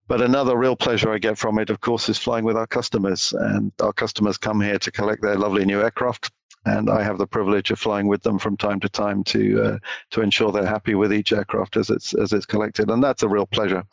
[0.09, 3.35] But another real pleasure I get from it, of course, is flying with our customers.
[3.39, 6.31] And our customers come here to collect their lovely new aircraft.
[6.65, 9.79] And I have the privilege of flying with them from time to time to uh,
[10.11, 13.29] to ensure they're happy with each aircraft as it's as it's collected, and that's a
[13.29, 13.85] real pleasure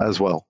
[0.00, 0.46] as well.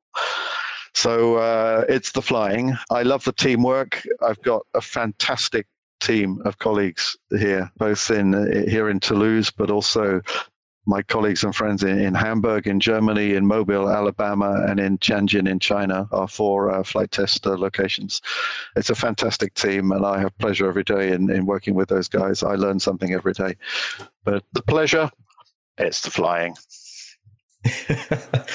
[0.97, 2.74] So uh, it's the flying.
[2.90, 4.02] I love the teamwork.
[4.23, 5.66] I've got a fantastic
[6.01, 10.23] team of colleagues here, both in uh, here in Toulouse, but also
[10.86, 15.47] my colleagues and friends in, in Hamburg, in Germany, in Mobile, Alabama, and in Tianjin
[15.47, 18.23] in China are four uh, flight test uh, locations.
[18.74, 22.09] It's a fantastic team, and I have pleasure every day in, in working with those
[22.09, 22.43] guys.
[22.43, 23.55] I learn something every day.
[24.24, 25.10] But the pleasure,
[25.77, 26.56] it's the flying.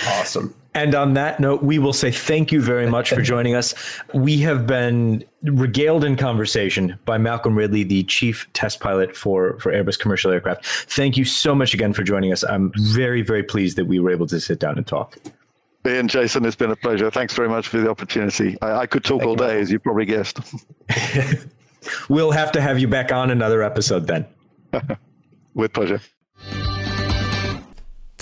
[0.08, 0.54] Awesome.
[0.74, 3.74] And on that note, we will say thank you very much for joining us.
[4.14, 9.72] We have been regaled in conversation by Malcolm Ridley, the chief test pilot for, for
[9.72, 10.66] Airbus commercial aircraft.
[10.66, 12.44] Thank you so much again for joining us.
[12.44, 15.18] I'm very, very pleased that we were able to sit down and talk.
[15.86, 17.10] Ian, Jason, it's been a pleasure.
[17.10, 18.58] Thanks very much for the opportunity.
[18.62, 19.60] I, I could talk thank all day, you.
[19.60, 20.40] as you probably guessed.
[22.10, 24.26] we'll have to have you back on another episode then.
[25.54, 26.00] With pleasure.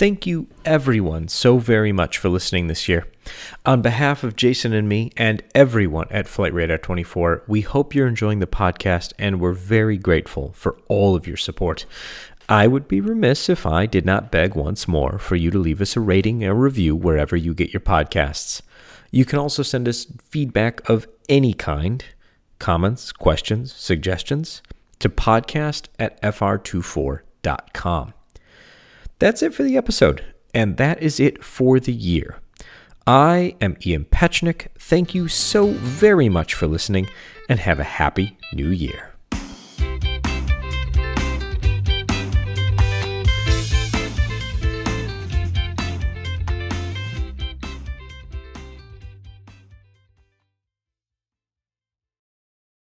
[0.00, 3.06] Thank you, everyone, so very much for listening this year.
[3.66, 8.46] On behalf of Jason and me, and everyone at Flightradar24, we hope you're enjoying the
[8.46, 11.84] podcast and we're very grateful for all of your support.
[12.48, 15.82] I would be remiss if I did not beg once more for you to leave
[15.82, 18.62] us a rating and review wherever you get your podcasts.
[19.10, 22.02] You can also send us feedback of any kind
[22.58, 24.62] comments, questions, suggestions
[24.98, 28.14] to podcast at fr24.com.
[29.20, 30.24] That's it for the episode,
[30.54, 32.38] and that is it for the year.
[33.06, 34.68] I am Ian Petchenik.
[34.78, 37.06] Thank you so very much for listening,
[37.46, 39.09] and have a happy new year.